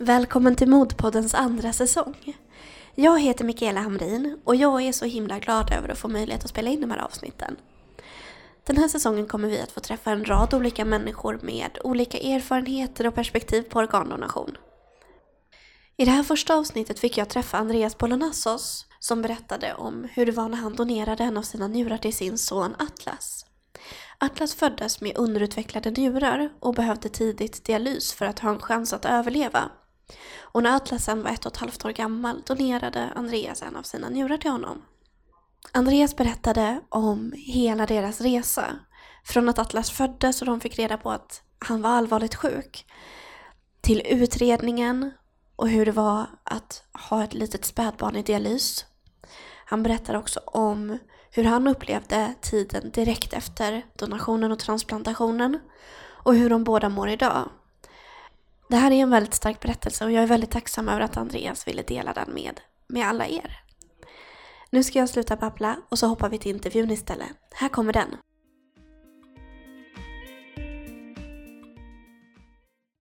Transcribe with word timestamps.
Välkommen 0.00 0.56
till 0.56 0.68
Modpoddens 0.68 1.34
andra 1.34 1.72
säsong. 1.72 2.36
Jag 2.94 3.20
heter 3.20 3.44
Mikaela 3.44 3.80
Hamrin 3.80 4.38
och 4.44 4.56
jag 4.56 4.82
är 4.82 4.92
så 4.92 5.04
himla 5.04 5.38
glad 5.38 5.72
över 5.72 5.88
att 5.88 5.98
få 5.98 6.08
möjlighet 6.08 6.44
att 6.44 6.50
spela 6.50 6.70
in 6.70 6.80
de 6.80 6.90
här 6.90 6.98
avsnitten. 6.98 7.56
Den 8.66 8.76
här 8.76 8.88
säsongen 8.88 9.26
kommer 9.26 9.48
vi 9.48 9.60
att 9.60 9.72
få 9.72 9.80
träffa 9.80 10.10
en 10.10 10.24
rad 10.24 10.54
olika 10.54 10.84
människor 10.84 11.38
med 11.42 11.78
olika 11.84 12.18
erfarenheter 12.18 13.06
och 13.06 13.14
perspektiv 13.14 13.62
på 13.62 13.78
organdonation. 13.78 14.56
I 15.96 16.04
det 16.04 16.10
här 16.10 16.22
första 16.22 16.54
avsnittet 16.54 16.98
fick 16.98 17.18
jag 17.18 17.28
träffa 17.28 17.58
Andreas 17.58 17.98
Bolonassos 17.98 18.86
som 18.98 19.22
berättade 19.22 19.74
om 19.74 20.08
hur 20.12 20.26
det 20.26 20.32
var 20.32 20.48
när 20.48 20.58
han 20.58 20.74
donerade 20.74 21.24
en 21.24 21.36
av 21.36 21.42
sina 21.42 21.68
njurar 21.68 21.98
till 21.98 22.16
sin 22.16 22.38
son 22.38 22.74
Atlas. 22.78 23.46
Atlas 24.18 24.54
föddes 24.54 25.00
med 25.00 25.18
underutvecklade 25.18 25.90
njurar 25.90 26.50
och 26.60 26.74
behövde 26.74 27.08
tidigt 27.08 27.64
dialys 27.64 28.12
för 28.12 28.26
att 28.26 28.38
ha 28.38 28.50
en 28.50 28.60
chans 28.60 28.92
att 28.92 29.04
överleva. 29.04 29.70
Och 30.40 30.62
när 30.62 30.76
Atlas 30.76 31.04
sen 31.04 31.22
var 31.22 31.30
ett 31.30 31.46
och 31.46 31.52
ett 31.52 31.58
halvt 31.58 31.84
år 31.84 31.90
gammal 31.90 32.42
donerade 32.46 33.12
Andreas 33.14 33.62
en 33.62 33.76
av 33.76 33.82
sina 33.82 34.08
njurar 34.08 34.36
till 34.36 34.50
honom. 34.50 34.82
Andreas 35.72 36.16
berättade 36.16 36.80
om 36.88 37.32
hela 37.36 37.86
deras 37.86 38.20
resa. 38.20 38.64
Från 39.24 39.48
att 39.48 39.58
Atlas 39.58 39.90
föddes 39.90 40.42
och 40.42 40.46
de 40.46 40.60
fick 40.60 40.78
reda 40.78 40.96
på 40.96 41.10
att 41.10 41.42
han 41.58 41.82
var 41.82 41.90
allvarligt 41.90 42.34
sjuk. 42.34 42.86
Till 43.80 44.02
utredningen 44.06 45.10
och 45.56 45.68
hur 45.68 45.86
det 45.86 45.92
var 45.92 46.26
att 46.44 46.84
ha 47.08 47.24
ett 47.24 47.34
litet 47.34 47.64
spädbarn 47.64 48.16
i 48.16 48.22
dialys. 48.22 48.86
Han 49.64 49.82
berättar 49.82 50.14
också 50.14 50.40
om 50.46 50.98
hur 51.30 51.44
han 51.44 51.68
upplevde 51.68 52.34
tiden 52.40 52.90
direkt 52.90 53.32
efter 53.32 53.86
donationen 53.96 54.52
och 54.52 54.58
transplantationen 54.58 55.60
och 56.00 56.34
hur 56.34 56.50
de 56.50 56.64
båda 56.64 56.88
mår 56.88 57.08
idag. 57.08 57.48
Det 58.68 58.76
här 58.76 58.90
är 58.90 59.02
en 59.02 59.10
väldigt 59.10 59.34
stark 59.34 59.60
berättelse 59.60 60.04
och 60.04 60.12
jag 60.12 60.22
är 60.22 60.26
väldigt 60.26 60.50
tacksam 60.50 60.88
över 60.88 61.00
att 61.00 61.16
Andreas 61.16 61.68
ville 61.68 61.82
dela 61.82 62.12
den 62.12 62.34
med, 62.34 62.60
med 62.86 63.06
alla 63.06 63.26
er. 63.26 63.60
Nu 64.70 64.82
ska 64.82 64.98
jag 64.98 65.08
sluta 65.08 65.36
babbla 65.36 65.76
och 65.88 65.98
så 65.98 66.06
hoppar 66.06 66.28
vi 66.28 66.38
till 66.38 66.54
intervjun 66.54 66.90
istället. 66.90 67.36
Här 67.54 67.68
kommer 67.68 67.92
den. 67.92 68.16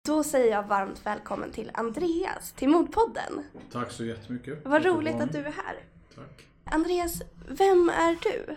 Då 0.06 0.24
säger 0.24 0.52
jag 0.52 0.68
varmt 0.68 1.06
välkommen 1.06 1.52
till 1.52 1.72
Andreas, 1.74 2.52
till 2.52 2.70
Modpodden. 2.70 3.44
Tack 3.72 3.92
så 3.92 4.06
jättemycket. 4.06 4.66
Vad 4.66 4.86
roligt 4.86 5.16
att 5.16 5.32
du 5.32 5.40
är 5.40 5.44
här. 5.44 5.84
Tack. 6.16 6.48
Andreas, 6.66 7.22
vem 7.48 7.90
är 7.90 8.18
du? 8.24 8.56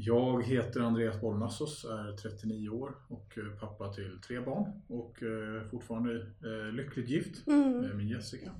Jag 0.00 0.42
heter 0.44 0.80
Andreas 0.80 1.20
Bolnassos, 1.20 1.84
är 1.84 2.16
39 2.16 2.68
år 2.68 2.94
och 3.08 3.38
eh, 3.38 3.60
pappa 3.60 3.92
till 3.92 4.18
tre 4.26 4.40
barn 4.40 4.82
och 4.88 5.22
eh, 5.22 5.68
fortfarande 5.70 6.16
eh, 6.16 6.72
lyckligt 6.72 7.08
gift 7.08 7.46
Mm. 7.46 7.80
med 7.80 7.96
min 7.96 8.08
Jessica. 8.08 8.50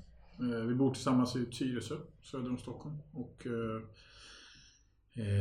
Vi 0.67 0.75
bor 0.75 0.93
tillsammans 0.93 1.35
i 1.35 1.45
Tyresö, 1.45 1.95
söder 2.21 2.49
om 2.49 2.57
Stockholm. 2.57 2.97
Och, 3.13 3.47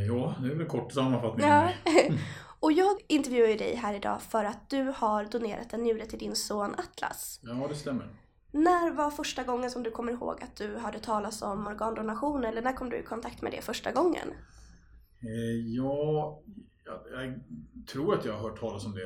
ja, 0.08 0.34
det 0.40 0.46
är 0.46 0.50
väl 0.50 0.60
en 0.60 0.66
kort 0.66 0.92
sammanfattning 0.92 1.46
Ja. 1.46 1.72
Och 2.60 2.72
jag 2.72 2.96
intervjuar 3.06 3.48
ju 3.48 3.56
dig 3.56 3.74
här 3.74 3.94
idag 3.94 4.22
för 4.22 4.44
att 4.44 4.70
du 4.70 4.92
har 4.96 5.24
donerat 5.24 5.72
en 5.72 5.82
njure 5.82 6.06
till 6.06 6.18
din 6.18 6.36
son 6.36 6.74
Atlas. 6.78 7.40
Ja, 7.42 7.66
det 7.68 7.74
stämmer. 7.74 8.08
När 8.50 8.90
var 8.90 9.10
första 9.10 9.42
gången 9.42 9.70
som 9.70 9.82
du 9.82 9.90
kommer 9.90 10.12
ihåg 10.12 10.42
att 10.42 10.56
du 10.56 10.76
hörde 10.76 10.98
talas 10.98 11.42
om 11.42 11.66
organdonation 11.66 12.44
eller 12.44 12.62
när 12.62 12.72
kom 12.72 12.90
du 12.90 12.96
i 12.96 13.02
kontakt 13.02 13.42
med 13.42 13.52
det 13.52 13.62
första 13.62 13.92
gången? 13.92 14.28
Eh, 15.20 15.74
Ja, 15.74 16.42
jag, 16.84 17.00
jag 17.12 17.40
tror 17.86 18.14
att 18.14 18.24
jag 18.24 18.32
har 18.32 18.50
hört 18.50 18.60
talas 18.60 18.86
om 18.86 18.94
det 18.94 19.02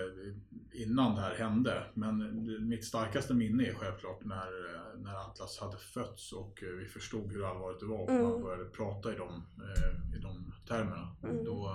innan 0.83 1.15
det 1.15 1.21
här 1.21 1.35
hände. 1.35 1.85
Men 1.95 2.69
mitt 2.69 2.85
starkaste 2.85 3.35
minne 3.35 3.65
är 3.65 3.75
självklart 3.75 4.25
när, 4.25 4.51
när 4.99 5.15
Atlas 5.15 5.59
hade 5.61 5.77
fötts 5.77 6.33
och 6.33 6.63
vi 6.81 6.87
förstod 6.87 7.33
hur 7.33 7.51
allvarligt 7.51 7.81
det 7.81 7.87
var 7.87 8.03
och 8.03 8.11
Mm. 8.11 8.23
man 8.23 8.43
började 8.43 8.65
prata 8.65 9.13
i 9.15 9.17
de, 9.17 9.29
eh, 9.63 10.17
i 10.17 10.19
de 10.23 10.53
termerna. 10.69 11.17
Mm. 11.23 11.45
Då, 11.45 11.69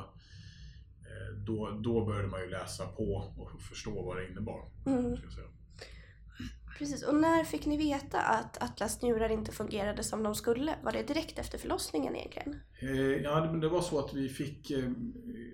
eh, 1.02 1.36
då, 1.46 1.70
då 1.84 2.06
började 2.06 2.28
man 2.28 2.42
ju 2.42 2.50
läsa 2.50 2.88
på 2.88 3.34
och 3.38 3.62
förstå 3.62 4.04
vad 4.04 4.18
det 4.18 4.30
innebar. 4.30 4.70
Mm. 4.86 5.16
Ska 5.18 5.26
jag 5.26 5.34
säga. 5.34 5.48
Precis, 6.78 7.04
och 7.04 7.16
när 7.16 7.44
fick 7.44 7.66
ni 7.66 7.78
veta 7.78 8.22
att 8.22 8.64
Atlas 8.64 9.02
njurar 9.02 9.30
inte 9.30 9.52
fungerade 9.52 10.04
som 10.04 10.24
de 10.24 10.36
skulle? 10.36 10.76
Var 10.84 10.92
det 10.92 11.04
direkt 11.04 11.40
efter 11.40 11.58
förlossningen 11.58 12.16
egentligen? 12.16 12.60
Eh, 12.80 13.22
Ja, 13.24 13.40
det, 13.42 13.70
var 13.70 13.82
så 13.82 14.00
att 14.00 14.14
vi 14.14 14.30
fick 14.30 14.72
eh, 14.72 14.84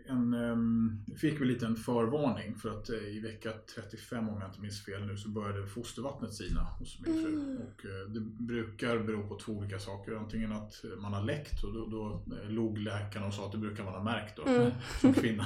en 0.07 0.33
ehm, 0.33 1.05
fick 1.17 1.41
vi 1.41 1.45
lite 1.45 1.65
en 1.65 1.75
förvarning 1.75 2.55
för 2.55 2.69
att 2.69 2.89
eh, 2.89 2.95
i 2.95 3.19
vecka 3.19 3.49
35 3.75 4.29
om 4.29 4.41
jag 4.41 4.49
inte 4.49 4.61
minns 4.61 4.85
fel 4.85 5.05
nu 5.05 5.17
så 5.17 5.29
började 5.29 5.67
fostervattnet 5.67 6.33
sina 6.33 6.61
hos 6.61 6.99
min 6.99 7.23
fru. 7.23 7.33
Mm. 7.33 7.57
Och 7.57 7.85
eh, 7.85 8.09
det 8.13 8.19
brukar 8.19 8.99
bero 8.99 9.27
på 9.27 9.39
två 9.39 9.51
olika 9.51 9.79
saker. 9.79 10.11
Antingen 10.11 10.51
att 10.51 10.83
man 10.97 11.13
har 11.13 11.23
läckt 11.23 11.63
och 11.63 11.73
då, 11.73 11.85
då 11.85 12.23
eh, 12.35 12.49
log 12.49 12.77
läkaren 12.77 13.27
och 13.27 13.33
sa 13.33 13.45
att 13.45 13.51
det 13.51 13.57
brukar 13.57 13.83
man 13.83 13.93
ha 13.93 14.03
märkt 14.03 14.37
då, 14.37 14.43
Mm. 14.47 14.71
som 15.01 15.13
kvinna. 15.13 15.45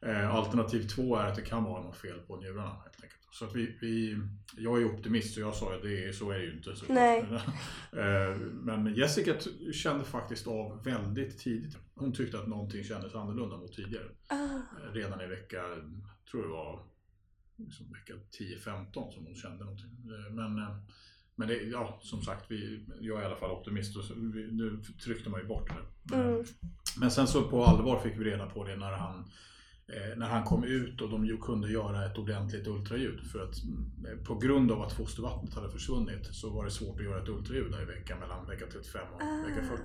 Eh, 0.00 0.34
Alternativ 0.34 0.88
två 0.88 1.16
är 1.16 1.26
att 1.26 1.34
det 1.36 1.42
kan 1.42 1.64
vara 1.64 1.82
något 1.82 1.96
fel 1.96 2.18
på 2.26 2.36
njurarna 2.36 2.68
helt 2.68 3.02
enkelt. 3.02 3.23
Så 3.38 3.44
att 3.44 3.54
vi, 3.56 3.78
vi, 3.80 4.18
jag 4.56 4.82
är 4.82 4.84
optimist 4.94 5.34
så 5.34 5.40
jag 5.40 5.54
sa 5.54 5.74
att 5.74 5.82
det 5.82 6.04
är, 6.08 6.12
så 6.12 6.30
är 6.30 6.38
det 6.38 6.44
ju 6.44 6.52
inte. 6.52 6.76
såklart. 6.76 6.94
Nej. 6.96 7.24
Eh, 7.92 8.36
Men 8.38 8.94
Jessica 8.94 9.34
kände 9.72 10.04
faktiskt 10.04 10.46
av 10.46 10.84
väldigt 10.84 11.38
tidigt. 11.38 11.76
Hon 11.94 12.12
tyckte 12.12 12.38
att 12.38 12.46
någonting 12.48 12.84
kändes 12.84 13.14
annorlunda 13.14 13.56
mot 13.56 13.72
tidigare. 13.72 14.04
Eh, 14.30 14.92
Redan 14.92 15.20
i 15.20 15.26
vecka, 15.26 15.62
tror 16.30 16.42
det 16.42 16.48
var 16.48 16.82
liksom 17.56 17.86
vecka 17.92 18.12
10-15 18.64 19.10
som 19.12 19.26
hon 19.26 19.34
kände 19.34 19.64
någonting. 19.64 19.90
Eh, 19.90 20.32
Men, 20.34 20.54
men 21.36 21.48
det, 21.48 21.54
ja, 21.62 22.00
som 22.02 22.22
sagt, 22.22 22.50
vi, 22.50 22.86
jag 23.00 23.18
är 23.18 23.22
i 23.22 23.26
alla 23.26 23.36
fall 23.36 23.50
optimist 23.50 23.96
och 23.96 24.04
så, 24.04 24.14
nu 24.14 24.82
tryckte 25.04 25.30
man 25.30 25.40
ju 25.40 25.46
bort 25.46 25.68
det. 25.68 26.14
Eh, 26.16 26.20
Mm. 26.26 26.44
Men 27.00 27.10
sen 27.10 27.26
så 27.26 27.42
på 27.48 27.64
allvar 27.64 28.00
fick 28.00 28.18
vi 28.20 28.24
reda 28.24 28.46
på 28.46 28.64
det 28.64 28.76
när 28.76 28.92
han 28.92 29.30
när 30.16 30.26
han 30.28 30.44
kom 30.44 30.64
ut 30.64 31.00
och 31.00 31.10
de 31.10 31.38
kunde 31.42 31.70
göra 31.72 32.06
ett 32.06 32.18
ordentligt 32.18 32.66
ultraljud. 32.66 33.20
För 33.20 33.44
att 33.44 33.62
mm, 33.62 34.24
på 34.24 34.34
grund 34.34 34.72
av 34.72 34.82
att 34.82 34.92
fostervattnet 34.92 35.54
hade 35.54 35.70
försvunnit 35.70 36.26
så 36.34 36.50
var 36.50 36.64
det 36.64 36.70
svårt 36.70 36.98
att 36.98 37.04
göra 37.04 37.22
ett 37.22 37.28
ultraljud 37.28 37.70
där 37.72 37.82
i 37.82 37.84
veckan 37.84 38.18
mellan 38.18 38.46
vecka 38.46 38.64
35 38.72 39.02
och 39.14 39.22
Ah. 39.22 39.42
vecka 39.48 39.62
40. 39.66 39.82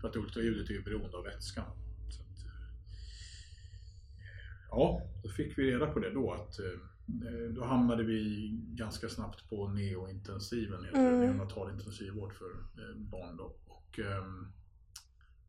För 0.00 0.08
att 0.08 0.16
ultraljudet 0.16 0.70
är 0.70 0.74
ju 0.74 0.82
beroende 0.82 1.16
av 1.16 1.24
vätskan. 1.24 1.64
Så 2.10 2.22
att, 2.22 2.38
eh, 2.46 2.52
ja, 4.70 5.02
då 5.22 5.28
fick 5.28 5.58
vi 5.58 5.70
reda 5.70 5.86
på 5.86 5.98
det 5.98 6.10
då 6.10 6.32
att 6.32 6.58
eh, 6.58 7.50
då 7.50 7.64
hamnade 7.64 8.02
vi 8.04 8.48
ganska 8.68 9.08
snabbt 9.08 9.48
på 9.50 9.68
neointensiven, 9.68 10.84
Mm. 10.94 11.20
neonatal 11.20 11.70
intensivvård 11.70 12.32
för 12.32 12.50
eh, 12.50 12.96
barn 12.96 13.36
då. 13.36 13.56
Och, 13.66 13.98
ehm, 13.98 14.46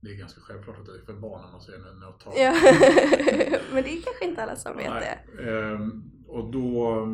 det 0.01 0.09
är 0.09 0.15
ganska 0.15 0.41
självklart 0.41 0.79
att 0.79 0.85
det 0.85 0.91
är 0.91 1.05
för 1.05 1.13
barn 1.13 1.41
när 1.41 1.51
man 1.51 1.61
säger 1.61 1.79
neonatal. 1.79 2.33
ja. 2.37 2.51
Men 3.73 3.83
det 3.83 3.89
är 3.89 4.01
kanske 4.01 4.25
inte 4.25 4.43
alla 4.43 4.55
som 4.55 4.77
vet 4.77 4.91
det. 4.91 5.19
Nej, 5.35 5.49
ehm, 5.49 6.11
och 6.27 6.51
då, 6.51 7.05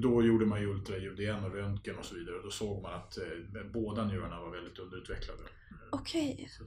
då 0.00 0.22
gjorde 0.22 0.46
man 0.46 0.60
ju 0.60 0.66
ultraljud 0.66 1.20
igen 1.20 1.44
och 1.44 1.54
röntgen 1.54 1.98
och 1.98 2.04
så 2.04 2.14
vidare. 2.14 2.36
Och 2.36 2.42
då 2.42 2.50
såg 2.50 2.82
man 2.82 2.94
att 2.94 3.18
eh, 3.18 3.24
båda 3.72 4.04
njurarna 4.04 4.40
var 4.40 4.50
väldigt 4.50 4.78
underutvecklade. 4.78 5.42
Okej. 5.90 6.48
Så, 6.50 6.64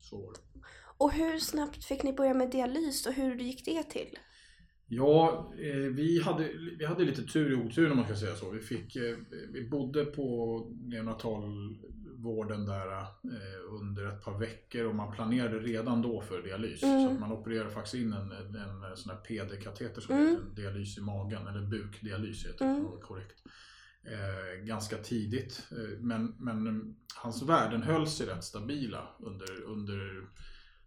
så 0.00 0.32
det. 0.32 0.60
Och 0.98 1.12
hur 1.12 1.38
snabbt 1.38 1.84
fick 1.84 2.02
ni 2.02 2.12
börja 2.12 2.34
med 2.34 2.50
dialys 2.50 3.06
och 3.06 3.12
hur 3.12 3.34
gick 3.36 3.64
det 3.64 3.82
till? 3.82 4.18
Ja, 4.94 5.52
eh, 5.58 5.74
vi 5.76 6.22
hade, 6.22 6.50
vi 6.78 6.84
hade 6.86 7.04
lite 7.04 7.22
tur 7.22 7.52
i 7.52 7.54
otur 7.54 7.90
om 7.90 7.96
man 7.96 8.06
ska 8.06 8.16
säga 8.16 8.34
så. 8.34 8.50
Vi, 8.50 8.60
fick, 8.60 8.96
eh, 8.96 9.16
vi 9.52 9.68
bodde 9.68 10.04
på 10.04 10.58
neonatalvården 10.84 12.66
där 12.66 13.00
eh, 13.00 13.74
under 13.80 14.06
ett 14.06 14.24
par 14.24 14.38
veckor 14.38 14.84
och 14.84 14.94
man 14.94 15.12
planerade 15.12 15.58
redan 15.58 16.02
då 16.02 16.20
för 16.20 16.42
dialys. 16.42 16.82
Mm. 16.82 17.04
Så 17.08 17.14
att 17.14 17.20
man 17.20 17.32
opererade 17.32 17.70
faktiskt 17.70 17.94
in 17.94 18.12
en, 18.12 18.32
en, 18.32 18.96
sån 18.96 19.12
här 19.12 19.18
PD-kateter 19.18 20.00
som 20.00 20.14
Mm. 20.16 20.26
heter 20.30 20.62
dialys 20.62 20.98
i 20.98 21.00
magen, 21.00 21.46
eller 21.46 21.66
bukdialys 21.66 22.46
heter 22.46 22.64
Mm. 22.64 22.82
det 22.82 23.02
korrekt. 23.02 23.42
Eh, 24.04 24.64
ganska 24.64 24.96
tidigt. 24.96 25.62
Men, 25.98 26.34
men 26.38 26.94
hans 27.14 27.42
värden 27.42 27.82
höll 27.82 28.06
sig 28.06 28.26
rätt 28.26 28.44
stabila 28.44 29.08
under, 29.18 29.62
under 29.62 30.26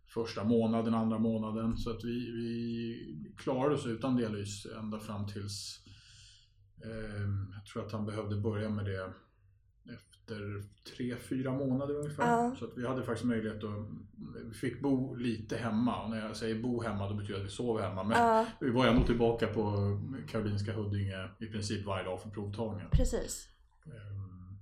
första 0.08 0.44
månaden, 0.44 0.94
andra 0.94 1.20
månaden. 1.20 1.78
Så 1.78 1.90
att 1.90 2.04
vi, 2.04 2.32
vi 2.32 3.34
klarade 3.38 3.76
oss 3.76 3.86
utan 3.86 4.16
dialys 4.16 4.66
ända 4.66 5.00
fram 5.00 5.28
tills 5.28 5.80
eh, 6.84 7.22
jag 7.56 7.66
tror 7.66 7.86
att 7.86 7.92
han 7.92 8.06
behövde 8.06 8.36
börja 8.36 8.70
med 8.70 8.86
det 8.86 9.14
efter 9.96 10.64
tre, 10.96 11.16
fyra 11.16 11.52
månader 11.52 11.96
ungefär. 11.96 12.28
Ja. 12.28 12.56
Så 12.60 12.66
att 12.66 12.78
vi 12.78 12.88
hade 12.88 13.04
faktiskt 13.04 13.26
möjlighet 13.26 13.64
att, 13.64 13.88
vi 14.46 14.54
fick 14.54 14.82
bo 14.82 15.16
lite 15.16 15.58
hemma. 15.58 16.04
Och 16.04 16.10
när 16.10 16.26
jag 16.28 16.38
säger 16.38 16.62
bo 16.62 16.82
hemma 16.82 17.10
då 17.10 17.16
betyder 17.16 17.34
det 17.34 17.40
att 17.40 17.46
vi 17.48 17.52
sov 17.52 17.82
hemma. 17.82 18.04
Men 18.04 18.18
Ja, 18.18 18.46
vi 18.60 18.70
var 18.70 18.86
ändå 18.88 19.06
tillbaka 19.06 19.48
på 19.48 19.78
Karolinska 20.30 20.74
Huddinge 20.74 21.30
i 21.40 21.46
princip 21.46 21.86
varje 21.86 22.04
dag 22.04 22.22
för 22.22 22.30
provtagningar. 22.30 22.90
precis. 22.92 23.50
Ehm, 23.86 24.58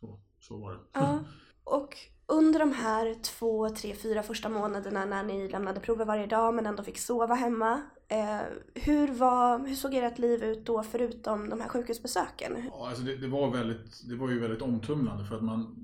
Så, 0.00 0.20
så 0.40 0.56
var 0.58 0.72
det. 0.72 0.78
Ja. 0.92 1.20
Och 1.68 1.96
under 2.26 2.58
de 2.58 2.72
här 2.72 3.14
två, 3.22 3.68
tre, 3.68 3.94
fyra 3.94 4.22
första 4.22 4.48
månaderna 4.48 5.04
när 5.04 5.22
ni 5.22 5.48
lämnade 5.48 5.80
prover 5.80 6.04
varje 6.04 6.26
dag 6.26 6.54
men 6.54 6.66
ändå 6.66 6.82
fick 6.82 6.98
sova 6.98 7.34
hemma. 7.34 7.82
Eh, 8.08 8.40
hur, 8.74 9.12
var, 9.12 9.66
hur 9.66 9.74
såg 9.74 9.94
ert 9.94 10.18
liv 10.18 10.44
ut 10.44 10.66
då 10.66 10.82
förutom 10.82 11.50
de 11.50 11.60
här 11.60 11.68
sjukhusbesöken? 11.68 12.64
Ja, 12.70 12.88
alltså 12.88 13.02
det, 13.02 13.16
det, 13.16 13.28
var 13.28 13.50
väldigt, 13.50 14.08
det 14.08 14.16
var 14.16 14.30
ju 14.30 14.40
väldigt 14.40 14.62
omtumlande 14.62 15.24
för 15.24 15.36
att 15.36 15.42
man, 15.42 15.76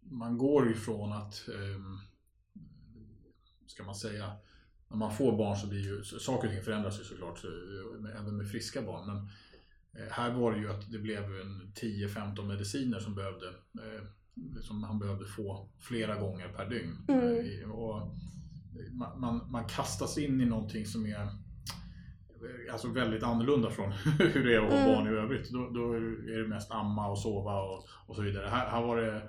man 0.00 0.38
går 0.38 0.70
ifrån 0.70 1.12
att, 1.12 1.48
eh, 1.48 1.80
ska 3.66 3.84
man 3.84 3.94
säga, 3.94 4.32
när 4.88 4.96
man 4.96 5.14
får 5.14 5.36
barn 5.36 5.56
så 5.56 5.66
blir 5.66 5.80
ju 5.80 6.04
saker 6.04 6.48
och 6.48 6.54
ting 6.54 6.62
förändras 6.62 7.00
ju 7.00 7.04
såklart, 7.04 7.44
även 8.20 8.36
med 8.36 8.50
friska 8.50 8.82
barn. 8.82 9.06
Men 9.06 9.16
eh, 10.02 10.12
här 10.12 10.34
var 10.34 10.52
det 10.52 10.58
ju 10.58 10.70
att 10.70 10.92
det 10.92 10.98
blev 10.98 11.24
en 11.24 11.72
10-15 11.74 12.44
mediciner 12.44 13.00
som 13.00 13.14
behövde 13.14 13.46
eh, 13.48 14.04
eh, 14.56 14.60
som 14.60 14.82
han 14.82 14.98
behövde 14.98 15.26
få 15.26 15.68
flera 15.78 16.20
gånger 16.20 16.48
per 16.48 16.70
dygn. 16.70 16.96
Mm. 17.08 17.62
Eh, 17.62 17.70
och 17.70 18.14
man, 18.92 19.20
man, 19.20 19.50
man 19.50 19.64
kastas 19.64 20.18
in 20.18 20.40
i 20.40 20.44
någonting 20.44 20.86
som 20.86 21.06
är 21.06 21.28
alltså 22.72 22.88
väldigt 22.88 23.22
annorlunda 23.22 23.70
från 23.70 23.92
hur 24.18 24.44
det 24.44 24.54
är 24.54 24.60
att 24.60 24.72
ha 24.72 24.78
mm. 24.78 24.92
barn 24.92 25.06
i 25.06 25.10
övrigt. 25.10 25.50
Då, 25.50 25.70
då, 25.70 25.92
är 25.92 26.42
det 26.42 26.48
mest 26.48 26.70
amma 26.70 27.08
och 27.08 27.18
sova 27.18 27.62
och, 27.62 27.86
och 28.06 28.16
så 28.16 28.22
vidare. 28.22 28.48
Här, 28.48 28.70
här 28.70 28.82
var 28.82 28.96
det 28.96 29.22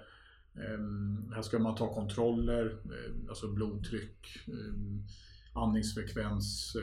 um, 0.73 1.31
här 1.35 1.41
ska 1.41 1.59
man 1.59 1.75
ta 1.75 1.93
kontroller, 1.93 2.65
uh, 2.65 3.29
alltså 3.29 3.47
blodtryck, 3.47 4.27
um, 4.47 5.07
andningsfrekvens, 5.53 6.75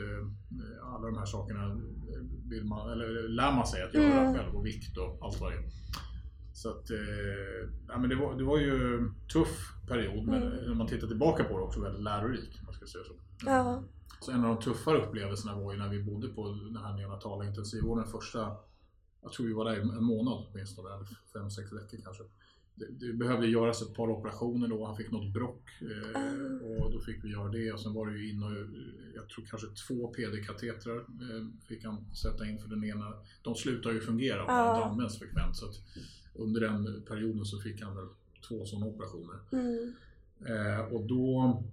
alla 0.83 1.07
de 1.07 1.17
här 1.17 1.25
sakerna 1.25 1.81
vill 2.49 2.65
man, 2.65 2.91
eller 2.91 3.29
lär 3.29 3.51
man 3.51 3.67
sig 3.67 3.83
att 3.83 3.93
göra 3.93 4.21
mm. 4.21 4.33
själv 4.33 4.55
och 4.55 4.65
vikt 4.65 4.97
och 4.97 5.19
allt 5.21 5.41
vad 5.41 5.51
det 5.51 5.57
är. 5.57 5.63
Så 6.57 6.69
att, 6.69 6.89
eh, 6.89 7.69
ja, 7.87 7.97
men 7.99 8.09
det, 8.09 8.15
var, 8.15 8.37
det 8.37 8.43
var 8.43 8.57
ju 8.57 8.97
en 8.97 9.15
tuff 9.33 9.73
period, 9.87 10.27
men 10.27 10.43
mm. 10.43 10.65
när 10.65 10.75
man 10.75 10.87
tittar 10.87 11.07
tillbaka 11.07 11.43
på 11.43 11.57
det 11.57 11.63
också 11.63 11.81
väldigt 11.81 12.03
lärorik. 12.03 12.61
Man 12.65 12.73
ska 12.73 12.85
säga 12.85 13.03
så. 13.03 13.13
Ja. 13.45 13.83
så 14.21 14.31
en 14.31 14.45
av 14.45 14.55
de 14.55 14.63
tuffare 14.63 14.97
upplevelserna 14.97 15.55
var 15.55 15.73
ju 15.73 15.79
när 15.79 15.89
vi 15.89 16.03
bodde 16.03 16.27
på 16.27 16.47
den 16.47 16.77
här 16.77 16.93
neonatala 16.93 17.45
intensivvården 17.45 18.05
första, 18.05 18.55
jag 19.21 19.31
tror 19.31 19.47
vi 19.47 19.53
var 19.53 19.65
där 19.65 19.77
en 19.77 20.03
månad 20.03 20.45
åtminstone, 20.51 20.89
eller 20.89 21.07
fem, 21.33 21.49
sex 21.49 21.71
veckor 21.71 21.97
kanske. 22.03 22.23
Det, 22.75 23.07
det, 23.07 23.13
behövde 23.13 23.47
göras 23.47 23.81
ett 23.81 23.93
par 23.93 24.09
operationer 24.09 24.67
då, 24.67 24.85
han 24.85 24.97
fick 24.97 25.11
något 25.11 25.33
brock 25.33 25.69
mm. 25.81 26.61
och 26.61 26.91
då 26.91 26.99
fick 26.99 27.23
vi 27.23 27.31
göra 27.31 27.49
det 27.49 27.71
och 27.71 27.79
sen 27.79 27.93
var 27.93 28.07
det 28.07 28.17
ju 28.17 28.29
in 28.29 28.43
och, 28.43 28.51
jag 29.15 29.29
tror 29.29 29.45
kanske 29.45 29.67
två 29.87 30.13
PD-katetrar 30.13 30.97
eh, 30.97 31.65
fick 31.67 31.85
han 31.85 32.15
sätta 32.15 32.45
in 32.45 32.59
för 32.59 32.69
den 32.69 32.83
ena. 32.83 33.13
De 33.41 33.55
slutar 33.55 33.91
ju 33.91 33.99
fungera 33.99 34.43
om 34.43 34.49
mm. 34.49 34.81
de 34.81 34.83
används 34.83 35.19
frekvent. 35.19 35.55
Så 35.55 35.65
att, 35.65 35.75
under 36.37 36.61
den 36.61 37.01
perioden 37.07 37.45
så 37.45 37.59
fick 37.59 37.81
han 37.81 37.95
väl 37.95 38.07
två 38.47 38.65
sådana 38.65 38.85
operationer. 38.85 39.35
Mm. 39.51 39.93
Eh, 40.45 40.93
och 40.93 41.05
då, 41.05 41.63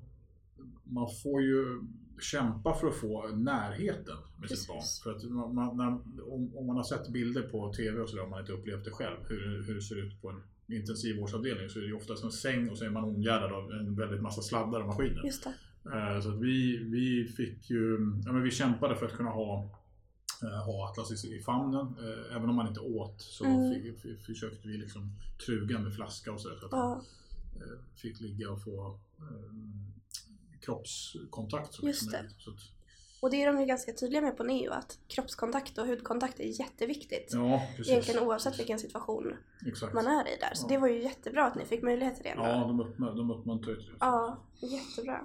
man 0.84 1.08
får 1.22 1.42
ju 1.42 1.80
kämpa 2.20 2.74
för 2.74 2.86
att 2.86 2.94
få 2.94 3.28
närheten 3.28 4.16
med 4.40 4.48
Precis. 4.48 4.58
sitt 4.58 4.68
barn. 4.68 4.82
För 5.02 5.10
att 5.10 5.52
man, 5.54 5.76
när, 5.76 5.86
om, 6.32 6.56
om, 6.56 6.66
man 6.66 6.76
har 6.76 6.84
sett 6.84 7.08
bilder 7.08 7.42
på 7.42 7.72
TV 7.72 8.00
och 8.00 8.08
sådär, 8.08 8.24
om 8.24 8.30
man 8.30 8.40
inte 8.40 8.52
upplevt 8.52 8.84
det 8.84 8.90
själv, 8.90 9.16
hur, 9.28 9.62
hur 9.66 9.74
det 9.74 9.82
ser 9.82 9.96
ut 10.06 10.22
på 10.22 10.28
en 10.30 10.42
intensivvårdsavdelning 10.76 11.68
så 11.68 11.78
är 11.78 11.82
det 11.82 11.88
ju 11.88 11.94
oftast 11.94 12.24
en 12.24 12.32
säng 12.32 12.68
och 12.68 12.78
så 12.78 12.84
är 12.84 12.90
man 12.90 13.04
omgärdad 13.04 13.52
av 13.52 13.72
en 13.72 13.94
väldigt 13.94 14.22
massa 14.22 14.42
sladdar 14.42 14.80
och 14.80 14.86
maskiner. 14.86 15.22
Eh, 15.84 16.20
så 16.20 16.28
att 16.28 16.40
vi, 16.40 16.76
vi 16.76 17.24
fick 17.24 17.70
ju, 17.70 17.98
ja 18.24 18.32
men 18.32 18.42
vi 18.42 18.50
kämpade 18.50 18.96
för 18.96 19.06
att 19.06 19.16
kunna 19.16 19.30
ha 19.30 19.70
ha 20.40 20.90
Atlas 20.90 21.24
i, 21.24 21.42
famnen. 21.42 21.86
Eh, 21.86 22.36
även 22.36 22.50
om 22.50 22.56
man 22.56 22.68
inte 22.68 22.80
åt 22.80 23.20
så 23.20 23.44
mm. 23.44 23.96
försökte 24.26 24.68
vi 24.68 24.76
liksom 24.76 25.10
truga 25.46 25.78
med 25.78 25.94
flaska 25.94 26.32
och 26.32 26.40
sådär. 26.40 26.56
Så 26.60 26.66
att 26.66 26.72
ja. 26.72 26.78
han 26.78 26.98
eh, 27.62 27.78
fick 27.94 28.20
ligga 28.20 28.50
och 28.50 28.62
få 28.62 28.98
kroppskontakt. 30.60 31.74
Så 31.74 31.86
Just 31.86 32.10
det. 32.10 32.24
Så 32.38 32.52
och 33.24 33.30
det 33.30 33.42
är 33.42 33.52
de 33.52 33.60
ju 33.60 33.66
ganska 33.66 33.92
tydliga 33.92 34.22
med 34.22 34.36
på 34.36 34.42
NEO 34.44 34.72
att 34.72 34.98
kroppskontakt 35.08 35.78
och 35.78 35.86
hudkontakt 35.86 36.40
är 36.40 36.60
jätteviktigt. 36.60 37.30
Ja, 37.32 37.62
precis. 37.76 37.92
Egentligen 37.92 38.22
oavsett 38.22 38.58
vilken 38.58 38.78
situation 38.78 39.36
Exakt. 39.66 39.94
man 39.94 40.06
är 40.06 40.28
i 40.28 40.36
där. 40.40 40.54
Så 40.54 40.64
ja. 40.64 40.68
det 40.68 40.78
var 40.78 40.88
ju 40.88 41.02
jättebra 41.02 41.46
att 41.46 41.54
ni 41.54 41.64
fick 41.64 41.82
möjlighet 41.82 42.14
till 42.14 42.24
det. 42.24 42.34
Ja, 42.36 42.66
de, 42.66 42.80
uppmär, 42.80 43.14
de 43.14 43.30
uppmuntrade 43.30 43.76
det. 43.76 43.92
Ja, 44.00 44.38
jättebra. 44.60 45.24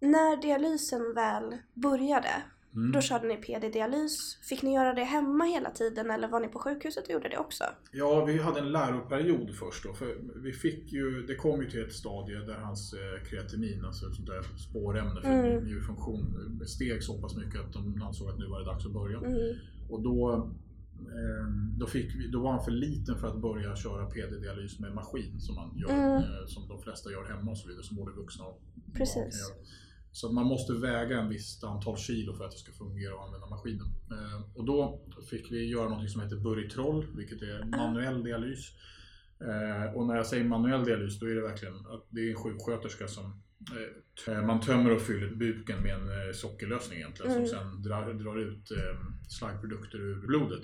När 0.00 0.42
dialysen 0.42 1.14
väl 1.14 1.56
började, 1.74 2.42
Mm. 2.74 2.92
Då 2.92 3.00
körde 3.00 3.28
ni 3.28 3.36
PD-dialys. 3.36 4.38
Fick 4.42 4.62
ni 4.62 4.74
göra 4.74 4.94
det 4.94 5.04
hemma 5.04 5.44
hela 5.44 5.70
tiden 5.70 6.10
eller 6.10 6.28
var 6.28 6.40
ni 6.40 6.48
på 6.48 6.58
sjukhuset 6.58 7.04
och 7.04 7.10
gjorde 7.10 7.28
det 7.28 7.38
också? 7.38 7.64
Ja, 7.92 8.24
vi 8.24 8.38
hade 8.38 8.60
en 8.60 8.72
läroperiod 8.72 9.54
först 9.54 9.84
då. 9.84 9.92
För 9.92 10.16
vi 10.36 10.52
fick 10.52 10.92
ju, 10.92 11.26
det 11.26 11.34
kom 11.34 11.62
ju 11.62 11.70
till 11.70 11.84
ett 11.84 11.92
stadie 11.92 12.38
där 12.38 12.54
hans 12.54 12.94
eh, 12.94 13.24
kreatinin, 13.24 13.84
alltså 13.84 14.06
ett 14.06 14.14
sånt 14.14 14.28
där 14.28 14.42
spårämne 14.42 15.20
för 15.20 15.28
mm. 15.28 15.64
njurfunktion, 15.64 16.60
steg 16.66 17.02
så 17.02 17.20
pass 17.20 17.36
mycket 17.36 17.60
att 17.60 17.72
de 17.72 18.02
ansåg 18.02 18.28
att 18.28 18.38
nu 18.38 18.46
var 18.46 18.60
det 18.60 18.66
dags 18.66 18.86
att 18.86 18.92
börja. 18.92 19.18
Mm. 19.18 19.56
Och 19.90 20.02
då, 20.02 20.32
eh, 21.00 21.46
då, 21.78 21.86
fick 21.86 22.14
vi, 22.14 22.28
då 22.28 22.40
var 22.40 22.52
han 22.52 22.64
för 22.64 22.70
liten 22.70 23.18
för 23.18 23.28
att 23.28 23.40
börja 23.40 23.76
köra 23.76 24.06
PD-dialys 24.06 24.78
med 24.78 24.94
maskin 24.94 25.40
som 25.40 25.54
man 25.54 25.78
gör, 25.78 25.90
mm. 25.90 26.16
Eh, 26.16 26.46
som 26.46 26.68
de 26.68 26.82
flesta 26.82 27.10
gör 27.10 27.24
hemma 27.24 27.50
och 27.50 27.58
så 27.58 27.68
vidare, 27.68 27.84
som 27.84 27.96
både 27.96 28.12
vuxna 28.12 28.44
och 28.44 28.60
Precis. 28.94 29.16
barn. 29.16 29.66
Så 30.12 30.32
man 30.32 30.46
måste 30.46 30.72
väga 30.72 31.20
en 31.20 31.28
visst 31.28 31.64
antal 31.64 31.96
kilo 31.96 32.34
för 32.34 32.44
att 32.44 32.50
det 32.50 32.58
ska 32.58 32.72
fungera 32.72 33.14
och 33.14 33.24
använda 33.24 33.46
maskinen. 33.46 33.86
Eh, 34.10 34.56
och 34.58 34.64
då 34.64 35.00
fick 35.30 35.52
vi 35.52 35.64
göra 35.64 35.88
något 35.88 36.10
som 36.10 36.22
heter 36.22 36.36
Buritrol, 36.36 37.06
vilket 37.16 37.42
är 37.42 37.64
manuell 37.64 38.24
dialys. 38.24 38.72
Eh, 39.40 39.96
och 39.96 40.06
när 40.06 40.16
jag 40.16 40.26
säger 40.26 40.44
manuell 40.44 40.84
dialys 40.84 41.18
då 41.18 41.26
är 41.26 41.34
det 41.34 41.40
verkligen 41.40 41.74
att 41.74 42.06
det 42.10 42.20
är 42.20 42.30
en 42.30 42.36
sjuksköterska 42.36 43.08
som 43.08 43.42
eh, 44.26 44.42
man 44.46 44.60
tömmer 44.60 44.90
och 44.90 45.02
fyller 45.02 45.34
buken 45.34 45.82
med 45.82 45.94
en 45.94 46.34
sockerlösning 46.34 46.98
egentligen 46.98 47.32
mm. 47.32 47.46
som 47.46 47.58
sen 47.58 47.82
drar, 47.82 48.14
drar 48.14 48.38
ut 48.38 48.72
slaggprodukter 49.28 49.98
ur 49.98 50.26
blodet 50.26 50.62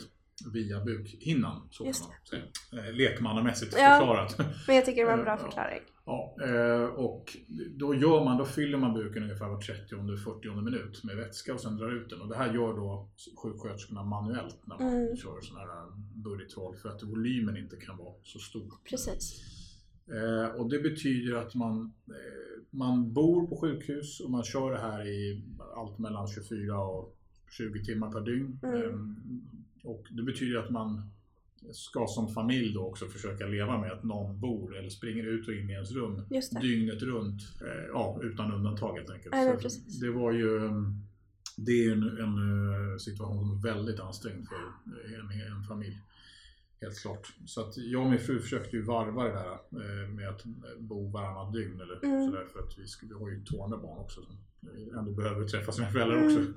via 0.52 0.84
bukhinnan. 0.84 1.68
Så 1.70 1.86
Just 1.86 2.02
kan 2.02 2.40
man 2.40 2.48
säga. 2.72 2.92
Lekmannamässigt 2.92 3.74
ja, 3.78 3.96
förklarat. 3.98 4.38
Men 4.66 4.76
jag 4.76 4.84
tycker 4.84 5.00
det 5.00 5.06
var 5.06 5.18
en 5.18 5.24
bra 5.24 5.36
förklaring. 5.36 5.82
Ja, 6.08 6.36
eh, 6.42 6.84
och 6.84 7.36
då 7.70 7.94
gör 7.94 8.24
man, 8.24 8.38
då 8.38 8.44
fyller 8.44 8.78
man 8.78 8.94
buken 8.94 9.22
ungefär 9.22 9.48
var 9.48 9.60
30-40 9.60 10.62
minut 10.62 11.04
med 11.04 11.16
vätska 11.16 11.54
och 11.54 11.60
sen 11.60 11.76
drar 11.76 11.96
ut 11.96 12.10
den. 12.10 12.20
Och 12.20 12.28
det 12.28 12.36
här 12.36 12.54
gör 12.54 12.76
då 12.76 13.08
sjuksköterskorna 13.42 14.02
manuellt 14.02 14.58
när 14.64 14.78
man 14.78 14.94
mm. 14.94 15.16
kör 15.16 15.40
sån 15.40 15.56
här 15.56 15.68
budgetval 16.14 16.76
för 16.76 16.88
att 16.88 17.02
volymen 17.02 17.56
inte 17.56 17.76
kan 17.76 17.96
vara 17.96 18.14
så 18.22 18.38
stor. 18.38 18.72
Precis. 18.90 19.42
Eh, 20.06 20.56
och 20.56 20.70
det 20.70 20.78
betyder 20.78 21.34
att 21.34 21.54
man, 21.54 21.92
man 22.70 23.12
bor 23.12 23.46
på 23.46 23.56
sjukhus 23.56 24.20
och 24.20 24.30
man 24.30 24.44
kör 24.44 24.72
det 24.72 24.78
här 24.78 25.06
i 25.06 25.42
allt 25.76 25.98
mellan 25.98 26.28
24 26.28 26.78
och 26.78 27.16
20 27.50 27.84
timmar 27.84 28.12
per 28.12 28.20
dygn. 28.20 28.60
Mm. 28.62 29.16
Och 29.82 30.06
det 30.10 30.22
betyder 30.22 30.58
att 30.58 30.70
man 30.70 31.10
ska 31.72 32.06
som 32.06 32.28
familj 32.28 32.74
då 32.74 32.86
också 32.86 33.06
försöka 33.06 33.46
leva 33.46 33.80
med 33.80 33.92
att 33.92 34.04
någon 34.04 34.40
bor 34.40 34.76
eller 34.76 34.88
springer 34.88 35.24
ut 35.24 35.48
och 35.48 35.54
in 35.54 35.70
i 35.70 35.72
ens 35.72 35.92
rum 35.92 36.22
dygnet 36.60 37.02
runt. 37.02 37.42
Eh, 37.60 37.84
ja, 37.92 38.20
utan 38.22 38.52
undantag 38.52 38.96
helt 38.96 39.10
enkelt. 39.10 39.34
Ja, 39.34 39.56
det 40.00 40.10
var 40.10 40.32
ju 40.32 40.70
det 41.56 41.84
är 41.84 41.92
en, 41.92 42.02
en 42.02 42.92
eh, 42.92 42.98
situation 42.98 43.38
som 43.38 43.58
är 43.58 43.74
väldigt 43.74 44.00
ansträngd 44.00 44.48
för 44.48 44.56
en, 45.14 45.56
en 45.56 45.64
familj. 45.68 45.98
Helt 46.80 46.98
klart. 46.98 47.26
Så 47.46 47.60
att 47.60 47.76
jag 47.76 48.02
och 48.02 48.10
min 48.10 48.18
fru 48.18 48.40
försökte 48.40 48.76
ju 48.76 48.82
varva 48.82 49.24
det 49.24 49.30
där 49.30 49.52
eh, 49.52 50.08
med 50.08 50.28
att 50.28 50.44
bo 50.78 51.10
varannat 51.10 51.52
dygn 51.52 51.80
eller 51.80 52.04
mm. 52.04 52.26
sådär 52.26 52.46
för 52.52 52.60
att 52.60 52.78
vi, 52.78 52.86
ska, 52.86 53.06
vi 53.06 53.14
har 53.14 53.30
ju 53.30 53.44
två 53.44 53.64
andra 53.64 53.78
barn 53.78 53.98
också 53.98 54.22
som 54.22 54.36
ändå 54.98 55.12
behöver 55.12 55.48
träffa 55.48 55.72
sina 55.72 55.88
föräldrar 55.88 56.16
mm. 56.18 56.26
också. 56.26 56.52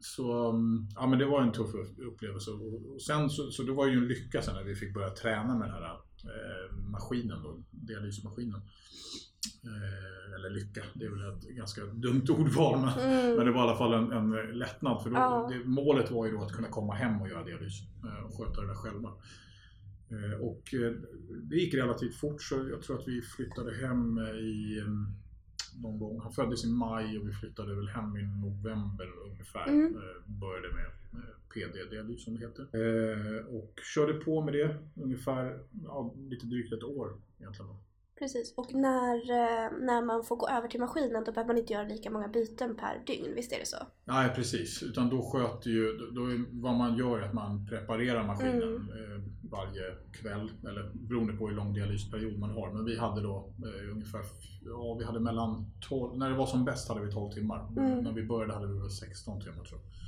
Så 0.00 0.50
mm, 0.50 0.86
ja, 0.94 1.06
men 1.06 1.18
det 1.18 1.24
var 1.24 1.42
en 1.42 1.52
tuff 1.52 1.74
upplevelse. 1.98 2.50
Och 2.50 3.02
sen 3.02 3.30
så, 3.30 3.50
så 3.50 3.62
det 3.62 3.72
var 3.72 3.86
ju 3.86 3.96
en 3.96 4.08
lycka 4.08 4.42
sen 4.42 4.54
när 4.54 4.64
vi 4.64 4.74
fick 4.74 4.94
börja 4.94 5.10
träna 5.10 5.58
med 5.58 5.68
den 5.68 5.74
här 5.74 5.84
eh, 5.84 6.76
maskinen 6.76 7.42
då, 7.42 7.58
dialysmaskinen. 7.70 8.60
Eh, 9.64 10.34
eller 10.34 10.50
lycka, 10.50 10.82
det 10.94 11.04
är 11.04 11.10
väl 11.10 11.36
ett 11.36 11.42
ganska 11.42 11.84
dumt 11.84 12.26
ordval 12.28 12.80
men, 12.80 12.88
mm. 12.88 13.36
men 13.36 13.46
det 13.46 13.52
var 13.52 13.60
i 13.60 13.68
alla 13.68 13.78
fall 13.78 13.92
en, 13.92 14.12
en 14.12 14.58
lättnad. 14.58 15.02
För 15.02 15.10
då, 15.10 15.16
ja. 15.16 15.50
det, 15.52 15.68
målet 15.68 16.10
var 16.10 16.26
ju 16.26 16.32
då 16.32 16.42
att 16.42 16.52
kunna 16.52 16.68
komma 16.68 16.94
hem 16.94 17.22
och 17.22 17.28
göra 17.28 17.44
dialys 17.44 17.80
eh, 18.04 18.24
och 18.24 18.34
sköta 18.36 18.60
det 18.60 18.66
där 18.66 18.74
själva. 18.74 19.12
Eh, 20.10 20.40
och 20.40 20.74
eh, 20.74 20.92
det 21.42 21.56
gick 21.56 21.74
relativt 21.74 22.16
fort 22.16 22.42
så 22.42 22.68
jag 22.70 22.82
tror 22.82 22.98
att 22.98 23.08
vi 23.08 23.22
flyttade 23.22 23.76
hem 23.76 24.18
i 24.18 24.82
någon 25.82 25.98
gång. 25.98 26.20
Han 26.20 26.32
föddes 26.32 26.64
i 26.64 26.68
maj 26.68 27.18
och 27.18 27.28
vi 27.28 27.32
flyttade 27.32 27.74
väl 27.74 27.88
hem 27.88 28.16
i 28.16 28.22
november 28.22 29.08
ungefär. 29.26 29.68
Mm. 29.68 29.96
Eh, 29.96 30.32
började 30.40 30.68
med 30.74 30.90
PD-dialys 31.54 32.24
som 32.24 32.34
det 32.34 32.40
heter. 32.40 32.66
Och 33.54 33.80
körde 33.94 34.12
på 34.12 34.42
med 34.42 34.54
det 34.54 34.76
ungefär 34.94 35.58
ja, 35.84 36.14
lite 36.16 36.46
drygt 36.46 36.72
ett 36.72 36.82
år 36.82 37.20
egentligen. 37.38 37.74
Precis, 38.18 38.54
och 38.56 38.74
när, 38.74 39.16
när 39.86 40.02
man 40.02 40.24
får 40.24 40.36
gå 40.36 40.48
över 40.48 40.68
till 40.68 40.80
maskinen 40.80 41.24
då 41.24 41.32
behöver 41.32 41.46
man 41.54 41.58
inte 41.58 41.72
göra 41.72 41.88
lika 41.88 42.10
många 42.10 42.28
byten 42.28 42.76
per 42.76 43.02
dygn, 43.06 43.34
visst 43.34 43.52
är 43.52 43.58
det 43.58 43.66
så? 43.66 43.76
Nej 44.04 44.34
precis, 44.34 44.82
utan 44.82 45.08
då 45.08 45.22
sköter 45.22 45.70
ju, 45.70 45.92
då, 46.12 46.22
vad 46.50 46.74
man 46.74 46.96
gör 46.96 47.18
är 47.18 47.22
att 47.22 47.34
man 47.34 47.66
preparerar 47.66 48.26
maskinen 48.26 48.62
mm 48.62 48.88
varje 49.50 49.82
kväll, 50.12 50.50
eller 50.62 50.90
beroende 50.94 51.32
på 51.32 51.48
hur 51.48 51.56
lång 51.56 51.72
dialysperiod 51.72 52.38
man 52.38 52.50
har. 52.50 52.72
Men 52.72 52.84
vi 52.84 52.98
hade 52.98 53.22
då 53.22 53.52
eh, 53.64 53.92
ungefär, 53.92 54.20
ja 54.64 54.96
vi 54.98 55.04
hade 55.04 55.20
mellan 55.20 55.70
12, 55.80 56.18
när 56.18 56.30
det 56.30 56.36
var 56.36 56.46
som 56.46 56.64
bäst 56.64 56.88
hade 56.88 57.06
vi 57.06 57.12
12 57.12 57.32
timmar. 57.32 57.68
Mm. 57.76 58.04
När 58.04 58.12
vi 58.12 58.26
började 58.26 58.54
hade 58.54 58.66
vi 58.66 58.78
väl 58.78 58.90
16 58.90 59.40
timmar 59.40 59.64
tror 59.64 59.80
jag. 59.80 60.07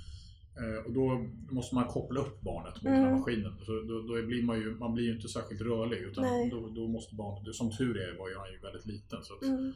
Eh, 0.58 0.86
och 0.86 0.92
då 0.92 1.26
måste 1.50 1.74
man 1.74 1.84
koppla 1.84 2.20
upp 2.20 2.40
barnet 2.40 2.74
mot 2.74 2.84
Mm. 2.86 3.00
den 3.00 3.04
här 3.10 3.18
maskinen. 3.18 3.52
Så 3.66 3.72
då, 3.72 4.00
då 4.14 4.26
blir 4.26 4.42
man 4.42 4.58
ju 4.60 4.74
man 4.78 4.94
blir 4.94 5.04
ju 5.04 5.14
inte 5.16 5.28
särskilt 5.28 5.60
rörlig 5.60 5.98
utan 5.98 6.24
Nej. 6.24 6.50
då, 6.50 6.68
då 6.68 6.88
måste 6.88 7.14
barnet, 7.14 7.54
som 7.54 7.70
tur 7.70 7.96
är 7.96 8.18
var 8.18 8.28
ju 8.28 8.36
han 8.36 8.52
ju 8.52 8.58
väldigt 8.58 8.86
liten. 8.86 9.18
Så 9.22 9.34
att, 9.34 9.42
Mm. 9.42 9.72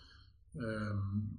Ehm, 0.54 1.30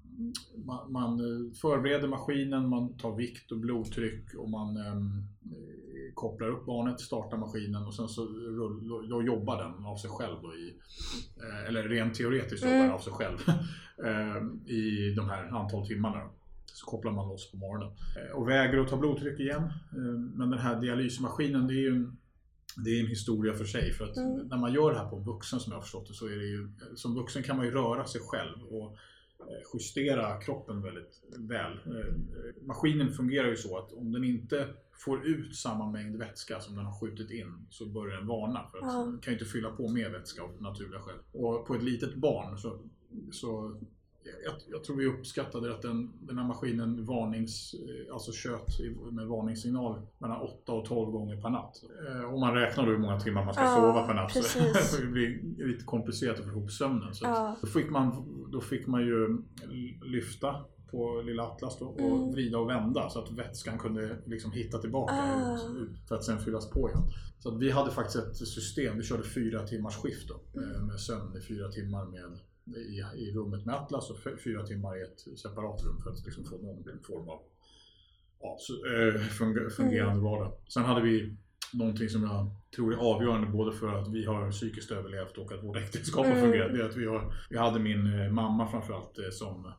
man, 0.65 0.91
man 0.91 1.19
eh, 1.19 1.51
förbereder 1.61 2.07
maskinen, 2.07 2.69
man 2.69 2.97
tar 2.97 3.15
vikt 3.15 3.51
och 3.51 3.57
blodtryck 3.57 4.33
och 4.37 4.49
man 4.49 4.77
eh, 4.77 5.01
kopplar 6.13 6.47
upp 6.47 6.65
barnet, 6.65 6.99
startar 6.99 7.37
maskinen 7.37 7.83
och 7.85 7.93
sen 7.93 8.07
så 8.07 8.25
rull, 8.27 9.07
då 9.09 9.23
jobbar 9.23 9.63
den 9.63 9.85
av 9.85 9.97
sig 9.97 10.09
själv. 10.09 10.35
Då 10.41 10.55
i, 10.55 10.73
eller 11.67 11.83
rent 11.83 12.13
teoretiskt 12.15 12.63
jobbar 12.63 12.75
Mm. 12.75 12.87
den 12.87 12.95
av 12.95 12.99
sig 12.99 13.13
själv 13.13 13.37
ehm, 14.05 14.59
i 14.67 15.13
de 15.15 15.29
här 15.29 15.43
antal 15.47 15.87
timmarna. 15.87 16.29
Så 16.65 16.85
kopplar 16.85 17.11
man 17.11 17.27
loss 17.29 17.51
på 17.51 17.57
morgonen. 17.57 17.91
Eh, 18.17 18.35
Och 18.37 18.49
väger 18.49 18.79
och 18.79 18.87
tar 18.89 18.97
blodtryck 18.97 19.39
igen. 19.39 19.63
Ehm, 19.91 20.25
Men 20.35 20.49
den 20.49 20.59
här 20.59 20.81
dialysmaskinen, 20.81 21.67
det 21.67 21.73
är 21.73 21.81
ju 21.81 21.87
en, 21.95 22.17
det 22.85 22.89
är 22.89 22.99
en 23.01 23.07
historia 23.07 23.53
för 23.53 23.65
sig. 23.65 23.93
För 23.93 24.05
att 24.05 24.17
Mm. 24.17 24.47
när 24.47 24.57
man 24.57 24.73
gör 24.73 24.91
det 24.91 24.97
här 24.99 25.09
på 25.09 25.15
en 25.17 25.23
vuxen 25.23 25.59
som 25.59 25.71
jag 25.71 25.77
har 25.77 25.81
förstått 25.81 26.07
det 26.07 26.13
så 26.13 26.25
är 26.25 26.35
det 26.35 26.45
ju, 26.45 26.69
som 26.95 27.15
vuxen 27.15 27.43
kan 27.43 27.57
man 27.57 27.65
ju 27.65 27.71
röra 27.71 28.05
sig 28.05 28.21
själv 28.21 28.63
och 28.63 28.91
eh, 29.39 29.61
justera 29.73 30.41
kroppen 30.41 30.81
väldigt 30.81 31.21
väl. 31.37 31.71
Eh, 31.71 32.15
Maskinen 32.61 33.11
fungerar 33.13 33.47
ju 33.47 33.55
så 33.55 33.77
att 33.77 33.93
om 33.93 34.11
den 34.11 34.23
inte 34.23 34.67
får 35.05 35.27
ut 35.27 35.55
samma 35.55 35.91
mängd 35.91 36.15
vätska 36.15 36.59
som 36.59 36.75
den 36.75 36.85
har 36.85 36.99
skjutit 36.99 37.31
in 37.31 37.67
så 37.69 37.85
börjar 37.85 38.17
den 38.17 38.27
varna. 38.27 38.67
För 38.71 38.77
att 38.77 38.83
Ja. 38.93 38.99
den 39.05 39.19
kan 39.19 39.33
ju 39.33 39.39
inte 39.39 39.51
fylla 39.51 39.69
på 39.71 39.87
mer 39.89 40.09
vätska 40.09 40.43
av 40.43 40.61
naturliga 40.61 40.99
skäl. 40.99 41.15
Och 41.31 41.67
på 41.67 41.75
ett 41.75 41.83
litet 41.83 42.15
barn 42.15 42.57
så, 42.57 42.79
så 43.31 43.81
jag, 44.45 44.53
jag 44.67 44.83
tror 44.83 44.95
vi 44.95 45.05
uppskattade 45.05 45.71
att 45.73 45.81
den, 45.81 46.11
den 46.21 46.37
här 46.37 46.45
maskinen 46.47 47.05
varnings, 47.05 47.73
eh, 47.73 48.13
alltså 48.13 48.31
i- 48.83 49.11
med 49.11 49.27
varningssignal 49.27 50.01
mellan 50.17 50.41
8 50.41 50.71
och 50.71 50.85
12 50.85 51.11
gånger 51.11 51.41
per 51.41 51.49
natt. 51.49 51.83
Eh, 52.07 52.33
Om 52.33 52.39
man 52.39 52.53
räknar 52.53 52.85
hur 52.85 52.97
många 52.97 53.19
timmar 53.19 53.45
man 53.45 53.53
ska 53.53 53.63
Ja, 53.63 53.75
sova 53.75 54.07
per 54.07 54.13
natt 54.13 54.33
precis. 54.33 54.91
så 54.91 55.01
det 55.01 55.07
blir 55.07 55.41
lite 55.67 55.83
komplicerat 55.85 56.39
att 56.39 56.45
få 56.45 56.51
ihop 56.51 56.71
sömnen. 56.71 57.15
Så 57.15 57.25
Ja. 57.25 57.55
då, 57.61 57.67
fick 57.67 57.89
man, 57.89 58.25
då 58.51 58.61
fick 58.61 58.87
man 58.87 59.01
ju 59.01 59.37
lyfta 60.05 60.55
på 60.91 61.21
lilla 61.25 61.43
Atlas 61.43 61.79
då, 61.79 61.85
och 61.85 61.99
Mm. 62.17 62.31
vrida 62.31 62.57
och 62.57 62.69
vända 62.69 63.09
så 63.09 63.19
att 63.19 63.31
vätskan 63.31 63.77
kunde 63.79 64.17
liksom 64.25 64.51
hitta 64.51 64.77
tillbaka 64.77 65.13
Ah. 65.13 65.57
ut, 65.77 66.07
för 66.07 66.15
att 66.15 66.23
sen 66.23 66.39
fyllas 66.39 66.69
på 66.69 66.89
igen. 66.89 67.01
Så 67.39 67.55
vi 67.57 67.69
hade 67.71 67.91
faktiskt 67.91 68.15
ett 68.25 68.35
system, 68.37 68.97
vi 68.97 69.03
körde 69.03 69.23
fyra 69.23 69.67
timmars 69.67 69.95
skift 69.95 70.29
då, 70.29 70.59
Mm. 70.61 70.75
eh, 70.75 70.81
med 70.81 70.99
sömn 70.99 71.37
i 71.37 71.41
fyra 71.41 71.69
timmar 71.71 72.05
med, 72.05 72.39
i, 72.65 73.03
i 73.21 73.31
rummet 73.31 73.65
med 73.65 73.75
Atlas 73.75 74.09
och 74.09 74.17
fyra 74.43 74.65
timmar 74.65 74.97
i 74.97 75.01
ett 75.01 75.39
separat 75.39 75.83
rum 75.83 76.01
för 76.03 76.09
att 76.09 76.25
liksom 76.25 76.45
få 76.45 76.57
någon 76.57 76.83
form 77.03 77.29
av 77.29 77.39
ja, 78.39 78.57
eh, 78.87 79.21
funger- 79.21 79.69
fungerande 79.69 80.11
Mm. 80.19 80.23
vardag. 80.23 80.51
Sen 80.67 80.83
hade 80.83 81.01
vi 81.01 81.35
någonting 81.73 82.09
som 82.09 82.23
jag 82.23 82.49
tror 82.75 82.93
är 82.93 82.97
avgörande 82.97 83.47
både 83.47 83.71
för 83.77 83.87
att 83.87 84.07
vi 84.07 84.25
har 84.25 84.51
psykiskt 84.51 84.91
överlevt 84.91 85.37
och 85.37 85.51
att 85.51 85.63
vårt 85.63 85.77
äktenskap 85.77 86.25
har 86.25 86.31
Mm. 86.33 86.43
fungerat. 86.45 86.73
Det 86.73 86.79
är 86.81 86.89
att 86.89 86.95
vi, 86.95 87.05
har, 87.05 87.33
vi 87.49 87.57
hade 87.57 87.79
min 87.79 88.19
eh, 88.21 88.31
mamma 88.31 88.67
framförallt 88.71 89.17
eh, 89.19 89.29
som 89.31 89.71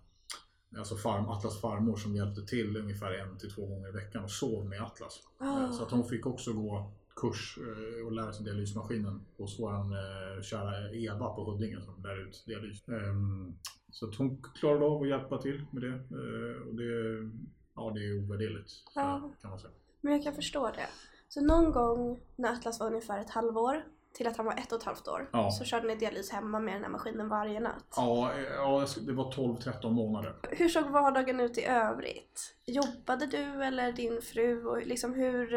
Alltså 0.79 0.97
farm, 0.97 1.29
Atlas 1.29 1.61
farmor 1.61 1.97
som 1.97 2.17
hjälpte 2.17 2.43
till 2.47 2.77
ungefär 2.77 3.13
en 3.13 3.39
till 3.39 3.51
två 3.51 3.67
gånger 3.67 3.89
i 3.89 3.93
veckan 3.93 4.25
och 4.25 4.31
sov 4.31 4.67
med 4.67 4.83
Atlas. 4.83 5.21
Eh, 5.41 5.73
Så 5.73 5.83
att 5.83 5.91
hon 5.91 6.05
fick 6.09 6.27
också 6.27 6.53
gå 6.53 6.93
kurs 7.21 7.59
eh, 7.59 8.07
och 8.07 8.13
lära 8.13 8.33
sig 8.33 8.45
dialysmaskinen 8.45 9.21
hos 9.39 9.61
vår 9.61 9.73
eh, 9.75 10.43
kära 10.43 10.91
Eva 10.91 11.29
på 11.35 11.45
Huddinge 11.45 11.81
som 11.81 12.03
lär 12.03 12.23
ut 12.29 12.45
dialys. 12.47 12.89
Ehm, 12.89 13.55
Så 13.91 14.13
hon 14.19 14.43
klarade 14.61 14.85
av 14.85 15.03
att 15.03 15.09
hjälpa 15.09 15.39
till 15.39 15.65
med 15.71 15.83
det. 15.83 15.89
Eh, 15.95 16.69
Och 16.69 16.75
det, 16.75 17.31
ja, 17.75 17.91
det 17.95 18.01
är 18.07 18.19
ovärderligt 18.25 18.71
Ja. 18.95 19.31
kan 19.41 19.51
man 19.51 19.59
säga. 19.61 19.73
Men 20.01 20.13
jag 20.13 20.23
kan 20.23 20.35
förstå 20.35 20.67
det. 20.67 20.87
Så 21.29 21.41
någon 21.41 21.73
gång 21.73 22.21
när 22.37 22.53
Atlas 22.53 22.81
var 22.81 22.87
ungefär 22.87 23.21
ett 23.21 23.31
halvår 23.31 23.85
till 24.13 24.27
att 24.27 24.37
han 24.37 24.47
var 24.47 24.53
ett 24.53 24.73
och 24.73 24.79
ett 24.79 24.85
halvt 24.85 25.09
år 25.09 25.29
Ja. 25.33 25.51
så 25.51 25.65
körde 25.65 25.87
ni 25.87 25.97
dialys 25.97 26.31
hemma 26.31 26.61
med 26.61 26.75
den 26.75 26.83
här 26.83 26.91
maskinen 26.91 27.29
varje 27.29 27.61
natt. 27.61 27.95
Ja, 27.97 28.33
eh, 28.33 28.43
ja, 28.43 28.87
det 29.07 29.13
var 29.13 29.33
12-13 29.33 29.91
månader. 29.93 30.37
Hur 30.51 30.69
såg 30.69 30.91
vardagen 30.91 31.41
ut 31.41 31.59
i 31.59 31.65
övrigt? 31.65 32.55
Jobbade 32.67 33.27
du 33.27 33.65
eller 33.65 33.93
din 33.93 34.23
fru? 34.23 34.65
Och 34.67 34.87
liksom 34.87 35.15
hur, 35.15 35.55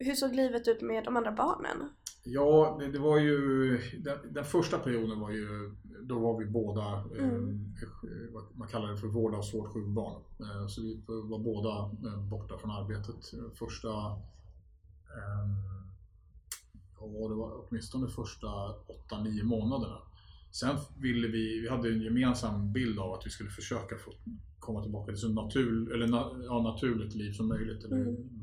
hur 0.00 0.14
såg 0.14 0.34
livet 0.34 0.68
ut 0.68 0.80
med 0.82 1.04
de 1.04 1.16
andra 1.16 1.32
barnen? 1.32 1.88
Ja, 2.24 2.76
det, 2.80 2.92
det 2.92 2.98
var 2.98 3.18
ju, 3.18 3.36
den, 3.98 4.18
den 4.32 4.44
första 4.44 4.78
perioden 4.78 5.20
var 5.20 5.30
ju, 5.30 5.74
då 6.02 6.18
var 6.18 6.38
vi 6.38 6.44
båda, 6.46 7.04
Mm. 7.18 7.74
eh, 7.82 8.32
vad 8.32 8.44
man 8.54 8.68
kallar 8.68 8.90
det 8.90 8.96
för 8.96 9.06
vård 9.06 9.34
av 9.34 9.42
svårt 9.42 9.72
sjukt 9.72 9.88
barn. 9.88 10.22
Eh, 10.40 10.66
så 10.66 10.82
vi 10.82 11.00
var 11.06 11.38
båda 11.38 11.70
eh, 12.10 12.22
borta 12.30 12.58
från 12.58 12.70
arbetet. 12.70 13.32
Första, 13.54 13.88
eh, 15.16 15.50
ja 17.00 17.28
det 17.28 17.34
var 17.34 17.64
åtminstone 17.68 18.08
första 18.08 18.46
8-9 19.10 19.42
månaderna. 19.42 19.98
Sen 20.50 20.76
ville 20.98 21.28
vi, 21.28 21.60
vi 21.60 21.68
hade 21.68 21.88
en 21.92 22.00
gemensam 22.02 22.72
bild 22.72 22.98
av 22.98 23.12
att 23.12 23.26
vi 23.26 23.30
skulle 23.30 23.50
försöka 23.50 23.96
få 23.96 24.12
komma 24.58 24.82
tillbaka 24.82 25.12
till 25.12 25.20
så 25.20 25.28
natur, 25.28 25.92
eller 25.94 26.06
na, 26.08 26.30
ja, 26.44 26.62
naturligt 26.62 27.14
liv 27.14 27.32
som 27.32 27.48
möjligt. 27.48 27.84
Eller, 27.84 27.96
Mm. 27.96 28.39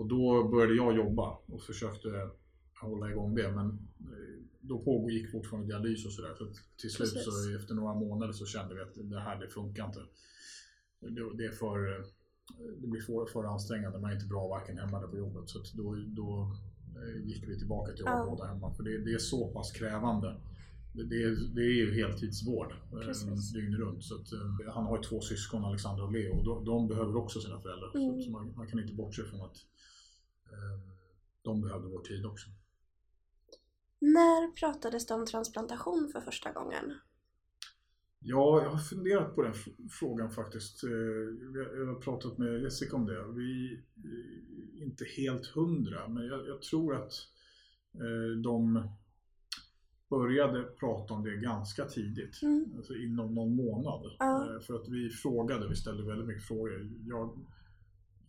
Och 0.00 0.06
då 0.06 0.48
började 0.48 0.74
jag 0.74 0.96
jobba 0.96 1.38
och 1.46 1.62
försökte 1.62 2.30
hålla 2.80 3.10
igång 3.10 3.34
det. 3.34 3.52
Men 3.52 3.66
eh, 4.00 4.44
då 4.60 4.78
pågick 4.78 5.32
fortfarande 5.32 5.68
dialys 5.68 6.06
och 6.06 6.12
sådär. 6.12 6.34
Så 6.38 6.44
till 6.80 6.90
slut 6.90 7.12
Precis. 7.12 7.24
så 7.24 7.56
efter 7.56 7.74
några 7.74 7.94
månader 7.94 8.32
så 8.32 8.46
kände 8.46 8.74
vi 8.74 8.80
att 8.80 9.10
det 9.10 9.20
här 9.20 9.40
det 9.40 9.48
funkar 9.48 9.86
inte. 9.86 10.00
Det, 11.36 11.44
är 11.44 11.50
för, 11.50 11.98
eh, 11.98 12.04
det 12.80 12.86
blir 12.86 13.00
för, 13.00 13.26
för 13.26 13.44
ansträngande. 13.44 13.98
Man 13.98 14.10
är 14.10 14.14
inte 14.14 14.26
bra 14.26 14.48
varken 14.48 14.78
hemma 14.78 14.98
eller 14.98 15.08
på 15.08 15.16
jobbet. 15.16 15.48
Så 15.48 15.58
då, 15.74 15.94
då 16.06 16.56
eh, 17.00 17.26
gick 17.26 17.48
vi 17.48 17.58
tillbaka 17.58 17.92
till 17.92 18.06
att 18.06 18.18
Ja. 18.18 18.26
båda 18.30 18.44
hemma. 18.44 18.74
För 18.74 18.82
det, 18.82 18.98
det 18.98 19.12
är 19.12 19.18
så 19.18 19.48
pass 19.48 19.72
krävande. 19.72 20.40
Det, 20.94 21.04
det, 21.04 21.22
är, 21.22 21.54
det 21.54 21.60
är 21.60 21.74
ju 21.74 21.94
heltidsvård 21.94 22.72
Precis. 22.90 23.52
dygnet 23.52 23.80
runt. 23.80 24.04
Så 24.04 24.14
att, 24.14 24.28
han 24.74 24.84
har 24.84 24.96
ju 24.96 25.02
två 25.02 25.20
syskon, 25.20 25.64
Alexander 25.64 26.04
och 26.04 26.12
Leo. 26.12 26.38
Och 26.38 26.44
de, 26.44 26.64
de 26.64 26.88
behöver 26.88 27.16
också 27.16 27.40
sina 27.40 27.60
föräldrar. 27.60 27.96
Mm. 27.96 28.22
Så, 28.22 28.30
man, 28.30 28.52
man 28.56 28.66
kan 28.66 28.80
inte 28.80 28.94
bortse 28.94 29.22
från 29.22 29.40
att 29.40 29.56
de 31.42 31.60
behövde 31.60 31.88
vår 31.88 32.02
tid 32.02 32.26
också. 32.26 32.48
När 33.98 34.52
pratades 34.52 35.06
det 35.06 35.14
om 35.14 35.26
transplantation 35.26 36.08
för 36.12 36.20
första 36.20 36.52
gången? 36.52 36.94
Ja, 38.18 38.62
jag 38.62 38.70
har 38.70 38.78
funderat 38.78 39.34
på 39.34 39.42
den 39.42 39.54
frågan 39.90 40.30
faktiskt. 40.30 40.84
Eh, 40.84 40.90
Jag 41.78 41.86
har 41.86 42.00
pratat 42.00 42.38
med 42.38 42.62
Jessica 42.62 42.96
om 42.96 43.06
det. 43.06 43.24
Vi 43.32 43.80
är 44.80 44.82
inte 44.84 45.04
helt 45.04 45.46
hundra, 45.46 46.08
men 46.08 46.26
jag, 46.26 46.48
jag 46.48 46.62
tror 46.62 46.94
att 46.96 47.12
eh, 47.94 48.40
de 48.42 48.88
började 50.10 50.62
prata 50.62 51.14
om 51.14 51.24
det 51.24 51.36
ganska 51.36 51.84
tidigt. 51.84 52.42
Mm. 52.42 52.72
Alltså 52.76 52.94
inom 52.96 53.34
någon 53.34 53.56
månad. 53.56 54.04
Eh, 54.06 54.60
För 54.60 54.74
att 54.74 54.88
vi 54.88 55.10
frågade, 55.10 55.68
vi 55.68 55.76
ställde 55.76 56.04
väldigt 56.04 56.26
mycket 56.26 56.44
frågor. 56.44 56.90
Jag, 57.06 57.38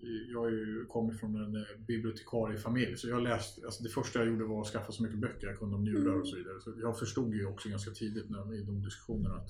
jag 0.03 0.47
är 0.47 0.51
ju, 0.51 0.85
kommer 0.85 1.13
från 1.13 1.35
en 1.35 1.55
eh, 1.55 1.85
bibliotekariefamilj 1.87 2.97
så 2.97 3.07
jag 3.07 3.23
läste, 3.23 3.65
alltså 3.65 3.83
det 3.83 3.89
första 3.89 4.19
jag 4.19 4.27
gjorde 4.27 4.45
var 4.45 4.61
att 4.61 4.67
skaffa 4.67 4.91
så 4.91 5.03
mycket 5.03 5.19
böcker 5.19 5.47
jag 5.47 5.59
kunde 5.59 5.75
om 5.75 5.83
njurar 5.83 6.19
och 6.19 6.27
så 6.27 6.35
vidare. 6.35 6.61
Så 6.61 6.73
jag 6.81 6.99
förstod 6.99 7.33
ju 7.33 7.45
också 7.45 7.69
ganska 7.69 7.91
tidigt 7.91 8.29
när, 8.29 8.53
i 8.53 8.63
de 8.63 8.83
diskussionerna 8.83 9.35
att 9.35 9.49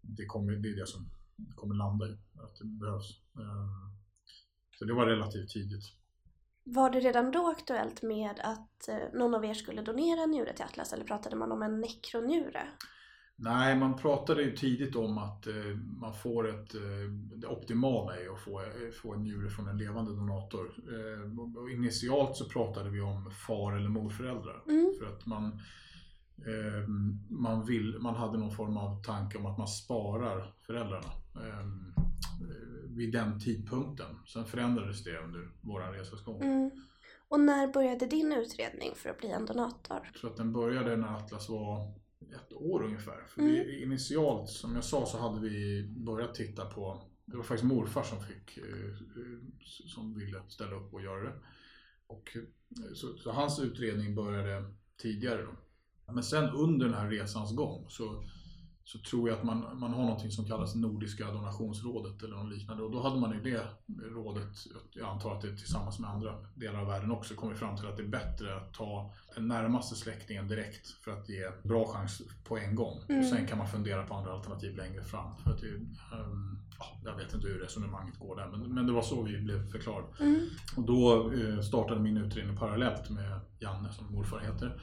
det, 0.00 0.26
kommer, 0.26 0.52
det 0.52 0.68
är 0.68 0.76
det 0.76 0.86
som 0.86 1.10
kommer 1.54 1.74
landa 1.74 2.06
i, 2.06 2.12
att 2.12 2.58
det 2.58 2.64
behövs. 2.64 3.10
Eh, 3.38 3.90
så 4.78 4.84
det 4.84 4.92
var 4.92 5.06
relativt 5.06 5.48
tidigt. 5.48 5.84
Var 6.64 6.90
det 6.90 7.00
redan 7.00 7.30
då 7.30 7.48
aktuellt 7.48 8.02
med 8.02 8.40
att 8.42 8.88
eh, 8.88 8.96
någon 9.12 9.34
av 9.34 9.44
er 9.44 9.54
skulle 9.54 9.82
donera 9.82 10.22
en 10.22 10.30
njure 10.30 10.52
till 10.52 10.64
Atlas 10.64 10.92
eller 10.92 11.04
pratade 11.04 11.36
man 11.36 11.52
om 11.52 11.62
en 11.62 11.80
nekronjure? 11.80 12.68
Nej, 13.42 13.76
man 13.76 13.96
pratade 13.96 14.42
ju 14.42 14.56
tidigt 14.56 14.96
om 14.96 15.18
att 15.18 15.46
eh, 15.46 15.54
man 16.00 16.14
får 16.14 16.48
ett, 16.48 16.74
eh, 16.74 17.10
det 17.34 17.46
optimala 17.46 18.16
är 18.16 18.32
att 18.32 18.40
få, 18.40 18.60
eh, 18.60 18.90
få 19.02 19.14
en 19.14 19.22
njure 19.22 19.50
från 19.50 19.68
en 19.68 19.78
levande 19.78 20.10
donator. 20.10 20.70
Och- 21.56 21.70
initialt 21.70 22.36
så 22.36 22.44
pratade 22.44 22.90
vi 22.90 23.00
om 23.00 23.30
far 23.30 23.76
eller 23.76 23.88
morföräldrar. 23.88 24.62
Mm. 24.68 24.94
För 24.98 25.06
att 25.06 25.26
man, 25.26 25.60
man, 27.28 27.66
vill, 27.66 27.98
man 27.98 28.14
hade 28.14 28.38
någon 28.38 28.50
form 28.50 28.76
av 28.76 29.02
tanke 29.02 29.38
om 29.38 29.46
att 29.46 29.58
man 29.58 29.68
sparar 29.68 30.54
föräldrarna 30.66 31.12
vid 32.88 33.12
den 33.12 33.40
tidpunkten. 33.40 34.06
Sen 34.26 34.44
förändrades 34.44 35.04
det 35.04 35.18
under 35.18 35.48
vår 35.60 35.80
resas 35.92 36.24
gång. 36.24 36.42
Mm. 36.42 36.70
Och 37.28 37.40
när 37.40 37.72
började 37.72 38.06
din 38.06 38.32
utredning 38.32 38.92
för 38.94 39.10
att 39.10 39.18
bli 39.18 39.30
en 39.30 39.46
donator? 39.46 40.00
Jag 40.04 40.14
tror 40.14 40.30
att 40.30 40.36
den 40.36 40.52
började 40.52 40.96
när 40.96 41.16
Atlas 41.16 41.48
var 41.48 41.92
ett 42.34 42.52
år 42.52 42.82
ungefär. 42.82 43.24
För 43.28 43.42
vi, 43.42 43.82
initialt, 43.82 44.50
som 44.50 44.74
jag 44.74 44.84
sa, 44.84 45.06
så 45.06 45.18
hade 45.18 45.40
vi 45.40 45.86
börjat 45.88 46.34
titta 46.34 46.64
på, 46.64 47.02
det 47.24 47.36
var 47.36 47.44
faktiskt 47.44 47.68
morfar 47.68 48.02
som 48.02 48.22
fick, 48.22 48.58
eh, 48.58 48.96
som 49.64 50.14
ville 50.14 50.42
ställa 50.48 50.76
upp 50.76 50.94
och 50.94 51.02
göra 51.02 51.22
det. 51.22 51.34
Och, 52.06 52.36
eh, 52.36 52.92
så, 52.94 53.16
så 53.16 53.32
hans 53.32 53.60
utredning 53.60 54.14
började 54.14 54.74
tidigare 54.96 55.42
då. 55.42 55.52
Men 56.12 56.22
sen 56.22 56.50
under 56.50 56.86
den 56.86 56.94
här 56.94 57.10
resans 57.10 57.56
gång 57.56 57.86
så 57.88 58.24
så 58.92 58.98
tror 58.98 59.28
jag 59.28 59.38
att 59.38 59.44
man, 59.44 59.78
man 59.78 59.92
har 59.92 60.02
någonting 60.02 60.30
som 60.30 60.44
kallas 60.44 60.74
Nordiska 60.74 61.32
donationsrådet 61.32 62.22
eller 62.22 62.36
något 62.36 62.52
liknande. 62.52 62.82
Och 62.82 62.90
då 62.90 63.02
hade 63.02 63.20
man 63.20 63.34
i 63.34 63.40
det 63.50 63.66
rådet, 64.10 64.66
jag 64.92 65.08
antar 65.08 65.34
att 65.34 65.40
det 65.42 65.56
tillsammans 65.56 65.98
med 65.98 66.10
andra 66.10 66.34
delar 66.54 66.80
av 66.80 66.86
världen 66.86 67.10
också, 67.10 67.34
kommit 67.34 67.58
fram 67.58 67.76
till 67.76 67.86
att 67.86 67.96
det 67.96 68.02
är 68.02 68.08
bättre 68.08 68.56
att 68.56 68.74
ta 68.74 69.14
den 69.34 69.48
närmaste 69.48 69.94
släktingen 69.94 70.48
direkt 70.48 70.88
för 70.88 71.10
att 71.10 71.28
ge 71.28 71.50
bra 71.62 71.86
chans 71.86 72.22
på 72.44 72.58
en 72.58 72.74
gång. 72.74 72.98
Mm. 73.08 73.20
Och 73.20 73.26
sen 73.26 73.46
kan 73.46 73.58
man 73.58 73.68
fundera 73.68 74.06
på 74.06 74.14
andra 74.14 74.32
alternativ 74.32 74.76
längre 74.76 75.02
fram. 75.04 75.36
För 75.36 75.50
att 75.50 75.60
det, 75.60 75.68
um, 76.16 76.58
jag 77.04 77.16
vet 77.16 77.34
inte 77.34 77.48
hur 77.48 77.58
resonemanget 77.58 78.18
går 78.18 78.36
där, 78.36 78.48
men, 78.48 78.74
men 78.74 78.86
det 78.86 78.92
var 78.92 79.02
så 79.02 79.22
vi 79.22 79.40
blev 79.40 79.70
förklarade. 79.70 80.06
Mm. 80.20 80.40
Och 80.76 80.82
då 80.82 81.32
eh, 81.32 81.60
startade 81.60 82.00
min 82.00 82.16
utredning 82.16 82.56
parallellt 82.56 83.10
med 83.10 83.40
Janne, 83.58 83.92
som 83.92 84.12
morfar 84.14 84.38
heter. 84.38 84.80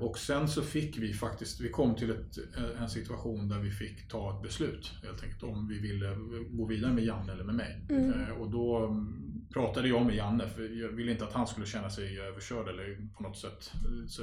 Och 0.00 0.18
sen 0.18 0.48
så 0.48 0.62
fick 0.62 0.98
vi 0.98 1.12
faktiskt, 1.12 1.60
vi 1.60 1.70
kom 1.70 1.94
till 1.94 2.10
ett, 2.10 2.38
en 2.78 2.88
situation 2.88 3.48
där 3.48 3.58
vi 3.58 3.70
fick 3.70 4.08
ta 4.08 4.36
ett 4.36 4.42
beslut 4.42 4.92
helt 5.02 5.22
enkelt 5.22 5.42
om 5.42 5.68
vi 5.68 5.78
ville 5.78 6.16
gå 6.50 6.66
vidare 6.66 6.92
med 6.92 7.04
Janne 7.04 7.32
eller 7.32 7.44
med 7.44 7.54
mig. 7.54 7.86
Mm. 7.88 8.20
Eh, 8.20 8.28
och 8.28 8.50
då 8.50 8.86
mm, 8.86 9.46
pratade 9.52 9.88
jag 9.88 10.06
med 10.06 10.16
Janne 10.16 10.48
för 10.48 10.62
jag 10.62 10.88
ville 10.88 11.12
inte 11.12 11.24
att 11.24 11.32
han 11.32 11.46
skulle 11.46 11.66
känna 11.66 11.90
sig 11.90 12.20
överkörd 12.20 12.68
eller 12.68 13.08
på 13.16 13.22
något 13.22 13.38
sätt. 13.38 13.72
Så, 14.08 14.22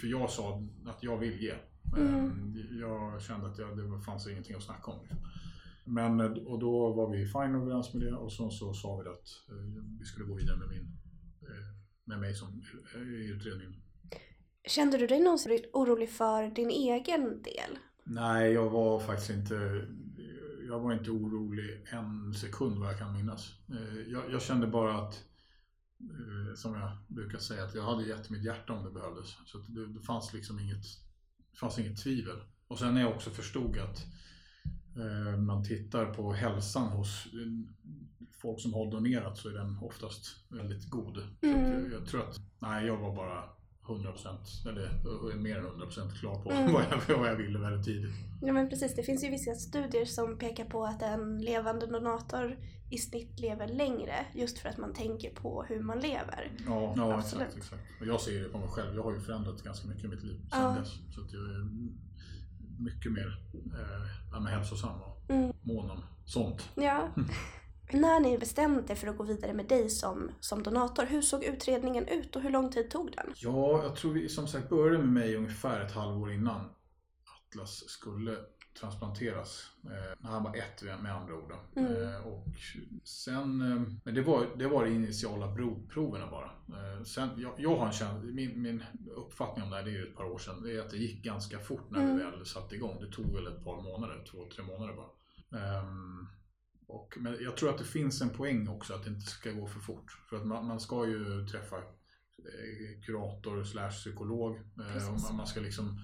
för 0.00 0.06
jag 0.06 0.30
sa 0.30 0.62
att 0.86 1.02
jag 1.02 1.18
vill 1.18 1.42
ge. 1.42 1.54
Mm. 1.96 2.26
Eh, 2.26 2.78
jag 2.80 3.22
kände 3.22 3.46
att 3.46 3.58
jag, 3.58 3.78
det 3.78 4.00
fanns 4.00 4.28
ingenting 4.28 4.56
att 4.56 4.62
snacka 4.62 4.90
om. 4.90 4.98
Liksom. 5.02 5.18
Men, 5.84 6.20
och 6.20 6.58
då 6.58 6.92
var 6.92 7.10
vi 7.10 7.26
fine 7.26 7.54
överens 7.54 7.94
med 7.94 8.02
det 8.02 8.16
och 8.16 8.32
så, 8.32 8.50
så 8.50 8.74
sa 8.74 8.96
vi 8.96 9.08
att 9.08 9.28
eh, 9.48 9.84
vi 9.98 10.04
skulle 10.04 10.26
gå 10.26 10.34
vidare 10.34 10.56
med, 10.56 10.68
min, 10.68 10.96
med 12.04 12.20
mig 12.20 12.34
som 12.34 12.62
i 12.94 13.28
utredningen. 13.28 13.74
Kände 14.66 14.98
du 14.98 15.06
dig 15.06 15.20
någonsin 15.20 15.64
orolig 15.72 16.10
för 16.10 16.50
din 16.54 16.70
egen 16.70 17.42
del? 17.42 17.78
Nej, 18.04 18.52
jag 18.52 18.70
var 18.70 19.00
faktiskt 19.00 19.30
inte 19.30 19.86
jag 20.66 20.80
var 20.80 20.92
inte 20.92 21.10
orolig 21.10 21.84
en 21.92 22.34
sekund 22.34 22.78
vad 22.78 22.88
jag 22.88 22.98
kan 22.98 23.12
minnas. 23.12 23.52
Eh, 23.68 24.12
jag, 24.12 24.32
jag, 24.32 24.42
kände 24.42 24.66
bara 24.66 24.98
att, 24.98 25.24
eh, 26.00 26.54
som 26.54 26.74
jag 26.74 26.90
brukar 27.08 27.38
säga, 27.38 27.64
att 27.64 27.74
jag 27.74 27.82
hade 27.82 28.04
gett 28.04 28.30
mitt 28.30 28.44
hjärta 28.44 28.72
om 28.72 28.84
det 28.84 28.90
behövdes. 28.90 29.36
Så 29.46 29.58
det, 29.58 29.86
det, 29.86 30.00
fanns 30.00 30.32
liksom 30.32 30.60
inget, 30.60 30.84
fanns 31.60 31.78
inget 31.78 32.02
tvivel. 32.02 32.36
Och 32.68 32.78
sen 32.78 32.94
när 32.94 33.00
jag 33.00 33.12
också 33.14 33.30
förstod 33.30 33.78
att 33.78 34.06
eh, 34.96 35.36
man 35.36 35.64
tittar 35.64 36.14
på 36.14 36.32
hälsan 36.32 36.88
hos 36.88 37.26
folk 38.40 38.60
som 38.60 38.74
har 38.74 38.90
donerat 38.90 39.38
så 39.38 39.48
är 39.48 39.52
den 39.52 39.78
oftast 39.82 40.50
väldigt 40.50 40.90
god. 40.90 41.22
Mm. 41.42 41.72
Jag, 41.72 41.92
jag 41.92 42.06
tror 42.06 42.20
att, 42.20 42.40
nej 42.58 42.86
jag 42.86 42.96
var 42.96 43.16
bara 43.16 43.55
100% 43.86 44.68
eller 44.68 45.36
mer 45.36 45.58
än 45.58 45.66
100% 45.66 46.18
klar 46.20 46.42
på 46.42 46.50
mm. 46.50 46.72
vad, 46.72 46.82
jag, 46.82 47.18
vad 47.18 47.28
jag 47.28 47.36
ville 47.36 47.58
väldigt 47.58 47.84
tidigt. 47.84 48.14
Ja 48.42 48.52
men 48.52 48.68
precis, 48.68 48.94
det 48.94 49.02
finns 49.02 49.24
ju 49.24 49.30
vissa 49.30 49.54
studier 49.54 50.04
som 50.04 50.38
pekar 50.38 50.64
på 50.64 50.84
att 50.84 51.02
en 51.02 51.38
levande 51.38 51.86
donator 51.86 52.58
i 52.90 52.98
snitt 52.98 53.40
lever 53.40 53.68
längre 53.68 54.26
just 54.34 54.58
för 54.58 54.68
att 54.68 54.78
man 54.78 54.94
tänker 54.94 55.30
på 55.30 55.62
hur 55.62 55.82
man 55.82 56.00
lever. 56.00 56.52
Ja, 56.66 56.94
ja 56.96 57.18
exakt, 57.18 57.56
exakt. 57.56 57.82
Och 58.00 58.06
jag 58.06 58.20
ser 58.20 58.42
det 58.42 58.48
på 58.48 58.58
mig 58.58 58.68
själv, 58.68 58.94
jag 58.94 59.02
har 59.02 59.12
ju 59.12 59.20
förändrat 59.20 59.62
ganska 59.62 59.88
mycket 59.88 60.04
i 60.04 60.08
mitt 60.08 60.22
liv 60.22 60.40
sedan 60.50 60.74
ja. 60.74 60.80
dess. 60.80 60.92
Så 61.14 61.20
att 61.20 61.32
jag 61.32 61.42
är 61.42 61.68
mycket 62.78 63.12
mer 63.12 63.40
eh, 64.34 64.46
hälsosam 64.46 65.02
och 65.02 65.30
mm. 65.30 65.52
mån 65.62 65.90
om 65.90 66.04
sånt. 66.24 66.70
Ja. 66.74 67.08
När 67.92 68.20
ni 68.20 68.38
bestämde 68.38 68.92
er 68.92 68.96
för 68.96 69.08
att 69.08 69.16
gå 69.16 69.24
vidare 69.24 69.52
med 69.52 69.66
dig 69.66 69.90
som, 69.90 70.30
som 70.40 70.62
donator, 70.62 71.06
hur 71.06 71.22
såg 71.22 71.44
utredningen 71.44 72.08
ut 72.08 72.36
och 72.36 72.42
hur 72.42 72.50
lång 72.50 72.70
tid 72.70 72.90
tog 72.90 73.12
den? 73.12 73.32
Ja, 73.36 73.82
jag 73.82 73.96
tror 73.96 74.12
vi 74.12 74.28
som 74.28 74.48
sagt 74.48 74.68
började 74.68 74.98
med 74.98 75.08
mig 75.08 75.36
ungefär 75.36 75.80
ett 75.80 75.92
halvår 75.92 76.32
innan 76.32 76.60
Atlas 77.50 77.88
skulle 77.88 78.36
transplanteras. 78.80 79.70
Eh, 79.84 80.28
han 80.28 80.42
var 80.42 80.56
ett 80.56 80.82
med 81.02 81.14
andra 81.14 81.34
ord. 81.34 81.52
Mm. 81.76 82.02
Eh, 82.02 82.26
och 82.26 82.46
sen, 83.04 83.60
eh, 83.60 83.82
men 84.04 84.14
det 84.14 84.22
var, 84.22 84.46
det 84.56 84.68
var 84.68 84.84
de 84.84 84.90
initiala 84.90 85.54
proverna 85.88 86.30
bara. 86.30 86.50
Eh, 86.68 87.02
sen, 87.02 87.28
jag, 87.36 87.52
jag 87.58 87.76
har 87.76 87.86
en 87.86 87.92
känsla, 87.92 88.20
min, 88.22 88.62
min 88.62 88.84
uppfattning 89.16 89.64
om 89.64 89.70
det 89.70 89.76
här, 89.76 89.84
det 89.84 89.90
är 89.90 89.94
ju 89.94 90.08
ett 90.08 90.16
par 90.16 90.24
år 90.24 90.38
sedan, 90.38 90.62
det 90.62 90.76
är 90.76 90.80
att 90.80 90.90
det 90.90 90.96
gick 90.96 91.24
ganska 91.24 91.58
fort 91.58 91.90
när 91.90 92.00
mm. 92.00 92.16
vi 92.16 92.24
väl 92.24 92.46
satte 92.46 92.74
igång. 92.74 93.00
Det 93.00 93.12
tog 93.12 93.34
väl 93.34 93.46
ett 93.46 93.64
par 93.64 93.82
månader, 93.82 94.24
två, 94.30 94.38
tre 94.54 94.64
månader 94.64 94.94
bara. 94.94 95.10
Och, 96.88 97.14
men 97.20 97.36
jag 97.40 97.56
tror 97.56 97.70
att 97.70 97.78
det 97.78 97.84
finns 97.84 98.20
en 98.20 98.30
poäng 98.30 98.68
också 98.68 98.94
att 98.94 99.04
det 99.04 99.10
inte 99.10 99.26
ska 99.26 99.50
gå 99.50 99.66
för 99.66 99.80
fort. 99.80 100.12
För 100.30 100.36
att 100.36 100.46
man, 100.46 100.66
man 100.66 100.80
ska 100.80 101.06
ju 101.06 101.46
träffa 101.46 101.76
eh, 101.76 103.02
kurator 103.06 103.64
slash 103.64 103.90
psykolog. 103.90 104.56
Eh, 104.56 105.14
och 105.14 105.34
man, 105.34 105.46
ska 105.46 105.60
liksom, 105.60 106.00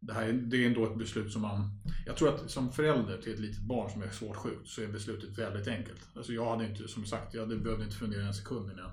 det, 0.00 0.12
här, 0.12 0.32
det 0.32 0.56
är 0.56 0.66
ändå 0.66 0.86
ett 0.86 0.98
beslut 0.98 1.32
som 1.32 1.42
man... 1.42 1.80
Jag 2.06 2.16
tror 2.16 2.34
att 2.34 2.50
som 2.50 2.72
förälder 2.72 3.22
till 3.22 3.32
ett 3.32 3.40
litet 3.40 3.62
barn 3.62 3.90
som 3.90 4.02
är 4.02 4.10
svårt 4.10 4.36
sjukt 4.36 4.68
så 4.68 4.82
är 4.82 4.88
beslutet 4.88 5.38
väldigt 5.38 5.68
enkelt. 5.68 6.08
Alltså 6.14 6.32
jag 6.32 6.50
hade 6.50 6.66
inte, 6.66 6.88
som 6.88 7.04
sagt, 7.04 7.34
jag 7.34 7.48
behövde 7.48 7.84
inte 7.84 7.96
fundera 7.96 8.26
en 8.26 8.34
sekund 8.34 8.72
innan. 8.72 8.90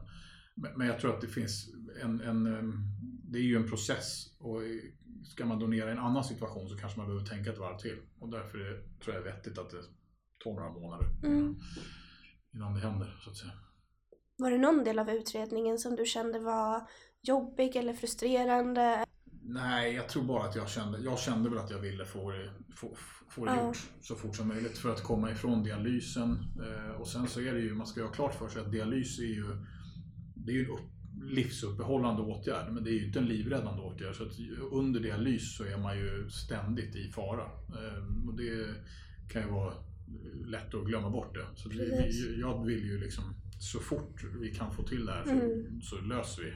Men, 0.55 0.77
men 0.77 0.87
jag 0.87 0.99
tror 0.99 1.15
att 1.15 1.21
det 1.21 1.27
finns 1.27 1.69
en, 2.01 2.21
en... 2.21 2.43
Det 3.23 3.39
är 3.39 3.43
ju 3.43 3.55
en 3.55 3.69
process 3.69 4.35
och 4.39 4.61
ska 5.25 5.45
man 5.45 5.59
donera 5.59 5.89
i 5.89 5.91
en 5.91 5.99
annan 5.99 6.23
situation 6.23 6.69
så 6.69 6.77
kanske 6.77 6.99
man 6.99 7.07
behöver 7.07 7.25
tänka 7.25 7.51
ett 7.51 7.57
varv 7.57 7.77
till. 7.77 7.97
Och 8.19 8.29
därför 8.29 8.57
är, 8.59 8.83
tror 9.03 9.15
jag 9.15 9.23
det 9.23 9.29
är 9.29 9.33
vettigt 9.33 9.57
att 9.57 9.69
det 9.69 9.83
tar 10.43 10.53
några 10.53 10.69
månader 10.69 11.07
mm. 11.23 11.55
innan 12.53 12.73
det 12.73 12.79
händer 12.79 13.17
så 13.23 13.29
att 13.29 13.37
säga. 13.37 13.51
Var 14.37 14.51
det 14.51 14.57
någon 14.57 14.83
del 14.83 14.99
av 14.99 15.09
utredningen 15.09 15.77
som 15.77 15.95
du 15.95 16.05
kände 16.05 16.39
var 16.39 16.89
jobbig 17.21 17.75
eller 17.75 17.93
frustrerande? 17.93 19.05
Nej, 19.41 19.93
jag 19.93 20.09
tror 20.09 20.23
bara 20.23 20.43
att 20.43 20.55
jag 20.55 20.69
kände, 20.69 20.99
jag 20.99 21.19
kände 21.19 21.49
väl 21.49 21.59
att 21.59 21.71
jag 21.71 21.79
ville 21.79 22.05
få 22.05 22.31
det, 22.31 22.49
få, 22.75 22.95
få 23.29 23.45
det 23.45 23.51
ja. 23.51 23.67
gjort 23.67 23.89
så 24.01 24.15
fort 24.15 24.35
som 24.35 24.47
möjligt 24.47 24.77
för 24.77 24.89
att 24.89 25.03
komma 25.03 25.31
ifrån 25.31 25.63
dialysen. 25.63 26.37
Eh, 26.59 27.01
och 27.01 27.07
sen 27.07 27.27
så 27.27 27.41
är 27.41 27.53
det 27.53 27.59
ju, 27.59 27.75
man 27.75 27.87
ska 27.87 27.99
ju 27.99 28.05
ha 28.05 28.13
klart 28.13 28.35
för 28.35 28.49
sig 28.49 28.61
att 28.61 28.71
dialys 28.71 29.19
är 29.19 29.23
ju, 29.23 29.45
det 30.35 30.51
är 30.51 30.55
ju 30.55 30.65
en 30.65 30.71
upp, 30.71 30.89
livsuppehållande 31.23 32.21
åtgärd, 32.21 32.73
men 32.73 32.83
det 32.83 32.89
är 32.89 32.93
ju 32.93 33.05
inte 33.05 33.19
en 33.19 33.25
livräddande 33.25 33.81
åtgärd. 33.81 34.15
Så 34.15 34.23
under 34.71 34.99
dialys 34.99 35.57
så 35.57 35.63
är 35.63 35.77
man 35.77 35.97
ju 35.97 36.29
ständigt 36.29 36.95
i 36.95 37.11
fara. 37.11 37.45
Eh, 37.45 38.27
och 38.27 38.33
det 38.33 38.75
kan 39.31 39.41
ju 39.41 39.47
vara 39.49 39.73
lätt 40.45 40.73
att 40.73 40.85
glömma 40.85 41.09
bort 41.09 41.33
det. 41.33 41.45
Så 41.55 41.69
vi, 41.69 42.39
jag 42.39 42.65
vill 42.65 42.85
ju 42.85 42.99
liksom 42.99 43.23
så 43.59 43.79
fort 43.79 44.23
vi 44.39 44.55
kan 44.55 44.73
få 44.73 44.83
till 44.83 45.05
det 45.05 45.11
här 45.11 45.23
så, 45.23 45.31
mm. 45.31 45.81
så 45.81 45.95
löser 45.95 46.43
vi 46.43 46.53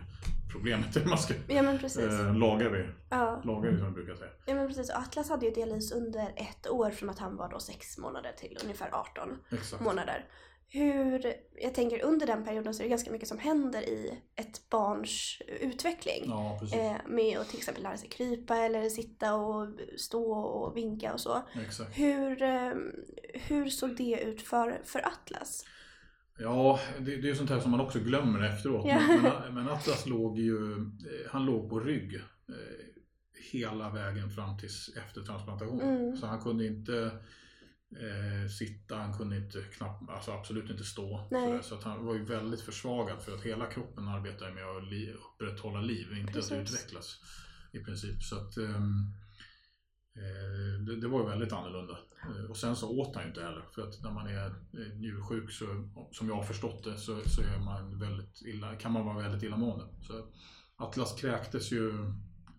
problemet. 0.52 1.06
Man 1.10 1.18
ska, 1.18 1.34
ja, 1.48 1.62
men 1.62 1.80
precis. 1.80 2.04
Äh, 2.04 2.38
lagar 2.38 2.70
vi, 2.70 2.86
ja. 3.10 3.42
lagar 3.44 3.72
vi 3.72 3.78
som 3.78 3.86
jag 3.86 3.94
brukar 3.94 4.16
säga. 4.16 4.32
Ja 4.46 4.56
men 4.56 4.68
precis. 4.68 4.90
Atlas 4.90 5.30
hade 5.30 5.46
ju 5.46 5.52
dialys 5.52 5.92
under 5.92 6.34
ett 6.36 6.70
år 6.70 6.92
från 6.92 7.10
att 7.10 7.20
han 7.20 7.36
var 7.36 7.50
då 7.50 7.60
sex 7.60 7.98
månader 7.98 8.32
till 8.38 8.58
ungefär 8.64 8.90
18 8.92 9.30
Exakt. 9.52 9.84
månader 9.84 10.26
hur, 10.68 11.34
jag 11.62 11.74
tänker 11.74 12.04
under 12.04 12.28
den 12.28 12.44
perioden 12.44 12.74
så 12.74 12.82
är 12.82 12.84
det 12.84 12.90
ganska 12.90 13.12
mycket 13.12 13.28
som 13.28 13.40
händer 13.40 13.82
i 13.82 14.20
ett 14.36 14.70
barns 14.70 15.42
utveckling. 15.62 16.24
Ja, 16.26 16.60
eh, 16.74 16.96
med 17.08 17.38
att 17.38 17.50
till 17.50 17.58
exempel 17.58 17.84
lära 17.84 17.98
sig 17.98 18.10
krypa 18.10 18.58
eller 18.58 18.90
sitta 18.90 19.36
och 19.36 19.68
stå 19.98 20.34
och 20.34 20.78
vinka 20.78 21.14
och 21.14 21.20
så. 21.20 21.42
Exakt. 21.66 22.00
Hur, 22.00 22.42
eh, 22.42 22.74
hur 23.34 23.70
såg 23.70 23.96
det 23.96 24.22
ut 24.24 24.42
för, 24.42 24.82
för 24.84 25.08
Atlas? 25.08 25.66
Ja, 26.38 26.80
det, 27.00 27.16
det 27.16 27.30
är 27.30 27.34
sånt 27.34 27.50
här 27.50 27.60
som 27.60 27.72
man 27.72 27.80
också 27.80 28.00
glömmer 28.00 28.44
efteråt. 28.44 28.86
Ja. 28.88 29.00
Men, 29.08 29.54
men, 29.56 29.70
Atlas 29.70 30.06
låg 30.06 30.40
ju, 30.40 30.74
eh, 30.74 31.32
han 31.32 31.46
låg 31.46 31.70
på 31.70 31.80
rygg 31.80 32.16
eh, 32.16 32.86
hela 33.52 33.90
vägen 33.90 34.30
fram 34.30 34.58
tills 34.58 34.90
efter 34.98 35.22
transplantation. 35.22 35.82
Mm. 35.82 36.18
Så 36.18 36.26
han 36.26 36.42
kunde 36.42 36.66
inte 36.66 37.12
eh, 37.96 38.50
sitta, 38.50 38.96
han 38.96 39.18
kunde 39.18 39.38
inte 39.38 39.62
knappt, 39.62 40.10
alltså 40.10 40.32
absolut 40.32 40.70
inte 40.70 40.84
stå. 40.84 41.28
Så, 41.30 41.60
så, 41.64 41.76
att 41.76 41.84
han 41.84 42.06
var 42.06 42.14
ju 42.14 42.26
väldigt 42.26 42.62
försvagad 42.62 43.22
för 43.22 43.36
att 43.36 43.42
hela 43.42 43.66
kroppen 43.66 44.08
arbetar 44.08 44.52
med 44.52 44.64
att 44.64 44.84
li, 44.84 45.14
upprätthålla 45.14 45.82
liv, 45.82 46.18
inte 46.18 46.34
Precis. 46.34 46.52
att 46.52 46.58
utvecklas 46.58 47.20
i 47.72 47.80
princip. 47.80 48.24
Så 48.24 48.36
att 48.36 48.58
um, 48.58 49.14
eh, 50.16 50.82
det, 50.86 51.02
det, 51.02 51.08
var 51.08 51.20
ju 51.20 51.30
väldigt 51.30 51.54
annorlunda. 51.54 51.98
Eh, 52.24 52.50
och 52.50 52.58
sen 52.58 52.76
så 52.76 53.00
åt 53.00 53.16
han 53.16 53.24
ju 53.24 53.30
inte 53.30 53.44
heller 53.44 53.66
för 53.76 53.82
att 53.82 54.04
när 54.04 54.12
man 54.12 54.28
är 54.28 54.46
eh, 54.46 54.98
njursjuk 55.00 55.52
så, 55.52 55.90
som 56.12 56.28
jag 56.28 56.36
har 56.36 56.44
förstått 56.44 56.84
det, 56.84 56.98
så, 56.98 57.22
så 57.30 57.42
är 57.42 57.60
man 57.60 58.00
väldigt 58.00 58.42
illa, 58.42 58.76
kan 58.76 58.92
man 58.92 59.06
vara 59.06 59.18
väldigt 59.18 59.44
illamående. 59.44 59.86
Så 60.02 60.28
Atlas 60.76 61.22
kräktes 61.22 61.72
ju 61.72 62.14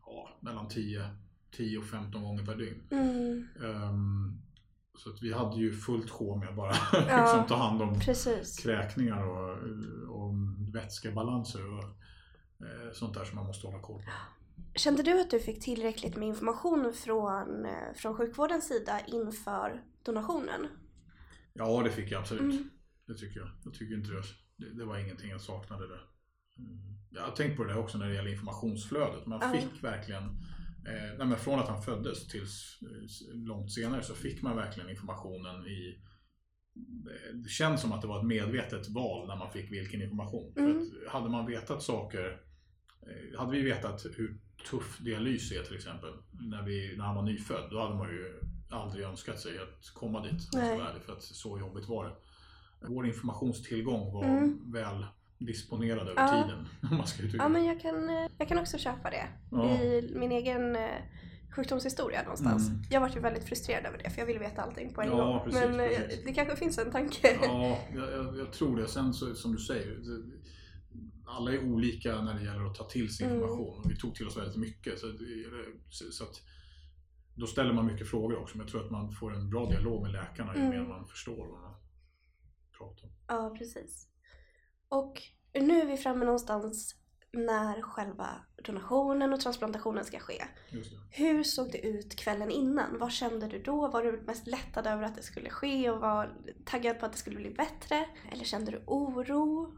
ja, 0.06 0.38
mellan 0.40 0.68
10 0.68 1.10
10 1.56 1.78
och 1.78 1.84
15 1.84 2.22
gånger 2.22 2.46
per 2.46 2.56
dygn. 2.56 2.82
Mm. 2.90 3.48
Um, 3.60 4.42
så 4.96 5.10
att 5.10 5.22
vi 5.22 5.32
hade 5.32 5.56
ju 5.56 5.72
fullt 5.72 6.10
sjå 6.10 6.36
med 6.36 6.54
bara 6.54 6.72
ja, 6.92 7.22
liksom 7.22 7.46
ta 7.48 7.56
hand 7.56 7.82
om 7.82 8.00
precis. 8.00 8.58
kräkningar 8.58 9.22
och, 9.26 9.50
och 10.08 10.34
vätskebalanser 10.74 11.72
och 11.78 11.84
eh, 12.66 12.92
sånt 12.92 13.14
där 13.14 13.24
som 13.24 13.36
man 13.36 13.46
måste 13.46 13.66
hålla 13.66 13.80
koll 13.80 14.02
på. 14.02 14.10
Kände 14.74 15.02
du 15.02 15.20
att 15.20 15.30
du 15.30 15.40
fick 15.40 15.64
tillräckligt 15.64 16.16
med 16.16 16.28
information 16.28 16.92
från, 16.94 17.64
eh, 17.66 17.94
från 17.96 18.16
sjukvårdens 18.16 18.68
sida 18.68 19.00
inför 19.06 19.82
donationen? 20.02 20.66
Ja, 21.52 21.82
det 21.82 21.90
fick 21.90 22.10
jag 22.12 22.20
absolut. 22.20 22.42
Mm. 22.42 22.70
Det 23.06 23.14
tycker 23.14 23.40
jag. 23.40 23.48
Jag 23.64 23.74
tycker 23.74 23.94
inte 23.94 24.10
det, 24.12 24.22
det, 24.56 24.78
det 24.78 24.84
var 24.84 24.98
ingenting 24.98 25.30
jag 25.30 25.40
saknade 25.40 25.88
där. 25.88 26.00
jag 27.10 27.22
har 27.22 27.30
tänkt 27.30 27.56
på 27.56 27.64
det 27.64 27.74
också 27.74 27.98
när 27.98 28.08
det 28.08 28.14
gäller 28.14 28.30
informationsflödet. 28.32 29.26
Man 29.26 29.40
Ja. 29.42 29.52
fick 29.60 29.84
verkligen, 29.84 30.22
eh, 30.86 31.26
nej 31.26 31.38
från 31.38 31.58
att 31.58 31.68
han 31.68 31.82
föddes 31.82 32.28
tills 32.28 32.78
eh, 32.82 33.36
långt 33.36 33.72
senare 33.72 34.02
så 34.02 34.14
fick 34.14 34.42
man 34.42 34.56
verkligen 34.56 34.90
informationen 34.90 35.66
i 35.66 35.98
eh, 36.76 37.34
det 37.34 37.48
känns 37.48 37.80
som 37.80 37.92
att 37.92 38.02
det 38.02 38.08
var 38.08 38.18
ett 38.18 38.26
medvetet 38.26 38.88
val 38.88 39.26
när 39.26 39.36
man 39.36 39.52
fick 39.52 39.72
vilken 39.72 40.02
information. 40.02 40.54
Mm. 40.56 40.72
För 40.72 41.06
att 41.06 41.12
hade 41.12 41.28
man 41.30 41.46
vetat 41.46 41.82
saker, 41.82 42.40
eh, 43.02 43.38
hade 43.38 43.52
vi 43.52 43.62
vetat 43.62 44.06
hur 44.16 44.40
tuff 44.70 44.98
dialys 44.98 45.52
är 45.52 45.62
till 45.62 45.76
exempel, 45.76 46.10
när, 46.32 46.62
vi, 46.62 46.96
när 46.96 47.04
han 47.04 47.14
var 47.14 47.22
nyfödd, 47.22 47.70
då 47.70 47.80
hade 47.80 47.94
man 47.94 48.08
ju 48.08 48.40
aldrig 48.70 49.04
önskat 49.04 49.40
sig 49.40 49.58
att 49.58 49.94
komma 49.94 50.22
dit. 50.22 50.50
För 51.06 51.12
att 51.12 51.22
så 51.22 51.58
jobbigt 51.58 51.88
var 51.88 52.04
det. 52.04 52.16
Vår 52.88 53.06
informationstillgång 53.06 54.12
var 54.12 54.24
Mm. 54.24 54.72
väl 54.72 55.06
disponerad 55.38 56.08
över 56.08 56.22
Ja. 56.22 56.42
tiden. 56.42 56.68
Om 56.90 56.96
man 56.96 57.06
ska 57.06 57.22
uttrycka 57.22 57.44
Ja 57.44 57.48
men 57.48 57.64
jag 57.64 57.80
kan, 57.80 58.08
eh, 58.08 58.26
jag 58.38 58.48
kan 58.48 58.58
också 58.58 58.78
köpa 58.78 59.10
det. 59.10 59.26
Ja. 59.50 59.70
I 59.80 60.12
min 60.14 60.32
egen 60.32 60.76
eh, 60.76 60.90
sjukdomshistoria 61.56 62.22
någonstans. 62.22 62.68
Mm. 62.68 62.82
Jag 62.90 63.00
vart 63.00 63.16
ju 63.16 63.20
väldigt 63.20 63.44
frustrerad 63.44 63.86
över 63.86 63.98
det 64.04 64.10
för 64.10 64.18
jag 64.20 64.26
ville 64.26 64.38
veta 64.38 64.62
allting 64.62 64.94
på 64.94 65.02
en 65.02 65.08
Ja, 65.08 65.16
gång. 65.16 65.44
precis, 65.44 65.60
men 65.60 65.80
eh, 65.80 65.86
precis. 65.88 66.24
det 66.24 66.34
kanske 66.34 66.56
finns 66.56 66.78
en 66.78 66.90
tanke. 66.92 67.38
Ja, 67.42 67.78
jag, 67.94 68.36
jag, 68.38 68.52
tror 68.52 68.76
det. 68.76 68.88
Sen 68.88 69.14
så, 69.14 69.34
som 69.34 69.52
du 69.52 69.58
säger, 69.58 69.98
alla 71.26 71.52
är 71.52 71.64
olika 71.64 72.20
när 72.22 72.34
det 72.34 72.44
gäller 72.44 72.64
att 72.66 72.74
ta 72.74 72.84
till 72.84 73.14
sig 73.16 73.26
Mm. 73.26 73.38
information. 73.38 73.78
Och 73.84 73.90
vi 73.90 73.96
tog 73.96 74.14
till 74.14 74.26
oss 74.26 74.36
väldigt 74.36 74.56
mycket. 74.56 74.98
Så, 74.98 75.06
så 76.12 76.24
att, 76.24 76.42
då 77.34 77.46
ställer 77.46 77.72
man 77.72 77.86
mycket 77.86 78.08
frågor 78.08 78.36
också. 78.38 78.56
Men 78.56 78.66
jag 78.66 78.72
tror 78.72 78.84
att 78.84 78.90
man 78.90 79.12
får 79.12 79.34
en 79.34 79.50
bra 79.50 79.66
dialog 79.70 80.02
med 80.02 80.12
läkarna 80.12 80.54
ju 80.54 80.60
Mm. 80.60 80.70
mer 80.70 80.88
man 80.88 81.06
förstår 81.06 81.36
vad 81.46 81.60
man 81.60 81.74
pratar 82.78 83.04
om. 83.04 83.12
Ja, 83.28 83.54
precis. 83.58 84.08
Och 84.88 85.22
nu 85.54 85.80
är 85.80 85.86
vi 85.86 85.96
framme 85.96 86.24
någonstans 86.24 86.94
när 87.32 87.82
själva 87.82 88.28
donationen 88.64 89.32
och 89.32 89.40
transplantationen 89.40 90.04
ska 90.04 90.18
ske. 90.18 90.44
Hur 91.10 91.42
såg 91.42 91.72
det 91.72 91.86
ut 91.86 92.16
kvällen 92.16 92.50
innan? 92.50 92.98
Vad 92.98 93.12
kände 93.12 93.48
du 93.48 93.62
då? 93.62 93.88
Var 93.88 94.02
du 94.02 94.20
mest 94.26 94.46
lättad 94.46 94.86
över 94.86 95.02
att 95.02 95.16
det 95.16 95.22
skulle 95.22 95.50
ske 95.50 95.90
och 95.90 96.00
var 96.00 96.32
taggad 96.64 97.00
på 97.00 97.06
att 97.06 97.12
det 97.12 97.18
skulle 97.18 97.36
bli 97.36 97.50
bättre? 97.50 98.06
Eller 98.32 98.44
kände 98.44 98.70
du 98.70 98.82
oro? 98.86 99.74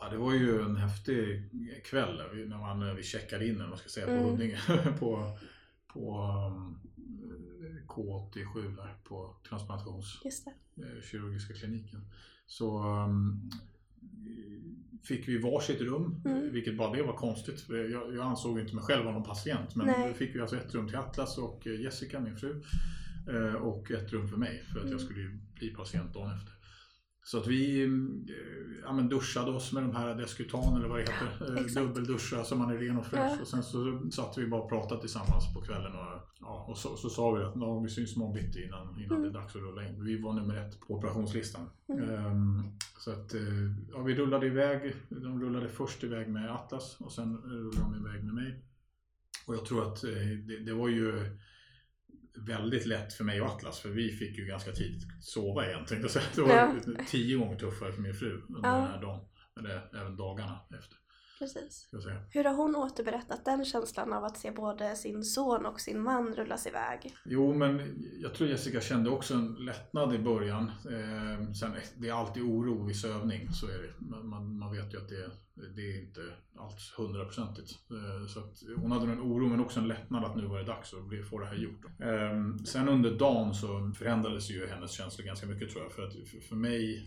Ja, 0.00 0.08
det 0.10 0.16
var 0.16 0.32
ju 0.32 0.62
en 0.62 0.76
häftig 0.76 1.50
kväll 1.84 2.16
när 2.48 2.58
man, 2.58 2.96
vi 2.96 3.02
checkade 3.02 3.46
in, 3.48 3.58
man 3.68 3.78
ska 3.78 3.88
säga, 3.88 4.06
på 4.06 4.12
Mm. 4.12 4.24
Huddinge. 4.24 4.60
på 4.98 5.38
på 5.86 6.22
um, 6.56 6.80
K87 7.88 8.76
där, 8.76 8.96
på 9.04 9.36
transplantations 9.48 10.20
Just 10.24 10.44
det. 10.44 10.82
eh, 10.82 11.02
kirurgiska 11.02 11.54
kliniken. 11.54 12.00
Så 12.46 12.78
um, 12.82 13.50
fick 15.02 15.28
vi 15.28 15.38
varsitt 15.38 15.80
rum, 15.80 16.20
Mm. 16.24 16.52
vilket 16.52 16.76
bara 16.76 16.92
det 16.96 17.02
var 17.02 17.12
konstigt. 17.16 17.64
Jag, 17.68 18.14
jag 18.14 18.18
ansåg 18.18 18.60
inte 18.60 18.74
mig 18.74 18.84
själv 18.84 19.04
vara 19.04 19.14
någon 19.14 19.24
patient. 19.24 19.76
Men 19.76 19.86
Nej. 19.86 20.08
då 20.08 20.14
fick 20.14 20.34
vi 20.34 20.40
alltså 20.40 20.56
ett 20.56 20.74
rum 20.74 20.86
till 20.88 20.96
Atlas 20.96 21.38
och 21.38 21.66
eh, 21.66 21.80
Jessica, 21.80 22.20
min 22.20 22.36
fru. 22.36 22.62
eh, 23.28 23.54
Och 23.54 23.90
ett 23.90 24.12
rum 24.12 24.28
för 24.28 24.36
mig, 24.36 24.62
för 24.72 24.76
att 24.78 24.82
Mm. 24.84 24.92
jag 24.92 25.00
skulle 25.00 25.20
ju 25.20 25.38
bli 25.54 25.70
patient 25.70 26.14
dagen 26.14 26.30
efter. 26.36 26.53
Så 27.24 27.38
att 27.38 27.46
vi 27.46 27.84
eh, 27.84 27.90
ja, 28.82 28.92
men 28.92 29.08
duschade 29.08 29.50
oss 29.50 29.72
med 29.72 29.82
de 29.82 29.96
här 29.96 30.14
Descutan 30.14 30.76
eller 30.76 30.88
vad 30.88 30.98
det 30.98 31.02
heter. 31.02 31.56
Eh, 31.56 31.64
exakt. 31.64 31.86
Dubbelduscha 31.86 32.44
så 32.44 32.56
man 32.56 32.70
är 32.70 32.78
ren 32.78 32.98
och 32.98 33.06
fräsch. 33.06 33.32
Ja. 33.36 33.40
Och 33.40 33.48
sen 33.48 33.62
så 33.62 34.10
satt 34.10 34.38
vi 34.38 34.46
bara 34.46 34.62
och 34.62 34.68
pratade 34.68 35.00
tillsammans 35.00 35.54
på 35.54 35.60
kvällen. 35.60 35.92
Och, 35.92 36.20
ja, 36.40 36.64
och 36.68 36.78
så, 36.78 36.96
så 36.96 37.08
sa 37.08 37.30
vi 37.30 37.44
att 37.44 37.52
ja, 37.56 37.78
vi 37.78 37.88
syns 37.88 38.16
imorgon 38.16 38.34
bitti 38.34 38.64
innan, 38.64 39.00
innan 39.00 39.22
det 39.22 39.28
är 39.28 39.32
dags 39.32 39.56
att 39.56 39.62
rulla 39.62 39.88
in. 39.88 40.04
Vi 40.04 40.20
var 40.20 40.32
nummer 40.32 40.56
ett 40.56 40.80
på 40.80 40.94
operationslistan. 40.94 41.70
Mm. 41.88 42.10
Ehm, 42.10 42.62
så 42.98 43.10
att 43.10 43.34
eh, 43.34 43.40
ja, 43.92 44.02
vi 44.02 44.14
rullade 44.14 44.46
iväg. 44.46 44.94
De 45.08 45.42
rullade 45.42 45.68
först 45.68 46.04
iväg 46.04 46.28
med 46.28 46.50
Atlas 46.50 46.96
och 47.00 47.12
sen 47.12 47.36
rullade 47.36 47.80
de 47.80 48.06
iväg 48.06 48.24
med 48.24 48.34
mig. 48.34 48.64
Och 49.46 49.54
jag 49.54 49.64
tror 49.64 49.82
att 49.82 50.00
det, 50.46 50.58
det 50.66 50.72
var 50.72 50.88
ju 50.88 51.36
väldigt 52.36 52.86
lätt 52.86 53.12
för 53.12 53.24
mig 53.24 53.40
och 53.40 53.46
Atlas 53.48 53.80
för 53.80 53.88
vi 53.88 54.12
fick 54.12 54.38
ju 54.38 54.44
ganska 54.46 54.72
tidigt 54.72 55.02
sova 55.20 55.66
egentligen. 55.66 56.02
Det 56.02 56.42
var 56.42 56.50
Ja. 56.50 56.74
tio 57.08 57.36
gånger 57.36 57.58
tuffare 57.58 57.92
för 57.92 58.02
min 58.02 58.14
fru 58.14 58.42
under 58.48 58.68
Ja. 58.68 58.76
den 58.76 58.86
här 58.90 59.02
dagen. 59.02 59.20
Eller 59.60 60.00
även 60.00 60.16
dagarna 60.16 60.60
efter. 60.78 60.96
Precis. 61.44 61.88
Hur 62.30 62.44
har 62.44 62.54
hon 62.54 62.76
återberättat 62.76 63.44
den 63.44 63.64
känslan 63.64 64.12
av 64.12 64.24
att 64.24 64.36
se 64.36 64.50
både 64.50 64.96
sin 64.96 65.24
son 65.24 65.66
och 65.66 65.80
sin 65.80 66.02
man 66.02 66.34
rullas 66.34 66.66
iväg? 66.66 67.16
Jo, 67.24 67.54
men 67.54 68.04
jag 68.20 68.34
tror 68.34 68.48
Jessica 68.48 68.80
kände 68.80 69.10
också 69.10 69.34
en 69.34 69.54
lättnad 69.54 70.14
i 70.14 70.18
början. 70.18 70.64
Eh, 70.64 71.52
sen, 71.52 71.72
det 71.96 72.08
är 72.08 72.12
alltid 72.12 72.42
oro 72.42 72.86
vid 72.86 72.96
sövning, 72.96 73.52
så 73.52 73.66
är 73.66 73.78
det. 73.78 74.16
Man, 74.24 74.58
man, 74.58 74.72
vet 74.72 74.94
ju 74.94 74.98
att 74.98 75.08
det, 75.08 75.30
det 75.76 75.82
är 75.82 76.00
inte 76.00 76.20
alls 76.58 76.94
hundraprocentigt. 76.96 77.70
Eh, 77.70 78.26
så 78.26 78.40
att 78.40 78.62
hon 78.76 78.92
hade 78.92 79.12
en 79.12 79.20
oro, 79.20 79.48
men 79.48 79.60
också 79.60 79.80
en 79.80 79.88
lättnad 79.88 80.24
att 80.24 80.36
nu 80.36 80.46
var 80.46 80.58
det 80.58 80.64
dags 80.64 80.94
att 80.94 81.28
få 81.30 81.38
det 81.38 81.46
här 81.46 81.54
gjort. 81.54 81.84
Eh, 82.00 82.64
sen 82.64 82.88
under 82.88 83.18
dagen 83.18 83.54
så 83.54 83.92
förändrades 83.98 84.50
ju 84.50 84.66
hennes 84.66 84.90
känslor 84.90 85.26
ganska 85.26 85.46
mycket 85.46 85.70
tror 85.70 85.82
jag. 85.82 85.92
För, 85.92 86.02
att, 86.06 86.12
för, 86.12 86.40
för 86.40 86.56
mig, 86.56 87.06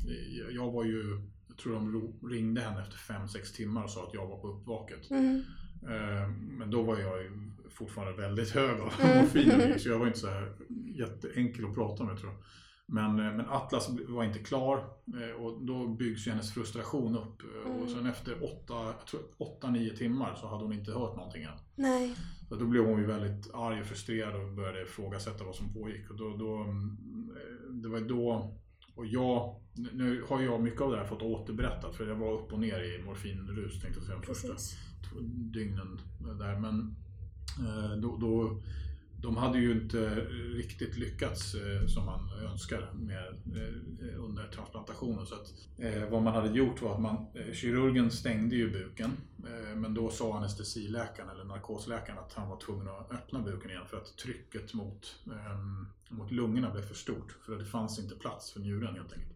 jag, 0.52 0.72
var 0.72 0.84
ju, 0.84 1.22
tror 1.64 1.74
de 1.74 2.14
ringde 2.30 2.62
henne 2.62 2.82
efter 2.82 2.98
5-6 3.14 3.56
timmar 3.56 3.84
och 3.84 3.90
sa 3.90 4.04
att 4.08 4.14
jag 4.14 4.28
var 4.28 4.38
på 4.38 4.48
uppvaket. 4.48 5.12
Mm. 5.12 5.44
Eh, 5.84 6.30
Men 6.30 6.72
då 6.72 6.82
var 6.84 6.98
jag 7.00 7.24
ju 7.24 7.32
fortfarande 7.70 8.22
väldigt 8.22 8.50
hög 8.50 8.80
av 8.80 8.94
Mm. 9.02 9.18
morfin 9.22 9.80
så 9.80 9.90
jag 9.90 10.00
var 10.00 10.08
inte 10.08 10.20
så 10.20 10.28
här 10.28 10.56
jätteenkel 10.96 11.66
att 11.66 11.76
prata 11.76 12.04
med 12.04 12.18
tror 12.20 12.32
jag. 12.32 12.42
Men, 12.90 13.20
eh, 13.20 13.34
men 13.34 13.50
Atlas 13.50 13.90
var 14.08 14.24
inte 14.24 14.40
klar 14.40 14.78
eh, 15.22 15.42
och 15.44 15.66
då 15.66 15.88
byggs 15.88 16.28
ju 16.28 16.32
hennes 16.32 16.54
frustration 16.54 17.18
upp. 17.18 17.42
Mm. 17.66 17.78
Och 17.82 17.90
sen 17.90 18.06
efter 18.06 18.36
8-9 19.40 19.96
timmar 19.96 20.36
så 20.36 20.48
hade 20.48 20.64
hon 20.64 20.74
inte 20.74 20.92
hört 20.92 21.16
någonting 21.16 21.44
än. 21.44 21.58
Nej. 21.76 22.16
Så 22.50 22.56
då 22.56 22.66
blev 22.66 22.86
hon 22.86 23.00
ju 23.00 23.06
väldigt 23.06 23.54
arg 23.54 23.82
och 23.82 23.88
frustrerad 23.88 24.36
och 24.36 24.52
började 24.54 24.82
ifrågasätta 24.82 25.44
vad 25.44 25.56
som 25.56 25.74
pågick. 25.74 26.10
Och 26.10 26.18
då, 26.18 26.38
då, 26.38 26.56
mm, 26.58 26.98
det 27.70 27.90
var 27.90 28.00
då, 28.00 28.54
och 28.98 29.06
jag, 29.06 29.56
nu 29.74 30.24
har 30.30 30.42
jag 30.42 30.62
mycket 30.62 30.82
av 30.82 30.92
det 30.92 30.98
här 30.98 31.06
fått 31.06 31.22
återberättat 31.22 31.96
för 31.96 32.08
jag 32.08 32.16
var 32.16 32.34
upp 32.34 32.54
och 32.54 32.60
ner 32.60 32.80
i 32.80 33.04
morfinrus 33.04 33.82
tänkte 33.82 34.00
jag 34.00 34.06
säga 34.06 34.20
de 34.20 34.26
första 34.26 34.54
dygnen 35.54 36.00
där. 36.40 36.60
Men 36.60 36.96
eh, 37.60 37.98
då, 37.98 38.18
då, 38.18 38.62
de 39.28 39.38
hade 39.38 39.60
ju 39.60 39.72
inte 39.72 40.06
eh, 40.06 40.56
riktigt 40.56 40.98
lyckats 40.98 41.56
eh, 41.56 41.88
som 41.88 42.06
man 42.06 42.30
önskar 42.52 42.92
med, 42.94 43.28
eh, 43.28 44.24
under 44.24 44.48
transplantationen. 44.48 45.26
Så 45.26 45.36
att, 45.36 45.54
eh, 45.78 46.10
vad 46.10 46.22
man 46.24 46.34
hade 46.34 46.58
gjort 46.58 46.82
var 46.82 46.94
att 46.94 47.02
man, 47.02 47.26
eh, 47.34 47.54
kirurgen 47.54 48.12
stängde 48.12 48.56
ju 48.56 48.72
buken. 48.72 49.12
Eh, 49.44 49.76
men 49.76 49.94
då 49.94 50.10
sa 50.10 50.38
anestesiläkaren 50.38 51.30
eller 51.30 51.44
narkosläkaren 51.44 52.20
att 52.20 52.34
han 52.34 52.50
var 52.50 52.58
tvungen 52.58 52.88
att 52.88 53.12
öppna 53.12 53.40
buken 53.40 53.72
igen 53.72 53.86
för 53.90 53.98
att 53.98 54.18
trycket 54.18 54.74
mot, 54.74 55.16
eh, 55.26 55.58
mot 56.10 56.32
lungorna 56.32 56.72
blev 56.72 56.84
för 56.84 56.96
stort. 56.96 57.38
För 57.46 57.58
det 57.58 57.66
fanns 57.66 58.00
inte 58.00 58.16
plats 58.16 58.52
för 58.52 58.60
njuren 58.60 58.96
helt 58.96 59.14
enkelt. 59.14 59.34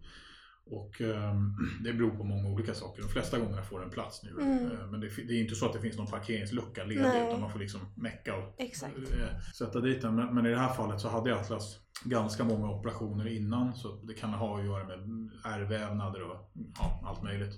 Och 0.71 1.01
ehm, 1.01 1.55
det 1.83 1.93
beror 1.93 2.09
på 2.11 2.23
många 2.23 2.49
olika 2.49 2.73
saker. 2.73 3.01
De 3.01 3.07
flesta 3.09 3.39
gånger 3.39 3.61
får 3.61 3.79
den 3.79 3.89
plats 3.89 4.23
nu. 4.23 4.29
Mm. 4.41 4.65
Eh, 4.71 4.87
Men 4.91 4.99
det, 4.99 5.07
det 5.27 5.33
är 5.33 5.41
inte 5.41 5.55
så 5.55 5.65
att 5.65 5.73
det 5.73 5.79
finns 5.81 5.97
någon 5.97 6.07
parkeringslucka 6.07 6.83
ledig 6.83 7.01
Nej. 7.01 7.27
utan 7.27 7.41
man 7.41 7.51
får 7.51 7.59
liksom 7.59 7.79
mecka 7.95 8.35
och 8.35 8.55
Exakt. 8.61 8.97
eh, 8.97 9.39
sätta 9.57 9.79
dit 9.81 10.01
den. 10.01 10.15
Men, 10.15 10.35
men 10.35 10.45
i 10.45 10.49
det 10.49 10.57
här 10.59 10.73
fallet 10.73 11.01
så 11.01 11.09
hade 11.09 11.35
Atlas 11.35 11.79
ganska 12.03 12.43
många 12.43 12.69
operationer 12.69 13.27
innan 13.27 13.75
så 13.75 13.95
det 14.03 14.13
kan 14.13 14.29
ha 14.33 14.59
att 14.59 14.65
göra 14.65 14.87
med 14.87 15.29
ärrvävnader 15.43 16.23
och 16.23 16.51
ja, 16.79 17.01
allt 17.05 17.23
möjligt. 17.23 17.53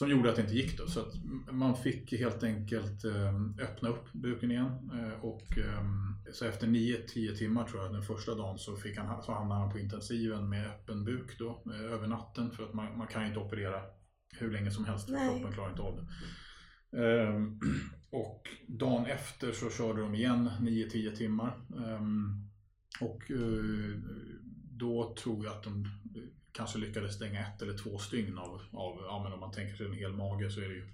Som 0.00 0.10
gjorde 0.10 0.30
att 0.30 0.36
det 0.36 0.42
inte 0.42 0.54
gick 0.54 0.78
då. 0.78 0.86
Så 0.86 1.04
man 1.50 1.76
fick 1.76 2.12
helt 2.12 2.42
enkelt 2.42 3.04
eh, 3.04 3.64
öppna 3.64 3.88
upp 3.88 4.12
buken 4.12 4.50
igen. 4.50 4.90
Eh, 4.94 5.24
och 5.24 5.58
eh, 5.58 5.84
så 6.32 6.44
efter 6.44 6.66
9-10 6.66 7.34
timmar 7.34 7.64
tror 7.64 7.82
jag 7.82 7.92
den 7.92 8.02
första 8.02 8.34
dagen 8.34 8.58
så, 8.58 8.76
fick 8.76 8.98
han, 8.98 9.22
så 9.22 9.32
hamnade 9.32 9.60
han 9.60 9.72
på 9.72 9.78
intensiven 9.78 10.48
med 10.48 10.66
öppen 10.66 11.04
buk 11.04 11.38
då, 11.38 11.62
över 11.72 12.06
natten. 12.06 12.50
För 12.50 12.64
att 12.64 12.74
man, 12.74 12.98
man 12.98 13.06
kan 13.06 13.22
ju 13.22 13.28
inte 13.28 13.40
operera 13.40 13.82
hur 14.38 14.50
länge 14.50 14.70
som 14.70 14.84
helst 14.84 15.08
Nej. 15.08 15.28
kroppen 15.28 15.52
klarar 15.52 15.70
inte 15.70 15.82
av 15.82 15.96
det. 15.96 16.06
Och 18.10 18.42
dagen 18.68 19.06
efter 19.06 19.52
så 19.52 19.70
körde 19.70 20.00
de 20.00 20.14
igen 20.14 20.50
9-10 20.60 21.16
timmar. 21.16 21.56
Och 23.00 23.22
då 24.70 25.14
tror 25.22 25.44
jag 25.44 25.54
att 25.56 25.62
de 25.62 25.86
kanske 26.52 26.78
lyckades 26.78 27.14
stänga 27.14 27.46
ett 27.46 27.62
eller 27.62 27.78
två 27.78 27.98
stygn 27.98 28.38
av, 28.38 28.60
av 28.72 28.98
ja 29.04 29.22
men 29.22 29.32
om 29.32 29.40
man 29.40 29.52
tänker 29.52 29.76
sig 29.76 29.86
en 29.86 29.92
hel 29.92 30.12
mage 30.12 30.50
så 30.50 30.60
är 30.60 30.68
det 30.68 30.74
ju, 30.74 30.88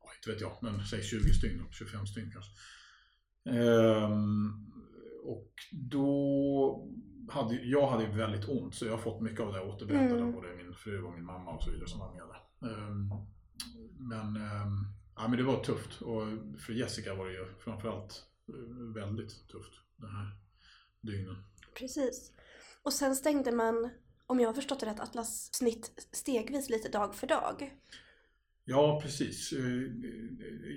ja, 0.00 0.08
inte 0.16 0.30
vet 0.30 0.40
jag, 0.40 0.58
men 0.62 0.86
säg 0.86 1.02
20 1.02 1.34
stygn, 1.34 1.66
25 1.70 2.06
stygn 2.06 2.30
kanske. 2.32 2.52
Ehm, 3.56 4.66
och 5.24 5.52
då 5.72 6.88
hade 7.30 7.54
jag 7.54 7.86
hade 7.90 8.06
väldigt 8.06 8.48
ont 8.48 8.74
så 8.74 8.84
jag 8.86 8.92
har 8.92 8.98
fått 8.98 9.20
mycket 9.20 9.40
av 9.40 9.52
det 9.52 9.60
återberättat 9.60 10.12
av 10.12 10.18
Mm. 10.18 10.32
både 10.32 10.56
min 10.56 10.74
fru 10.74 11.02
och 11.02 11.14
min 11.14 11.24
mamma 11.24 11.50
och 11.50 11.62
så 11.62 11.70
vidare 11.70 11.88
som 11.88 12.00
var 12.00 12.12
med 12.14 12.22
där. 12.28 12.70
Ehm, 12.70 13.08
men, 13.98 14.36
ehm, 14.36 14.86
ja, 15.16 15.28
men 15.28 15.38
det 15.38 15.44
var 15.44 15.64
tufft 15.64 16.02
och 16.02 16.22
för 16.60 16.72
Jessica 16.72 17.14
var 17.14 17.26
det 17.26 17.32
ju 17.32 17.46
framförallt 17.58 18.24
eh, 18.48 18.94
väldigt 18.94 19.48
tufft 19.48 19.72
den 19.96 20.10
här 20.10 20.36
dygnen. 21.00 21.36
Precis. 21.78 22.32
Och 22.82 22.92
sen 22.92 23.16
stängde 23.16 23.52
man, 23.52 23.90
om 24.28 24.40
jag 24.40 24.48
har 24.48 24.54
förstått 24.54 24.80
det 24.80 24.86
rätt, 24.86 25.00
Atlas 25.00 25.54
snitt 25.54 26.08
stegvis 26.12 26.70
lite 26.70 26.88
dag 26.88 27.14
för 27.14 27.26
dag. 27.26 27.70
Ja, 28.64 29.00
precis. 29.02 29.52
Eh, 29.52 29.60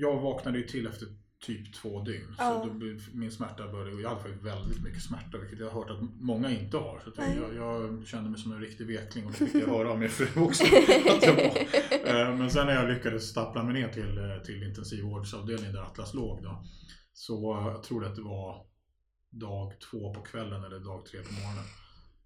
Jag 0.02 0.20
vaknade 0.22 0.58
ju 0.58 0.68
till 0.68 0.88
efter 0.88 1.08
typ 1.46 1.74
två 1.74 2.02
dygn. 2.02 2.36
Ja. 2.38 2.62
Så 2.64 2.70
då, 2.70 3.00
min 3.14 3.32
smärta 3.32 3.68
började, 3.72 4.02
jag 4.02 4.10
hade 4.10 4.22
faktiskt 4.22 4.44
väldigt 4.44 4.84
mycket 4.84 5.02
smärta, 5.04 5.38
vilket 5.38 5.60
jag 5.60 5.70
har 5.70 5.82
hört 5.82 5.90
att 5.90 6.10
många 6.20 6.52
inte 6.52 6.78
har. 6.78 7.00
Så 7.06 7.12
jag, 7.22 7.56
jag 7.56 8.08
kände 8.08 8.30
mig 8.30 8.40
som 8.40 8.52
en 8.52 8.62
riktig 8.62 8.88
vekling 8.88 9.26
och 9.26 9.32
det 9.32 9.38
fick 9.46 9.56
jag 9.64 9.68
höra 9.68 9.92
av 9.92 10.00
min 10.00 10.10
fru 10.10 10.42
också. 10.42 10.64
att 11.10 11.24
jag 11.24 11.36
var. 11.36 11.58
Eh, 12.30 12.38
Men 12.38 12.52
sen 12.52 12.66
när 12.68 12.74
jag 12.74 12.90
lyckades 12.90 13.30
stappla 13.30 13.64
mig 13.64 13.74
ner 13.74 13.90
till, 13.90 14.18
eh, 14.18 14.38
till 14.46 14.64
intensivvårdsavdelningen 14.64 15.74
där 15.74 15.82
Atlas 15.82 16.14
låg 16.14 16.44
då, 16.44 16.64
så 17.14 17.58
eh, 17.60 17.68
jag 17.68 17.84
tror 17.84 18.06
att 18.06 18.16
det 18.16 18.22
var 18.22 18.66
dag 19.30 19.74
två 19.92 20.14
på 20.14 20.22
kvällen 20.22 20.64
eller 20.64 20.80
dag 20.80 21.06
tre 21.06 21.20
på 21.24 21.34
morgonen. 21.34 21.64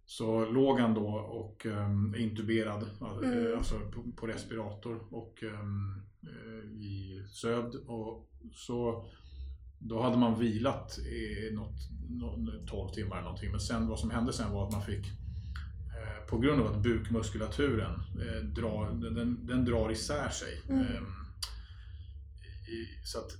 Så 0.05 0.45
låg 0.45 0.79
han 0.79 0.93
då 0.93 1.07
och 1.15 1.65
um, 1.65 2.15
intuberad, 2.17 2.83
eh, 3.01 3.29
Mm. 3.29 3.57
alltså 3.57 3.79
på, 3.79 4.11
på 4.15 4.27
respirator 4.27 4.99
och 5.09 5.43
um, 5.43 6.01
eh, 6.23 6.71
i 6.81 7.23
sövd. 7.29 7.75
Och 7.87 8.29
så, 8.53 9.05
då 9.79 10.01
hade 10.01 10.17
man 10.17 10.39
vilat 10.39 10.97
i 10.97 11.51
något, 11.53 11.89
något, 12.09 12.67
12 12.67 12.89
timmar 12.89 13.15
eller 13.15 13.23
någonting. 13.23 13.51
Men 13.51 13.59
sen, 13.59 13.87
vad 13.87 13.99
som 13.99 14.09
hände 14.11 14.33
sen 14.33 14.51
var 14.51 14.67
att 14.67 14.71
man 14.73 14.81
fick 14.81 15.05
eh, 15.07 16.27
på 16.29 16.37
grund 16.37 16.61
av 16.61 16.67
att 16.67 16.83
bukmuskulaturen 16.83 17.93
eh, 17.99 18.43
drar, 18.43 18.91
den, 18.91 19.45
den 19.47 19.65
drar 19.65 19.91
isär 19.91 20.29
sig. 20.29 20.61
Mm. 20.69 20.83
i, 20.83 21.24
så 23.03 23.19
att 23.19 23.31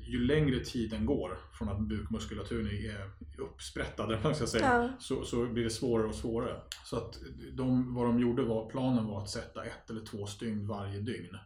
ju 0.00 0.24
längre 0.24 0.64
tiden 0.64 1.06
går 1.06 1.38
från 1.58 1.68
att 1.68 1.80
bukmuskulaturen 1.80 2.66
är 2.66 3.10
uppsprättad, 3.38 4.18
man 4.24 4.34
ska 4.34 4.46
säga, 4.46 4.82
Ja. 4.82 4.88
så, 4.98 5.24
så 5.24 5.46
blir 5.46 5.64
det 5.64 5.70
svårare 5.70 6.06
och 6.06 6.14
svårare. 6.14 6.60
Så 6.84 6.96
att 6.96 7.18
de, 7.52 7.94
vad 7.94 8.06
de 8.06 8.20
gjorde 8.20 8.42
var, 8.42 8.70
planen 8.70 9.06
var 9.06 9.22
att 9.22 9.30
sätta 9.30 9.64
ett 9.64 9.90
eller 9.90 10.04
två 10.04 10.26
stygn 10.26 10.66
varje 10.66 11.00
dygn. 11.00 11.36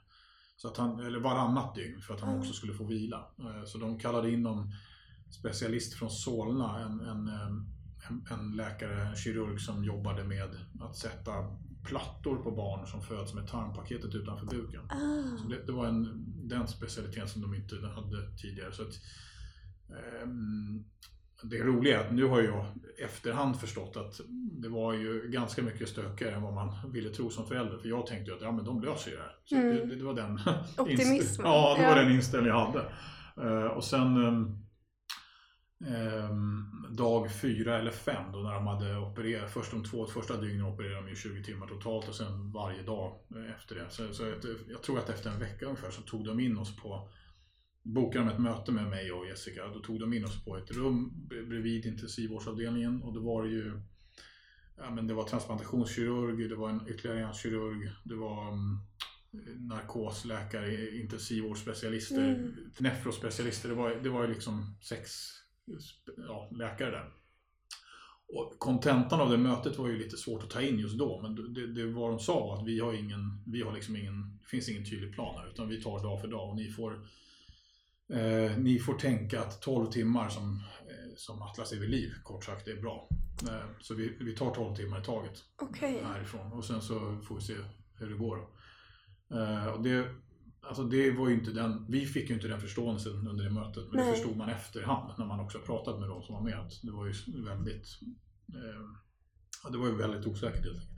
Så 0.57 0.69
att 0.69 0.77
han, 0.77 1.01
eller 1.01 1.19
varannat 1.21 1.75
dygn 1.75 2.01
för 2.01 2.15
att 2.15 2.21
han 2.21 2.29
Mm. 2.29 2.41
också 2.41 2.53
skulle 2.53 2.75
få 2.75 2.85
vila. 2.85 3.27
Eh, 3.39 3.65
Så 3.65 3.79
de 3.79 3.99
kallade 3.99 4.31
in 4.31 4.43
någon 4.43 4.73
specialist 5.31 5.95
från 5.95 6.11
Solna, 6.11 6.81
en, 6.81 7.01
en, 7.01 7.29
eh, 7.29 7.47
en, 8.09 8.27
en 8.31 8.57
läkare, 8.57 9.03
en 9.09 9.17
kirurg 9.17 9.61
som 9.61 9.85
jobbade 9.85 10.25
med 10.25 10.57
att 10.81 10.97
sätta 10.97 11.33
plattor 11.87 12.37
på 12.37 12.51
barn 12.51 12.87
som 12.87 13.03
föds 13.03 13.35
med 13.35 13.49
tarmpaketet 13.49 14.15
utanför 14.15 14.47
buken. 14.47 14.83
Så 15.39 15.45
Ah. 15.47 15.49
det, 15.49 15.67
det 15.67 15.73
var 15.73 15.87
en, 15.87 16.25
den 16.49 16.69
specialiteten 16.69 17.29
som 17.29 17.43
de 17.43 17.55
inte 17.55 17.75
hade 17.75 18.37
tidigare. 18.37 18.73
Så 18.73 18.83
att, 18.83 18.95
ehm, 19.91 20.85
det 21.43 21.59
roliga 21.63 22.01
är 22.01 22.07
att 22.07 22.13
nu 22.13 22.25
har 22.25 22.43
jag 22.43 22.67
efterhand 23.05 23.61
förstått 23.61 23.97
att 23.97 24.21
det 24.63 24.69
var 24.69 24.93
ju 24.93 25.29
ganska 25.29 25.63
mycket 25.63 25.89
stökigare 25.89 26.35
än 26.35 26.43
vad 26.43 26.55
man 26.55 26.93
ville 26.93 27.11
tro 27.11 27.31
som 27.31 27.47
förälder. 27.47 27.79
För 27.79 27.89
jag 27.89 28.07
tänkte 28.07 28.31
ju 28.31 28.37
att 28.37 28.43
ja, 28.43 28.53
men 28.53 28.65
de 28.65 28.81
löser 28.83 29.11
ju 29.11 29.17
det 29.17 29.23
här. 29.23 29.37
Så 29.45 29.57
Mm. 29.57 29.89
det, 29.89 29.97
det 29.97 30.05
var 30.05 30.15
den 30.15 30.41
Optimismen. 30.79 31.47
ja, 31.47 31.75
det 31.79 31.83
var 31.87 31.97
Ja. 31.97 32.03
den 32.03 32.13
inställning 32.13 32.49
jag 32.53 32.67
hade. 32.67 32.85
Eh, 33.43 33.67
och 33.67 33.85
sen 33.85 34.25
ehm, 34.27 34.59
dag 36.91 37.33
fyra 37.33 37.79
eller 37.79 37.91
fem 37.91 38.33
då 38.33 38.39
när 38.39 38.55
de 38.55 38.67
hade 38.67 38.97
opererat, 38.97 39.51
först 39.51 39.71
de 39.71 39.85
två 39.85 40.07
första 40.07 40.41
dygnen 40.41 40.67
opererade 40.67 41.01
de 41.01 41.09
ju 41.09 41.17
20 41.17 41.43
timmar 41.43 41.67
totalt 41.67 42.09
och 42.09 42.15
sen 42.15 42.53
varje 42.53 42.83
dag 42.83 43.13
eh, 43.35 43.55
efter 43.57 43.75
det. 43.75 43.91
Så, 43.91 44.15
så 44.15 44.33
att, 44.33 44.45
jag 44.69 44.83
tror 44.83 44.99
att 44.99 45.09
efter 45.09 45.31
en 45.31 45.39
vecka 45.39 45.67
ungefär 45.67 45.91
så 45.91 46.03
tog 46.03 46.25
de 46.25 46.41
in 46.41 46.59
oss 46.59 46.77
på 46.77 47.09
bokade 47.83 48.25
de 48.25 48.31
ett 48.31 48.41
möte 48.41 48.73
med 48.73 48.89
mig 48.89 49.13
och 49.13 49.27
Jessica. 49.27 49.69
Då 49.69 49.81
tog 49.81 50.01
de 50.01 50.13
in 50.13 50.25
oss 50.25 50.45
på 50.45 50.57
ett 50.57 50.71
rum 50.71 51.13
bredvid 51.29 51.87
intensivvårdsavdelningen 51.87 53.03
och 53.03 53.15
då 53.15 53.21
var 53.21 53.43
det 53.43 53.51
ju 53.51 53.81
ja, 54.77 54.91
men 54.91 55.07
det 55.07 55.15
var 55.15 55.25
transplantationskirurg, 55.25 56.49
det 56.49 56.57
var 56.57 56.71
en 56.71 56.89
ytterligare 56.89 57.21
en 57.21 57.35
kirurg, 57.35 57.91
det 58.05 58.15
var 58.15 58.53
um, 58.53 58.81
narkosläkare, 59.57 60.97
intensivvårdsspecialister, 60.97 62.35
Mm. 62.35 62.55
nefrospecialister. 62.79 63.69
Det 63.69 63.75
var, 63.75 63.91
det 63.91 64.09
var 64.09 64.23
ju 64.23 64.35
liksom 64.35 64.77
sex 64.83 65.11
ja, 66.17 66.49
läkare 66.53 66.91
där. 66.91 67.11
Och 68.29 68.59
kontentan 68.59 69.21
av 69.21 69.31
det 69.31 69.39
mötet 69.39 69.79
var 69.79 69.89
ju 69.89 69.99
lite 69.99 70.17
svårt 70.17 70.43
att 70.43 70.51
ta 70.51 70.61
in 70.61 70.79
just 70.79 70.99
då, 70.99 71.21
men 71.23 71.55
det, 71.55 71.67
det 71.67 71.87
vad 71.87 72.11
de 72.11 72.19
sa 72.19 72.47
var 72.47 72.59
att 72.59 72.67
vi 72.67 72.81
har 72.81 72.93
ingen, 72.93 73.43
vi 73.47 73.63
har 73.63 73.73
liksom 73.73 73.97
ingen, 73.97 74.39
det 74.43 74.49
finns 74.49 74.69
ingen 74.69 74.85
tydlig 74.85 75.15
plan 75.15 75.39
här, 75.39 75.49
utan 75.49 75.69
vi 75.69 75.83
tar 75.83 76.03
dag 76.03 76.21
för 76.21 76.29
dag 76.29 76.49
och 76.49 76.57
ni 76.57 76.71
får 76.71 77.07
Eh, 78.09 78.59
ni 78.59 78.79
får 78.79 78.95
tänka 78.95 79.41
att 79.41 79.63
12 79.63 79.87
timmar 79.87 80.29
som, 80.29 80.63
eh, 80.89 81.15
som 81.17 81.43
Atlas 81.43 81.73
är 81.73 81.77
vid 81.77 81.91
liv, 81.91 82.13
kort 82.23 82.45
sagt, 82.45 82.69
är 82.69 82.77
bra. 82.77 83.09
Eh, 83.43 83.69
så 83.81 83.95
vi, 83.95 84.17
vi 84.21 84.37
tar 84.37 84.55
12 84.55 84.77
timmar 84.77 85.01
i 85.01 85.05
taget 85.05 85.45
Okej. 85.57 86.03
härifrån 86.05 86.53
och 86.53 86.65
sen 86.65 86.83
så 86.83 87.21
får 87.29 87.35
vi 87.35 87.41
se 87.41 87.55
hur 87.99 88.11
det 88.11 88.17
går. 88.17 88.49
Eh, 89.31 89.67
och 89.67 89.83
det, 89.83 90.09
alltså 90.69 90.85
det 90.85 91.11
var 91.11 91.31
inte 91.31 91.51
den, 91.51 91.87
vi 91.89 92.07
fick 92.07 92.29
ju 92.29 92.35
inte 92.35 92.49
den 92.49 92.61
förståelsen 92.61 93.29
under 93.29 93.45
det 93.45 93.51
mötet, 93.51 93.85
men 93.91 93.97
Nej. 93.97 94.07
det 94.07 94.13
förstod 94.17 94.37
man 94.37 94.49
efterhand 94.49 95.13
när 95.19 95.27
man 95.27 95.41
också 95.41 95.59
pratat 95.59 96.01
med 96.01 96.09
de 96.09 96.23
som 96.23 96.35
var 96.35 96.43
med. 96.43 96.71
Det 96.83 96.91
var 96.91 97.07
ju 97.07 97.13
väldigt, 97.45 97.87
eh, 98.49 99.71
det 99.73 99.79
var 99.79 99.87
ju 99.87 99.97
väldigt 99.97 100.27
osäkert 100.27 100.65
helt 100.65 100.77
enkelt. 100.77 100.91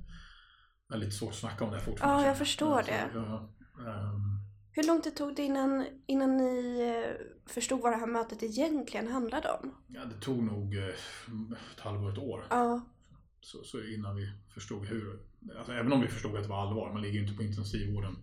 Väldigt 0.89 1.15
svårt 1.15 1.31
att 1.31 1.37
snacka 1.37 1.65
om 1.65 1.71
det 1.73 1.81
fortfarande. 1.81 2.23
Ja, 2.23 2.29
jag 2.29 2.39
förstår 2.39 2.79
Eh, 2.79 2.85
så, 2.85 2.91
det. 2.93 3.11
ja, 3.15 3.49
ehm, 3.87 4.39
Hur 4.73 4.87
lång 4.87 5.03
tid 5.03 5.17
tog 5.17 5.37
det 5.37 5.43
innan, 5.43 5.87
innan 6.07 6.37
ni 6.37 6.81
eh, 6.81 7.27
förstod 7.53 7.81
vad 7.81 7.93
det 7.93 7.97
här 7.97 8.07
mötet 8.07 8.43
egentligen 8.43 9.09
handlade 9.09 9.49
om? 9.63 9.75
Ja, 9.89 10.05
det 10.05 10.21
tog 10.21 10.43
nog 10.43 10.77
eh, 10.77 10.85
ett 11.75 11.81
halvår, 11.81 12.13
ett 12.13 12.19
år. 12.19 12.45
Ja. 12.51 12.81
Så, 13.41 13.65
så 13.65 13.83
innan 13.83 14.17
vi 14.17 14.33
förstod 14.55 14.87
hur, 14.87 15.21
alltså, 15.59 15.73
även 15.73 15.93
om 15.93 16.01
vi 16.01 16.09
förstod 16.09 16.37
att 16.37 16.43
det 16.43 16.49
var 16.49 16.63
allvar, 16.63 16.93
man 16.93 17.03
ligger 17.03 17.15
ju 17.15 17.23
inte 17.27 17.37
på 17.37 17.43
intensivvården 17.43 18.17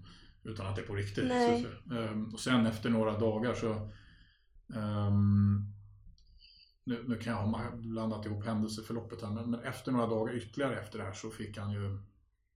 utan 0.46 0.68
att 0.68 0.76
det 0.76 0.82
är 0.82 0.86
på 0.86 0.96
riktigt. 0.96 1.28
Så, 1.28 1.96
ehm, 1.96 2.34
och 2.34 2.40
sen 2.40 2.66
efter 2.66 2.90
några 2.90 3.20
dagar 3.20 3.54
så 3.54 3.92
ehm, 4.76 5.72
nu, 6.84 7.04
nu 7.08 7.18
kan 7.18 7.34
jag 7.34 7.42
ha 7.42 7.72
blandat 7.76 8.26
ihop 8.26 8.46
händelseförloppet 8.46 9.22
här, 9.22 9.30
men, 9.32 9.52
men 9.52 9.60
efter 9.60 9.92
några 9.92 10.08
dagar 10.08 10.36
ytterligare 10.36 10.80
efter 10.80 10.98
det 11.00 11.06
här 11.06 11.14
så 11.14 11.30
fick 11.30 11.58
han 11.58 11.72
ju 11.72 12.00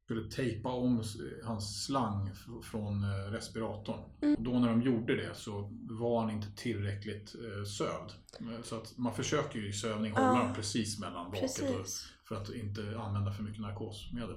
skulle 0.04 0.30
tejpa 0.30 0.70
om 0.70 1.04
hans 1.44 1.86
slang 1.86 2.32
från 2.64 3.04
eh, 3.04 3.32
respiratorn. 3.32 4.00
Mm. 4.22 4.36
Och 4.36 4.44
då 4.44 4.60
när 4.60 4.70
de 4.70 4.82
gjorde 4.82 5.16
det 5.16 5.36
så 5.36 5.70
var 5.90 6.22
han 6.22 6.32
inte 6.32 6.56
tillräckligt 6.56 7.36
eh, 7.36 7.64
sövd. 7.64 8.12
Eh, 8.40 8.62
Så 8.64 8.76
att 8.78 8.98
man 8.98 9.14
försöker 9.14 9.60
ju 9.60 9.70
i 9.70 9.74
sövning 9.74 10.12
hålla 10.12 10.26
Ja. 10.28 10.44
dem 10.44 10.54
precis 10.56 11.00
mellan 11.00 11.32
baket 11.32 11.88
för 12.28 12.36
att 12.36 12.50
inte 12.50 13.00
använda 13.00 13.32
för 13.32 13.44
mycket 13.44 13.62
narkosmedel. 13.62 14.36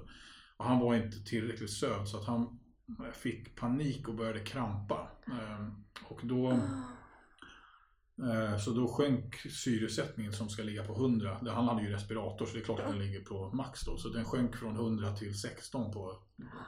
Och 0.57 0.65
han 0.65 0.79
var 0.79 0.95
inte 0.95 1.23
tillräckligt 1.23 1.71
sövd 1.71 2.07
så 2.07 2.17
att 2.17 2.25
han 2.27 2.59
jag 2.85 3.15
fick 3.15 3.55
panik 3.55 4.07
och 4.07 4.15
började 4.15 4.39
krampa. 4.39 5.07
Eh, 5.27 5.67
Och 6.09 6.19
då, 6.23 6.51
eh, 8.23 8.57
så 8.59 8.71
då 8.71 8.87
sjönk 8.87 9.35
syresättningen 9.35 10.33
som 10.33 10.49
ska 10.49 10.63
ligga 10.63 10.83
på 10.83 10.93
100. 10.93 11.37
Det- 11.41 11.51
Han 11.51 11.67
hade 11.67 11.81
ju 11.83 11.89
respirator 11.89 12.45
så 12.45 12.53
det 12.53 12.59
är 12.59 12.63
klart 12.65 12.79
att 12.79 12.87
den 12.89 12.99
ligger 12.99 13.21
på 13.21 13.49
max 13.53 13.81
då. 13.85 13.97
Så 13.97 14.09
den 14.09 14.25
sjönk 14.25 14.55
från 14.55 14.75
100 14.75 15.15
till 15.15 15.39
16 15.39 15.91
på, 15.93 16.17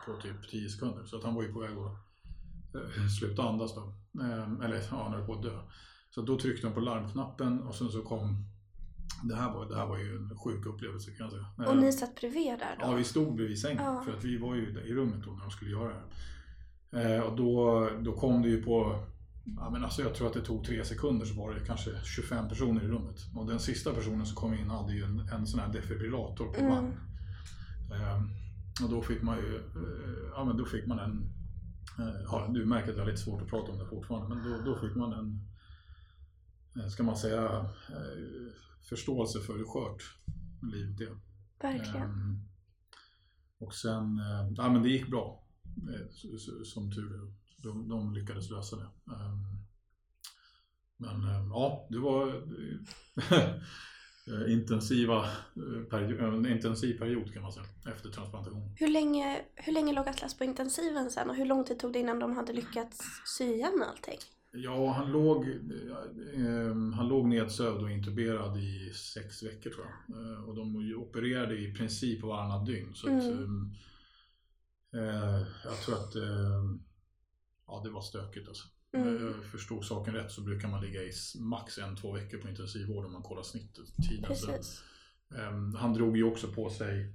på 0.06 0.22
typ 0.22 0.50
10 0.52 0.70
sekunder. 0.70 1.06
Så 1.06 1.18
att 1.18 1.24
han 1.24 1.36
var 1.36 1.44
ju 1.44 1.54
på 1.54 1.60
väg 1.60 1.72
att 1.78 2.76
eh, 2.76 3.08
sluta 3.20 3.44
andas 3.44 3.76
då. 3.76 3.94
Eh, 4.22 4.52
Eller 4.66 4.76
ja, 4.92 5.04
han 5.04 5.12
höll 5.14 5.26
på 5.26 5.34
att 5.34 5.44
dö. 5.44 5.60
Så 6.10 6.22
då 6.22 6.40
tryckte 6.40 6.68
de 6.68 6.74
på 6.74 6.80
larmknappen 6.80 7.62
och 7.64 7.76
sen 7.76 7.90
så 7.90 8.02
kom 8.02 8.46
det 9.28 9.36
här, 9.36 9.54
var, 9.54 9.66
det 9.70 9.76
här 9.76 9.86
var 9.86 9.98
ju 9.98 10.16
en 10.16 10.38
sjuk 10.38 10.66
upplevelse 10.66 11.12
kan 11.12 11.24
jag 11.26 11.32
säga. 11.32 11.70
Och 11.72 11.78
ni 11.78 11.92
satt 11.94 12.16
bredvid 12.16 12.60
där 12.60 12.76
då? 12.80 12.86
Ja, 12.86 12.92
vi 12.94 13.04
stod 13.04 13.36
bredvid 13.36 13.60
sängen 13.60 13.84
Ja. 13.84 14.02
för 14.06 14.14
att 14.14 14.24
vi 14.24 14.38
var 14.38 14.56
ju 14.56 14.62
i 14.86 14.94
rummet 14.94 15.24
då 15.26 15.32
när 15.32 15.42
de 15.42 15.52
skulle 15.52 15.72
göra 15.72 15.90
det 15.90 15.96
här. 15.96 17.16
Eh, 17.16 17.22
och 17.22 17.36
då, 17.38 17.90
då 18.02 18.14
kom 18.14 18.42
det 18.42 18.50
ju 18.50 18.64
på, 18.64 19.04
ja 19.58 19.70
men 19.70 19.84
alltså 19.84 20.02
jag 20.02 20.14
tror 20.16 20.28
att 20.28 20.34
det 20.34 20.42
tog 20.42 20.66
tre 20.66 20.86
sekunder 20.86 21.26
så 21.26 21.34
var 21.36 21.54
det 21.54 21.60
kanske 21.66 21.92
25 22.04 22.50
personer 22.50 22.84
i 22.84 22.88
rummet. 22.88 23.16
Och 23.36 23.46
den 23.48 23.60
sista 23.60 23.94
personen 23.94 24.26
som 24.26 24.36
kom 24.36 24.54
in 24.54 24.70
hade 24.70 24.94
ju 24.94 25.04
en, 25.04 25.20
en 25.20 25.48
sån 25.48 25.60
här 25.60 25.74
defibrillator 25.74 26.46
på 26.54 26.60
Mm. 26.60 26.72
vagn. 26.72 26.94
Eh, 27.92 28.22
och 28.86 28.90
då 28.90 29.02
fick 29.02 29.22
man 29.22 29.38
ju, 29.38 29.56
eh, 29.56 30.30
ja 30.36 30.46
men 30.46 30.58
då 30.58 30.66
fick 30.66 30.88
man 30.88 31.00
en, 31.00 31.30
eh, 32.00 32.22
ja, 32.24 32.48
du 32.54 32.66
märker 32.66 32.90
att 32.92 32.98
jag 32.98 33.04
har 33.04 33.12
lite 33.12 33.24
svårt 33.24 33.42
att 33.42 33.48
prata 33.50 33.72
om 33.72 33.80
det 33.80 33.86
fortfarande, 33.86 34.36
men 34.36 34.44
då, 34.52 34.72
då 34.72 34.80
fick 34.88 34.96
man 34.96 35.14
en, 35.14 35.40
eh, 36.84 36.88
ska 36.90 37.04
man 37.04 37.18
säga, 37.18 37.46
eh, 37.90 38.52
förståelse 38.90 39.40
för 39.40 39.54
hur 39.58 39.66
skört 39.66 40.04
livet 40.72 41.02
är. 41.02 41.18
Verkligen. 41.62 42.10
Ehm, 42.10 42.40
och 43.60 43.74
sen, 43.74 44.20
eh, 44.20 44.54
ja 44.58 44.70
men 44.70 44.84
det 44.84 44.90
gick 44.90 45.08
bra. 45.08 45.44
eh, 45.90 46.08
Som 46.64 46.92
tur 46.92 47.14
är. 47.14 47.34
De, 47.58 47.90
de 47.90 48.14
lyckades 48.14 48.50
lösa 48.50 48.76
det. 48.76 48.84
Ehm, 49.14 49.46
Men 50.98 51.24
eh, 51.24 51.48
ja, 51.50 51.88
det 51.90 52.00
var 52.00 52.28
eh, 53.32 54.52
intensiva 54.54 55.30
period, 55.90 56.22
en 56.36 56.46
intensiv 56.52 56.98
period 56.98 57.34
kan 57.34 57.42
man 57.42 57.52
säga 57.52 57.66
efter 57.96 58.10
transplantation. 58.10 58.76
Hur, 58.76 58.88
länge, 58.88 59.42
hur 59.56 59.74
länge 59.74 59.94
låg 59.94 60.10
Atlas 60.10 60.38
på 60.38 60.44
intensiven 60.44 61.10
sen 61.12 61.30
och 61.30 61.36
hur 61.36 61.46
lång 61.46 61.64
tid 61.66 61.80
tog 61.80 61.94
det 61.94 62.00
innan 62.00 62.20
de 62.20 62.36
hade 62.36 62.54
lyckats 62.54 63.00
sy 63.38 63.44
igen 63.54 63.84
allting? 63.90 64.20
Ja, 64.56 64.92
han 64.92 65.12
låg, 65.12 65.48
eh, 66.34 66.76
han 66.96 67.08
låg 67.08 67.28
nedsövd 67.28 67.84
och 67.84 67.92
intuberad 67.92 68.58
i 68.58 68.94
sex 68.94 69.44
veckor 69.44 69.70
tror 69.70 69.86
jag. 69.86 70.18
Eh, 70.18 70.44
och 70.44 70.56
de 70.56 70.94
opererade 70.96 71.58
i 71.58 71.74
princip 71.74 72.24
varannat 72.24 72.66
dygn. 72.66 72.94
Så 72.96 73.08
att, 73.08 73.24
Mm. 73.24 73.72
eh, 74.94 75.48
jag 75.64 75.82
tror 75.86 75.96
att 75.96 76.16
eh, 76.16 76.64
ja, 77.68 77.82
det 77.84 77.90
var 77.90 78.02
stökigt 78.02 78.48
alltså. 78.48 78.68
Mm. 78.94 79.08
Om 79.18 79.24
jag 79.26 79.46
förstod 79.52 79.86
saken 79.86 80.14
rätt 80.14 80.32
så 80.32 80.42
brukar 80.42 80.68
man 80.68 80.82
ligga 80.82 81.02
i 81.04 81.12
max 81.40 81.78
en, 81.78 81.96
två 81.96 82.12
veckor 82.12 82.38
på 82.38 82.50
intensivvård 82.50 83.06
om 83.06 83.14
man 83.14 83.24
kollar 83.24 83.44
snittet. 83.44 83.86
Tiden. 84.10 84.36
Så, 84.36 84.52
ehm, 85.36 85.76
han 85.76 85.94
drog 85.94 86.18
ju 86.18 86.24
också 86.24 86.48
på 86.48 86.70
sig 86.70 87.02
eh, 87.02 87.08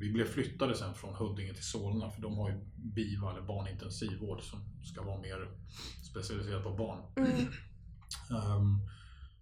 vi 0.00 0.12
blev 0.12 0.24
flyttade 0.24 0.74
sen 0.74 0.94
från 0.94 1.14
Huddinge 1.14 1.54
till 1.54 1.64
Solna 1.64 2.10
för 2.10 2.22
de 2.22 2.36
har 2.38 2.50
ju 2.50 2.56
BIVA 2.76 3.30
eller 3.32 3.42
barnintensivvård 3.42 4.42
som 4.42 4.60
ska 4.84 5.02
vara 5.02 5.20
mer 5.20 5.48
specialiserad 6.10 6.62
på 6.62 6.70
barn. 6.70 7.02
Mm. 7.16 7.30
Ehm, 8.30 8.78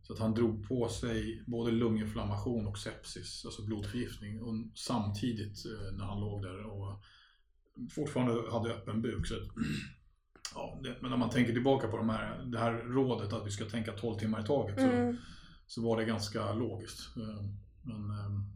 så 0.02 0.12
att 0.12 0.18
han 0.18 0.34
drog 0.34 0.68
på 0.68 0.88
sig 0.88 1.42
både 1.46 1.70
lunginflammation 1.70 2.66
och 2.66 2.78
sepsis, 2.78 3.42
alltså 3.44 3.62
blodförgiftning, 3.62 4.42
och 4.42 4.54
samtidigt 4.74 5.64
eh, 5.66 5.92
när 5.96 6.04
han 6.04 6.20
låg 6.20 6.42
där 6.42 6.66
och 6.66 7.02
fortfarande 7.90 8.52
hade 8.52 8.74
öppen 8.74 9.02
buk. 9.02 9.26
Så 9.26 9.34
att, 9.34 9.42
ja, 10.54 10.78
det, 10.82 10.96
men 11.00 11.10
när 11.10 11.16
man 11.18 11.30
tänker 11.30 11.52
tillbaka 11.52 11.88
på 11.88 11.96
de 11.96 12.08
här, 12.08 12.44
det 12.44 12.58
här 12.58 12.72
rådet 12.72 13.32
att 13.32 13.46
vi 13.46 13.50
ska 13.50 13.64
tänka 13.64 13.92
12 13.92 14.18
timmar 14.18 14.40
i 14.40 14.46
taget 14.46 14.80
så, 14.80 14.86
Mm. 14.86 15.16
så 15.66 15.82
var 15.82 15.96
det 15.96 16.04
ganska 16.04 16.52
logiskt. 16.52 17.16
Ehm, 17.16 17.56
Men 17.82 18.10
ehm, 18.10 18.55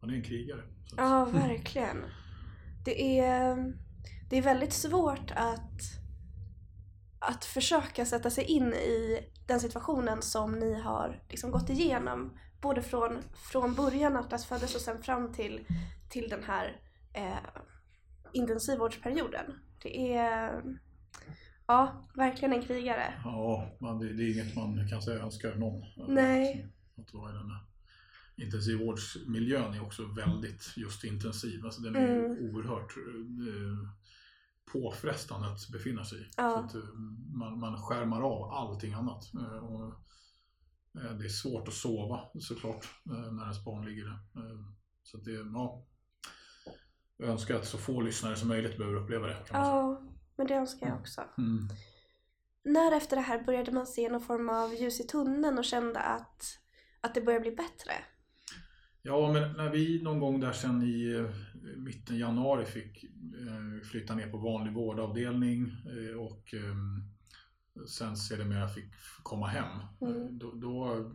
han 0.00 0.10
är 0.10 0.14
en 0.14 0.22
krigare. 0.22 0.62
Ja, 0.96 1.24
verkligen. 1.24 2.04
Det 2.84 3.18
är, 3.18 3.56
det 4.30 4.36
är 4.36 4.42
väldigt 4.42 4.72
svårt 4.72 5.32
att, 5.36 5.80
att 7.18 7.44
försöka 7.44 8.04
sätta 8.04 8.30
sig 8.30 8.44
in 8.44 8.72
i 8.74 9.20
den 9.46 9.60
situationen 9.60 10.22
som 10.22 10.58
ni 10.58 10.80
har 10.80 11.22
liksom 11.28 11.50
gått 11.50 11.70
igenom. 11.70 12.38
Både 12.60 12.82
från, 12.82 13.18
från 13.52 13.74
början 13.74 14.16
Atlas 14.16 14.46
föddes 14.46 14.74
och 14.74 14.80
sen 14.80 15.02
fram 15.02 15.32
till, 15.32 15.66
till 16.10 16.28
den 16.28 16.42
här 16.42 16.80
eh, 17.12 17.62
intensivvårdsperioden. 18.32 19.44
Det 19.82 20.14
är 20.16 20.62
ja, 21.66 22.08
verkligen 22.14 22.52
en 22.52 22.62
krigare. 22.62 23.14
Ja, 23.24 23.70
man, 23.80 23.98
det, 23.98 24.12
det 24.12 24.22
är 24.22 24.32
inget 24.32 24.56
man 24.56 24.88
kan 24.88 25.02
säga 25.02 25.22
önskar 25.22 25.54
någon. 25.54 25.84
Nej. 26.14 26.66
Att, 26.96 27.06
att 27.06 27.14
vara 27.14 27.30
i 27.30 27.34
den 27.34 27.50
här 27.50 27.69
intensivvårdsmiljön 28.40 29.74
är 29.74 29.82
också 29.82 30.06
väldigt 30.06 30.72
just 30.76 31.04
intensiv. 31.04 31.64
Alltså 31.64 31.80
den 31.80 31.96
är 31.96 32.24
Mm. 32.24 32.30
oerhört 32.30 32.96
eh, 32.96 33.90
påfrestande 34.72 35.48
att 35.48 35.68
befinna 35.68 36.04
sig 36.04 36.18
i. 36.20 36.26
Ja. 36.36 36.50
Så 36.50 36.58
att, 36.58 36.84
eh, 36.84 36.90
man, 37.34 37.58
man 37.58 37.82
skärmar 37.82 38.22
av 38.22 38.52
allting 38.52 38.92
annat. 38.92 39.34
Eh, 39.34 39.64
och, 39.64 39.94
det 40.92 41.24
är 41.24 41.28
svårt 41.28 41.68
att 41.68 41.74
sova 41.74 42.20
såklart 42.40 42.88
när 43.04 43.42
ens 43.42 43.64
barn 43.64 43.84
ligger 43.84 44.04
där. 44.04 44.18
Så 45.02 45.16
det, 45.16 45.32
ja, 45.32 45.86
jag 47.16 47.28
önskar 47.28 47.54
att 47.54 47.66
så 47.66 47.78
få 47.78 48.00
lyssnare 48.00 48.36
som 48.36 48.48
möjligt 48.48 48.78
behöver 48.78 48.98
uppleva 48.98 49.26
det. 49.26 49.36
Ja, 49.52 50.02
men 50.36 50.46
det 50.46 50.54
önskar 50.54 50.86
jag 50.86 50.98
också. 50.98 51.20
Mm. 51.38 51.68
När 52.64 52.92
efter 52.96 53.16
det 53.16 53.22
här 53.22 53.44
började 53.44 53.72
man 53.72 53.86
se 53.86 54.08
någon 54.08 54.20
form 54.20 54.48
av 54.48 54.74
ljus 54.74 55.00
i 55.00 55.04
tunneln 55.04 55.58
och 55.58 55.64
kände 55.64 56.00
att, 56.00 56.44
att 57.00 57.14
det 57.14 57.20
började 57.20 57.42
bli 57.42 57.50
bättre? 57.50 57.92
Ja, 59.02 59.32
men 59.32 59.52
när 59.52 59.70
vi 59.70 60.02
någon 60.02 60.20
gång 60.20 60.40
där 60.40 60.52
sen 60.52 60.82
i 60.82 61.14
eh, 61.14 61.30
mitten 61.76 62.18
januari 62.18 62.64
fick 62.64 63.04
eh, 63.04 63.86
flytta 63.90 64.14
ner 64.14 64.30
på 64.30 64.38
vanlig 64.38 64.72
vårdavdelning 64.74 65.72
eh, 65.86 66.16
och 66.20 66.54
eh, 66.54 67.86
sen 67.86 68.16
sedermera 68.16 68.68
fick 68.68 68.92
komma 69.22 69.46
hem. 69.46 69.68
Mm. 70.00 70.38
Då, 70.38 70.52
då, 70.54 71.10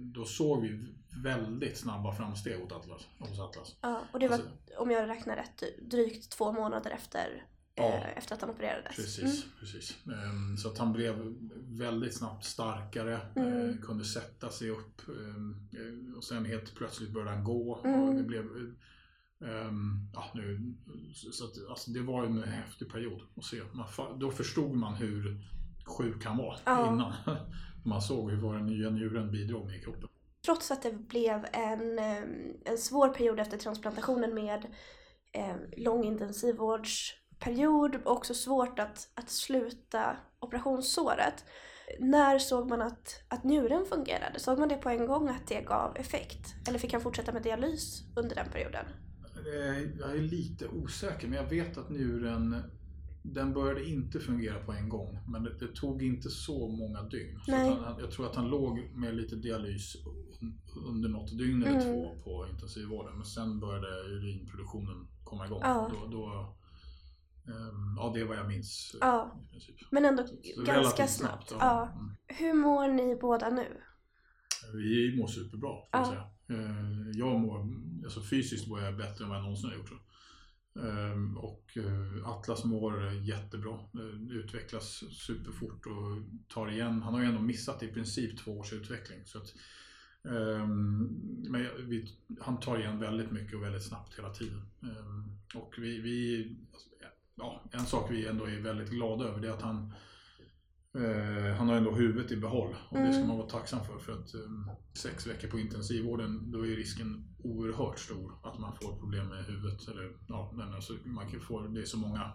då 0.00 0.24
såg 0.24 0.62
vi 0.62 0.94
väldigt 1.22 1.78
snabba 1.78 2.12
framsteg 2.14 2.60
hos 2.60 2.72
Atlas. 2.72 3.08
Hos 3.18 3.40
Atlas. 3.40 3.76
Ja, 3.80 4.00
och 4.12 4.18
det 4.18 4.28
var, 4.28 4.34
Alltså- 4.34 4.50
om 4.78 4.90
jag 4.90 5.08
räknar 5.08 5.36
rätt, 5.36 5.62
drygt 5.90 6.30
två 6.32 6.52
månader 6.52 6.90
efter, 6.90 7.46
Ja. 7.74 7.84
eh, 7.84 8.18
efter 8.18 8.34
att 8.34 8.40
han 8.40 8.50
opererades. 8.50 8.96
Precis, 8.96 9.44
precis. 9.60 9.96
Ehm, 10.06 10.56
Så 10.56 10.68
att 10.68 10.78
han 10.78 10.92
blev 10.92 11.34
väldigt 11.68 12.14
snabbt 12.16 12.44
starkare, 12.44 13.20
Mm. 13.36 13.70
eh, 13.70 13.76
kunde 13.76 14.04
sätta 14.04 14.50
sig 14.50 14.70
upp 14.70 15.00
ehm, 15.08 15.68
eh, 15.72 16.16
och 16.16 16.24
sen 16.24 16.44
helt 16.44 16.74
plötsligt 16.74 17.10
började 17.10 17.30
han 17.30 17.44
gå. 17.44 17.80
Mm. 17.84 18.00
Och 18.02 18.14
det 18.14 18.22
blev, 18.22 18.44
ehm, 19.44 20.10
ja, 20.14 20.24
nu, 20.34 20.74
så 21.14 21.44
att, 21.44 21.68
alltså 21.70 21.90
det 21.90 22.00
var 22.00 22.24
en 22.24 22.42
häftig 22.42 22.92
period 22.92 23.20
att 23.36 23.44
se. 23.44 23.60
Man, 23.72 24.18
då 24.18 24.30
förstod 24.30 24.76
man 24.76 24.94
hur 24.94 25.40
sjuk 25.84 26.24
han 26.24 26.36
var 26.36 26.58
Ja. 26.64 26.92
innan. 26.92 27.12
Man 27.84 28.02
såg 28.02 28.30
hur 28.30 28.52
den 28.52 28.66
nya 28.66 28.90
njuren 28.90 29.30
bidrog 29.30 29.66
med 29.66 29.76
i 29.76 29.80
kroppen. 29.80 30.08
Trots 30.44 30.70
att 30.70 30.82
det 30.82 30.92
blev 30.92 31.46
en, 31.52 31.98
en 32.64 32.78
svår 32.78 33.08
period 33.08 33.40
efter 33.40 33.58
transplantationen 33.58 34.34
med 34.34 34.66
eh, 35.32 35.56
lång 35.76 36.04
intensivvårdsperiod 37.46 37.96
och 38.06 38.12
också 38.16 38.34
svårt 38.34 38.78
att, 38.78 39.08
att 39.14 39.30
sluta 39.30 40.16
operationssåret. 40.40 41.44
När 42.00 42.38
såg 42.38 42.68
man 42.68 42.82
att, 42.82 43.22
att 43.28 43.44
njuren 43.44 43.84
fungerade? 43.86 44.40
Såg 44.40 44.58
man 44.58 44.68
det 44.68 44.76
på 44.76 44.88
en 44.88 45.06
gång 45.06 45.28
att 45.28 45.46
det 45.48 45.60
gav 45.60 45.96
effekt? 45.96 46.54
Eller 46.68 46.78
fick 46.78 46.92
han 46.92 47.02
fortsätta 47.02 47.32
med 47.32 47.42
dialys 47.42 48.02
under 48.16 48.34
den 48.36 48.46
perioden? 48.52 48.84
Eh, 49.46 49.82
Jag 50.00 50.10
är 50.16 50.22
lite 50.22 50.68
osäker, 50.68 51.28
men 51.28 51.38
jag 51.38 51.50
vet 51.50 51.78
att 51.78 51.90
njuren 51.90 52.62
den 53.24 53.52
började 53.52 53.84
inte 53.88 54.20
fungera 54.20 54.58
på 54.64 54.72
en 54.72 54.88
gång, 54.88 55.18
men 55.28 55.42
det, 55.42 55.58
det 55.58 55.74
tog 55.74 56.02
inte 56.02 56.28
så 56.30 56.68
många 56.68 57.02
dygn. 57.02 57.38
Så 57.46 57.52
han, 57.56 57.96
jag 58.00 58.10
tror 58.10 58.26
att 58.26 58.36
han 58.36 58.48
låg 58.48 58.90
med 58.94 59.14
lite 59.14 59.36
dialys 59.36 59.96
un- 60.40 60.58
under 60.88 61.08
något 61.08 61.38
dygn 61.38 61.62
eller 61.62 61.80
Mm. 61.80 61.84
två 61.94 62.14
på 62.24 62.46
intensivvården, 62.50 63.16
men 63.16 63.24
sen 63.24 63.60
började 63.60 63.86
urinproduktionen 64.08 65.06
komma 65.24 65.46
igång. 65.46 65.60
Ja. 65.62 65.90
Då, 65.92 66.06
då, 66.16 66.54
ja, 67.96 68.10
det 68.14 68.20
är 68.20 68.24
vad 68.24 68.36
jag 68.36 68.48
minns. 68.48 68.94
eh, 68.94 68.98
Ja. 69.08 69.40
Men 69.90 70.04
ändå 70.04 70.22
ganska 70.56 70.72
relativt 70.74 71.10
snabbt. 71.10 71.50
ja. 71.50 71.88
Mm. 71.94 72.10
Hur 72.26 72.54
mår 72.54 72.88
ni 72.88 73.16
båda 73.20 73.50
nu? 73.50 73.80
Vi 74.74 75.16
mår 75.18 75.26
superbra, 75.26 75.68
jag 75.70 75.86
Ja. 76.00 76.04
säga. 76.06 76.60
Eh, 76.60 77.10
Jag 77.14 77.40
mår, 77.40 77.68
alltså 78.04 78.22
fysiskt 78.22 78.68
mår 78.68 78.80
jag 78.80 78.96
bättre 78.96 79.24
än 79.24 79.28
vad 79.30 79.38
jag 79.38 79.42
någonsin 79.44 79.70
har 79.70 79.76
gjort. 79.76 79.88
Så. 79.88 79.94
Ehm, 80.80 81.36
Och 81.38 81.76
eh, 81.76 82.28
Atlas 82.28 82.64
mår 82.64 83.12
jättebra, 83.12 83.74
Eh, 83.74 84.36
utvecklas 84.36 85.04
superfort 85.26 85.86
och 85.86 86.22
tar 86.48 86.70
igen. 86.70 87.02
Han 87.02 87.14
har 87.14 87.20
ju 87.20 87.26
ändå 87.26 87.40
missat 87.40 87.82
i 87.82 87.88
princip 87.88 88.38
två 88.38 88.58
års 88.58 88.72
utveckling. 88.72 89.26
Så 89.26 89.38
att, 89.38 89.54
ehm, 90.24 91.02
men 91.48 91.66
han 92.40 92.60
tar 92.60 92.78
igen 92.78 92.98
väldigt 92.98 93.30
mycket 93.30 93.54
och 93.56 93.62
väldigt 93.62 93.84
snabbt 93.88 94.18
hela 94.18 94.30
tiden. 94.34 94.62
Ehm, 94.82 95.38
Och 95.54 95.74
vi, 95.78 96.00
vi, 96.00 96.56
ja, 97.42 97.62
en 97.72 97.86
sak 97.86 98.10
vi 98.10 98.26
ändå 98.26 98.44
är 98.44 98.60
väldigt 98.60 98.90
glada 98.90 99.24
över 99.24 99.40
det 99.40 99.48
är 99.48 99.52
att 99.52 99.62
han 99.62 99.92
Eh, 100.94 101.54
han 101.54 101.68
har 101.68 101.76
ändå 101.76 101.90
huvudet 101.90 102.32
i 102.32 102.36
behåll 102.36 102.76
och 102.88 102.98
det 102.98 103.06
ska 103.12 103.16
Mm. 103.16 103.28
man 103.28 103.38
vara 103.38 103.48
tacksam 103.48 103.84
för. 103.84 103.98
För 103.98 104.12
att 104.12 104.34
eh, 104.34 104.74
sex 104.94 105.26
veckor 105.26 105.48
på 105.48 105.58
intensivvården, 105.58 106.50
då 106.50 106.66
är 106.66 106.76
risken 106.76 107.34
oerhört 107.44 107.98
stor 107.98 108.32
att 108.42 108.58
man 108.58 108.72
får 108.76 108.96
problem 108.96 109.28
med 109.28 109.44
huvudet. 109.44 109.88
Eller, 109.88 110.16
ja, 110.28 110.52
men 110.54 110.74
alltså, 110.74 110.92
man 111.04 111.30
kan 111.30 111.40
få, 111.40 111.60
det, 111.60 111.80
är 111.80 111.84
så 111.84 111.98
många, 111.98 112.32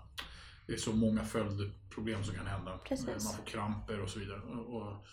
det 0.67 0.73
är 0.73 0.77
så 0.77 0.95
många 0.95 1.23
följdproblem 1.23 2.23
som 2.23 2.35
kan 2.35 2.47
hända. 2.47 2.77
Precis. 2.77 3.07
Man 3.07 3.33
får 3.33 3.45
kramper 3.45 4.01
och 4.01 4.09
så 4.09 4.19
vidare. 4.19 4.39
Och, 4.41 4.75
och, 4.81 5.05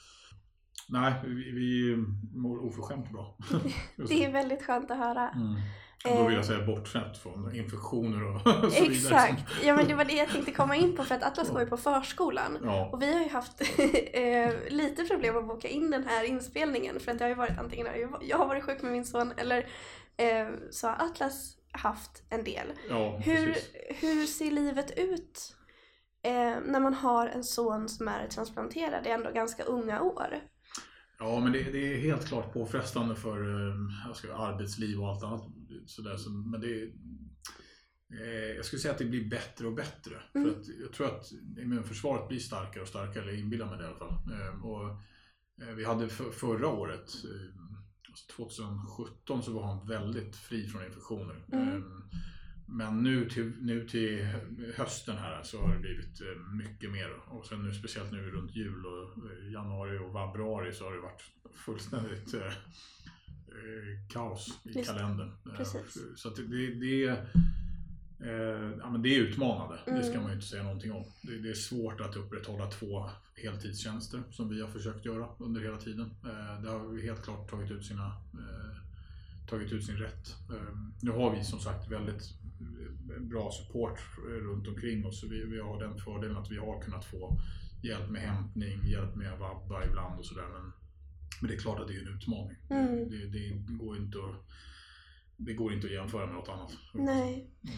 nej, 0.89 1.15
vi, 1.25 1.51
vi 1.51 1.97
mår 2.35 2.59
oförskämt 2.59 3.13
bra. 3.13 3.39
Det 4.09 4.25
är 4.25 4.33
väldigt 4.33 4.63
skönt 4.63 4.91
att 4.91 4.99
höra. 4.99 5.31
Mm. 5.31 5.61
Då 6.09 6.25
vill 6.27 6.37
jag 6.37 6.45
säga 6.45 6.67
bortsett 6.67 7.19
från 7.19 7.55
infektioner 7.57 8.35
och 8.35 8.41
så 8.73 8.85
vidare. 8.85 8.87
Exakt. 8.93 9.43
Ja 9.65 9.75
men 9.77 9.89
det 9.89 9.95
var 9.95 10.05
det 10.05 10.13
jag 10.15 10.29
tänkte 10.29 10.53
komma 10.53 10.77
in 10.77 10.97
på 10.97 11.05
för 11.05 11.15
att 11.15 11.23
Atlas 11.23 11.51
går 11.51 11.61
ju 11.61 11.67
på 11.67 11.77
förskolan. 11.77 12.59
Ja, 12.65 12.89
Och 12.93 13.03
vi 13.03 13.13
har 13.15 13.21
ju 13.21 13.29
haft 13.29 13.61
eh, 14.13 14.51
lite 14.75 15.05
problem 15.05 15.37
att 15.37 15.47
boka 15.49 15.69
in 15.69 15.91
den 15.91 16.05
här 16.05 16.25
inspelningen 16.25 17.01
för 17.01 17.13
att 17.13 17.19
det 17.19 17.25
har 17.25 17.29
ju 17.29 17.35
varit 17.35 17.59
antingen 17.59 17.87
jag- 18.21 18.39
har 18.39 18.47
varit 18.47 18.65
sjuk 18.65 18.83
med 18.83 18.93
min 18.93 19.05
son 19.05 19.33
eller 19.37 19.59
eh, 20.17 20.49
så 20.71 20.87
har 20.89 21.07
Atlas 21.07 21.57
haft 21.73 22.23
en 22.31 22.45
del. 22.45 22.67
ja 22.89 23.17
Hur, 23.25 23.47
precis. 23.47 23.71
hur 23.89 24.27
ser 24.27 24.51
livet 24.51 24.99
ut 24.99 25.57
eh, 26.25 26.33
när 26.67 26.81
man 26.81 26.95
har 26.95 27.27
en 27.27 27.45
son 27.45 27.89
som 27.89 28.09
är 28.09 28.27
transplanterad 28.29 29.07
i 29.07 29.11
ändå 29.11 29.31
ganska 29.31 29.63
unga 29.65 30.01
år? 30.03 30.35
Ja, 31.19 31.41
men 31.41 31.53
det, 31.53 31.63
det 31.63 31.95
är 31.95 31.99
helt 32.01 32.29
klart 32.29 32.53
påfrestande 32.53 33.15
för 33.17 33.39
eh, 33.69 33.75
jag 34.07 34.17
ska, 34.17 34.35
arbetsliv 34.35 35.01
och 35.01 35.09
allt 35.09 35.23
annat. 35.25 35.43
Sådär, 35.87 36.17
så, 36.17 36.31
men 36.31 36.61
det, 36.61 36.83
eh, 38.21 38.57
jag 38.57 38.65
skulle 38.65 38.81
säga 38.81 38.93
att 38.93 38.99
det 38.99 39.05
blir 39.05 39.29
bättre 39.29 39.67
och 39.67 39.75
bättre. 39.75 40.23
Mm. 40.35 40.51
För 40.51 40.61
att, 40.61 40.69
jag 40.81 40.93
tror 40.93 41.07
att 41.07 41.33
immunförsvaret 41.59 42.29
blir 42.29 42.39
starkare 42.39 42.83
och 42.83 42.89
starkare, 42.89 43.23
eller 43.23 43.39
inbillar 43.39 43.67
mig 43.67 43.79
det 43.79 43.85
i 43.85 43.87
alla 43.87 43.99
fall. 43.99 44.19
Eh, 44.33 44.65
och, 44.65 44.89
eh, 45.63 45.75
vi 45.75 45.85
hade 45.85 46.09
för, 46.09 46.31
förra 46.31 46.69
året, 46.69 47.15
eh, 47.25 47.61
alltså 48.09 48.27
2017, 48.37 49.43
så 49.43 49.53
var 49.53 49.67
han 49.67 49.89
väldigt 49.89 50.37
fri 50.37 50.67
från 50.69 50.85
infektioner. 50.85 51.45
Mm. 51.53 51.69
Eh, 51.69 51.83
men 52.67 53.03
nu 53.03 53.31
till, 53.31 53.53
nu 53.61 53.89
till 53.89 54.27
hösten 54.77 55.17
här 55.17 55.43
så 55.43 55.61
har 55.61 55.75
det 55.75 55.81
blivit 55.81 56.21
eh, 56.21 56.55
mycket 56.55 56.91
mer. 56.91 57.11
Och 57.29 57.47
sen 57.47 57.63
nu 57.63 57.75
speciellt 57.75 58.13
nu 58.13 58.31
runt 58.31 58.57
jul 58.57 58.87
och 58.87 59.03
eh, 59.03 59.53
januari 59.53 59.99
och 59.99 60.13
februari 60.13 60.73
så 60.73 60.85
har 60.85 60.93
det 60.93 61.01
varit 61.01 61.23
fullständigt 61.55 62.35
kaos 64.09 64.61
i 64.65 64.73
Just 64.79 64.91
kalendern. 64.91 65.33
Eh, 65.47 65.57
Precis. 65.57 65.99
Så 66.17 66.29
det, 66.31 66.75
det, 66.75 67.19
Eh, 68.21 68.71
ja, 68.79 68.91
men 68.91 69.03
det 69.03 69.09
är 69.17 69.21
utmanande, 69.21 69.79
Mm. 69.87 69.99
det 70.01 70.07
ska 70.07 70.21
man 70.21 70.27
ju 70.29 70.35
inte 70.35 70.47
säga 70.47 70.63
någonting 70.63 70.93
om. 70.93 71.05
Det, 71.23 71.39
det 71.39 71.51
är 71.51 71.55
svårt 71.55 72.01
att 72.01 72.17
upprätthålla 72.17 72.71
två 72.71 73.11
heltidstjänster 73.37 74.23
som 74.31 74.49
vi 74.49 74.61
har 74.61 74.69
försökt 74.69 75.05
göra 75.05 75.29
under 75.39 75.61
hela 75.61 75.77
tiden. 75.77 76.11
Eh, 76.25 76.63
det 76.63 76.69
har 76.71 76.89
vi 76.89 77.03
helt 77.03 77.23
klart 77.25 77.51
tagit 77.51 77.71
ut, 77.71 77.85
sina, 77.87 78.13
tagit 79.49 79.73
ut 79.73 79.85
sin 79.85 79.97
rätt. 79.97 80.37
Nu 81.03 81.11
har 81.11 81.37
vi 81.37 81.45
som 81.45 81.59
sagt 81.61 81.91
väldigt 81.91 82.23
bra 83.21 83.51
support 83.53 83.99
runt 84.27 84.69
omkring 84.69 85.07
oss. 85.07 85.21
Så 85.21 85.29
vi, 85.29 85.45
vi 85.45 85.61
har 85.61 85.81
den 85.81 85.99
fördelen 85.99 86.37
att 86.37 86.51
vi 86.51 86.57
har 86.57 86.83
kunnat 86.83 87.05
få 87.05 87.39
hjälp 87.83 88.11
med 88.11 88.23
hämtning, 88.23 88.87
hjälp 88.87 89.15
med 89.15 89.39
vabba 89.39 89.85
ibland 89.85 90.19
och 90.19 90.27
sådär. 90.27 90.49
Men, 90.53 90.73
men 91.41 91.49
det 91.51 91.55
är 91.57 91.59
klart 91.59 91.81
att 91.81 91.89
det 91.89 91.95
är 91.95 92.01
en 92.09 92.15
utmaning. 92.17 92.57
Mm. 92.71 93.09
Det, 93.11 93.27
det, 93.27 93.49
går 93.85 93.97
inte 93.97 94.19
att, 94.19 94.47
det 95.37 95.55
går 95.55 95.73
inte 95.73 95.87
att 95.87 95.93
jämföra 95.93 96.27
med 96.27 96.35
något 96.35 96.49
annat. 96.49 96.73
Nej, 96.95 97.51
Ja. 97.61 97.71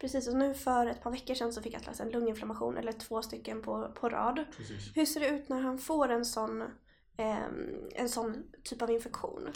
precis. 0.00 0.28
Och 0.28 0.36
nu 0.36 0.54
för 0.54 0.86
ett 0.86 1.02
par 1.02 1.10
veckor 1.10 1.34
sedan 1.34 1.52
så 1.52 1.62
fick 1.62 1.74
Atlas 1.74 2.00
en 2.00 2.10
lunginflammation, 2.10 2.76
eller 2.76 2.92
två 2.92 3.22
stycken 3.22 3.62
på, 3.62 3.92
på 4.00 4.08
rad. 4.08 4.44
Precis. 4.56 4.90
Hur 4.96 5.04
ser 5.06 5.20
det 5.20 5.28
ut 5.28 5.48
när 5.48 5.60
han 5.60 5.78
får 5.78 6.08
en 6.08 6.24
sån, 6.24 6.62
ehm, 7.16 7.74
en 7.94 8.08
sån 8.08 8.42
typ 8.64 8.82
av 8.82 8.90
infektion? 8.90 9.48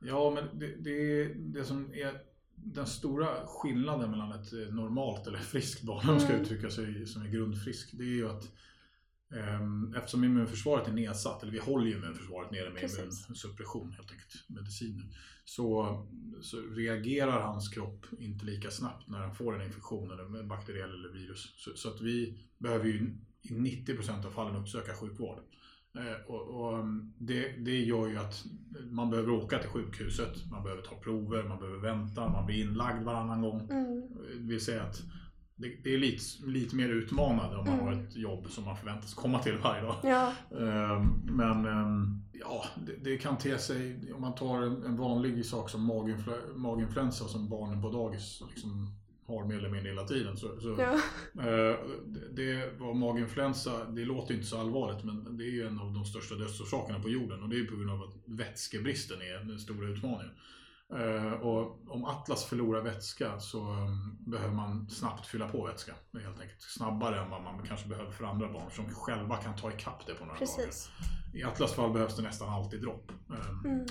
Ja, 0.00 0.30
men 0.30 0.58
det, 0.58 0.66
det, 0.76 1.24
det 1.34 1.64
som 1.64 1.94
är 1.94 2.20
den 2.56 2.86
stora 2.86 3.46
skillnaden 3.46 4.10
mellan 4.10 4.32
ett 4.32 4.52
eh, 4.52 4.74
normalt 4.74 5.26
eller 5.26 5.38
friskt 5.38 5.82
barn, 5.82 6.00
om 6.00 6.06
man 6.06 6.20
ska 6.20 6.30
Mm. 6.32 6.42
uttrycka 6.42 6.70
sig 6.70 7.06
som 7.06 7.22
är 7.22 7.28
grundfrisk, 7.28 7.90
det 7.92 8.04
är 8.04 8.08
ju 8.14 8.28
att 8.30 8.44
eftersom 9.96 10.24
immunförsvaret 10.24 10.88
är 10.88 10.92
nedsatt, 10.92 11.42
eller 11.42 11.52
vi 11.52 11.58
håller 11.58 11.86
ju 11.86 11.96
immunförsvaret 11.96 12.50
nere 12.50 12.70
med 12.70 12.80
Precis. 12.80 12.98
immunsuppression, 12.98 13.92
helt 13.92 14.10
enkelt, 14.10 14.44
mediciner, 14.48 15.04
så, 15.44 15.98
så 16.42 16.56
reagerar 16.60 17.40
hans 17.40 17.68
kropp 17.68 18.06
inte 18.18 18.44
lika 18.44 18.70
snabbt 18.70 19.08
när 19.08 19.18
han 19.18 19.34
får 19.34 19.54
en 19.60 19.66
infektion, 19.66 20.10
eller 20.10 20.38
en 20.40 20.48
bakteriell 20.48 20.90
eller 20.94 21.08
virus. 21.08 21.54
Så, 21.56 21.70
så 21.76 21.88
att 21.88 22.00
vi 22.00 22.38
behöver 22.58 22.84
ju 22.86 23.16
i 23.42 23.48
90% 23.48 24.26
av 24.26 24.30
fallen 24.30 24.56
uppsöka 24.56 24.94
sjukvård. 24.94 25.38
Eh, 25.98 26.30
Och, 26.30 26.40
och 26.70 26.84
det, 27.18 27.48
det 27.48 27.78
gör 27.84 28.08
ju 28.08 28.16
att 28.18 28.44
man 28.90 29.10
behöver 29.10 29.30
åka 29.30 29.58
till 29.58 29.68
sjukhuset, 29.70 30.50
man 30.50 30.62
behöver 30.62 30.82
ta 30.82 30.94
prover, 30.96 31.42
man 31.42 31.58
behöver 31.58 31.78
vänta, 31.80 32.28
man 32.28 32.46
blir 32.46 32.64
inlagd 32.64 33.04
varannan 33.04 33.42
gång. 33.42 33.70
Mm. 33.70 34.02
Det 34.40 34.52
vill 34.52 34.64
säga 34.64 34.82
att 34.82 35.02
det, 35.56 35.68
det 35.84 35.94
är 35.94 35.98
lite, 35.98 36.22
lite 36.46 36.76
mer 36.76 36.88
utmanande 36.88 37.56
om 37.56 37.64
man 37.64 37.74
Mm. 37.74 37.86
har 37.86 37.92
ett 37.92 38.16
jobb 38.16 38.46
som 38.50 38.64
man 38.64 38.76
förväntas 38.76 39.14
komma 39.14 39.38
till 39.38 39.58
varje 39.58 39.82
dag. 39.82 39.96
Ja, 40.02 40.32
Eh, 40.50 41.04
Men 41.24 41.64
eh, 41.64 42.08
ja, 42.40 42.64
det, 42.86 43.10
det 43.10 43.16
kan 43.18 43.38
te 43.38 43.58
sig, 43.58 44.12
om 44.14 44.20
man 44.20 44.34
tar 44.34 44.62
en, 44.62 44.96
vanlig 44.96 45.46
sak 45.46 45.70
som 45.70 45.90
maginflu- 45.90 46.54
maginfluensa 46.56 47.24
som 47.24 47.48
barnen 47.48 47.82
på 47.82 47.90
dagis 47.90 48.42
liksom 48.50 48.86
har 49.26 49.44
mer 49.44 49.58
eller 49.58 49.68
mindre 49.70 49.88
hela 49.90 50.04
tiden. 50.06 50.36
Så, 50.36 50.60
så, 50.60 50.76
ja. 50.78 50.92
Eh, 51.42 51.76
det- 52.32 52.78
var 52.80 52.94
maginfluensa, 52.94 53.84
det 53.90 54.04
låter 54.04 54.34
inte 54.34 54.46
så 54.46 54.60
allvarligt 54.60 55.04
men 55.04 55.36
det 55.36 55.44
är 55.44 55.50
ju 55.50 55.66
en 55.66 55.78
av 55.78 55.92
de 55.92 56.04
största 56.04 56.34
dödsorsakerna 56.34 57.00
på 57.00 57.08
jorden 57.08 57.42
och 57.42 57.48
det 57.48 57.56
är 57.56 57.64
på 57.64 57.76
grund 57.76 57.90
av 57.90 58.02
att 58.02 58.14
vätskebristen 58.24 59.20
är 59.22 59.44
den 59.44 59.58
stora 59.58 59.88
utmaningen. 59.88 60.32
Eh, 60.94 61.32
Och 61.32 61.78
om 61.88 62.04
Atlas 62.04 62.44
förlorar 62.44 62.80
vätska 62.82 63.38
så 63.40 63.58
um, 63.72 64.16
behöver 64.20 64.54
man 64.54 64.90
snabbt 64.90 65.26
fylla 65.26 65.48
på 65.48 65.66
vätska. 65.66 65.92
Helt 66.12 66.40
enkelt. 66.40 66.62
Snabbare 66.62 67.20
än 67.20 67.30
vad 67.30 67.42
man 67.42 67.62
kanske 67.66 67.88
behöver 67.88 68.10
för 68.10 68.24
andra 68.24 68.52
barn 68.52 68.70
som 68.70 68.94
själva 68.94 69.36
kan 69.36 69.56
ta 69.56 69.72
ikapp 69.72 70.06
det 70.06 70.14
på 70.14 70.24
några 70.24 70.38
dagar. 70.38 70.46
precis. 70.56 70.90
I 71.34 71.42
Atlas 71.44 71.72
fall 71.74 71.92
behövs 71.92 72.16
det 72.16 72.22
nästan 72.22 72.48
alltid 72.48 72.80
dropp. 72.82 73.12
Eh, 73.30 73.50
Mm. 73.64 73.86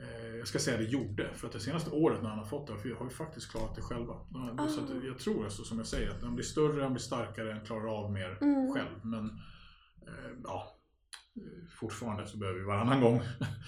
Eh, 0.00 0.36
Jag 0.38 0.48
ska 0.48 0.58
säga 0.58 0.76
det 0.76 0.84
gjorde, 0.84 1.34
för 1.34 1.46
att 1.46 1.52
det 1.52 1.60
senaste 1.60 1.90
året 1.90 2.22
när 2.22 2.28
han 2.30 2.38
har 2.38 2.46
fått 2.46 2.66
det 2.66 2.72
har 2.72 3.04
vi 3.04 3.10
faktiskt 3.14 3.50
klarat 3.50 3.74
det 3.74 3.82
själva. 3.82 4.12
Eh, 4.14 4.66
Så 4.66 4.80
Ah. 4.80 5.04
jag 5.06 5.18
tror 5.18 5.44
alltså, 5.44 5.64
som 5.64 5.78
jag 5.78 5.86
säger, 5.86 6.10
att 6.10 6.22
han 6.22 6.34
blir 6.34 6.44
större, 6.44 6.82
han 6.82 6.92
blir 6.92 7.02
starkare, 7.02 7.52
han 7.52 7.64
klarar 7.66 7.98
av 8.04 8.12
mer 8.12 8.38
Mm. 8.40 8.72
själv. 8.74 8.98
Men 9.02 9.40
eh, 10.06 10.30
ja, 10.44 10.77
fortfarande 11.80 12.26
så 12.26 12.38
behöver 12.38 12.58
vi 12.58 12.64
varannan 12.64 13.00
gång 13.00 13.20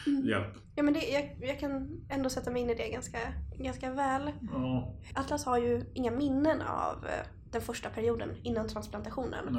Mm. 0.07 0.27
hjälp. 0.29 0.55
Ja 0.75 0.83
men 0.83 0.95
det, 0.95 1.01
jag, 1.01 1.37
jag 1.41 1.61
kan 1.61 2.01
ändå 2.11 2.31
sätta 2.31 2.51
mig 2.51 2.63
in 2.63 2.71
i 2.71 2.75
det 2.75 2.89
ganska, 2.89 3.19
ganska 3.59 3.91
väl. 3.93 4.33
Ja, 4.53 4.95
Atlas 5.15 5.45
har 5.45 5.59
ju 5.59 5.85
inga 5.95 6.11
minnen 6.11 6.63
av 6.63 7.07
eh, 7.07 7.27
den 7.51 7.61
första 7.63 7.91
perioden 7.91 8.37
innan 8.43 8.69
transplantationen. 8.69 9.57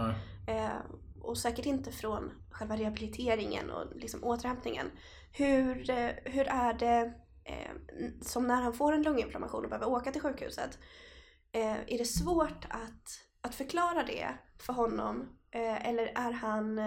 Eh, 0.48 0.70
och 1.22 1.38
säkert 1.38 1.66
inte 1.66 1.92
från 1.92 2.32
själva 2.50 2.76
rehabiliteringen 2.78 3.70
och 3.70 3.96
liksom 3.96 4.24
återhämtningen. 4.24 4.88
Hur, 5.32 5.90
eh, 5.90 6.10
hur 6.26 6.48
är 6.48 6.74
det 6.74 7.14
eh, 7.44 7.72
som 8.22 8.48
när 8.48 8.62
han 8.62 8.74
får 8.74 8.94
en 8.94 9.04
lunginflammation 9.04 9.64
och 9.64 9.70
behöver 9.70 9.90
åka 9.90 10.12
till 10.12 10.22
sjukhuset? 10.22 10.80
Eh, 11.52 11.78
är 11.88 11.98
det 11.98 12.06
svårt 12.06 12.66
att, 12.70 13.10
att 13.42 13.56
förklara 13.56 14.04
det 14.04 14.28
för 14.58 14.74
honom? 14.74 15.30
Eh, 15.52 15.88
eller 15.90 16.06
är 16.16 16.32
han 16.32 16.80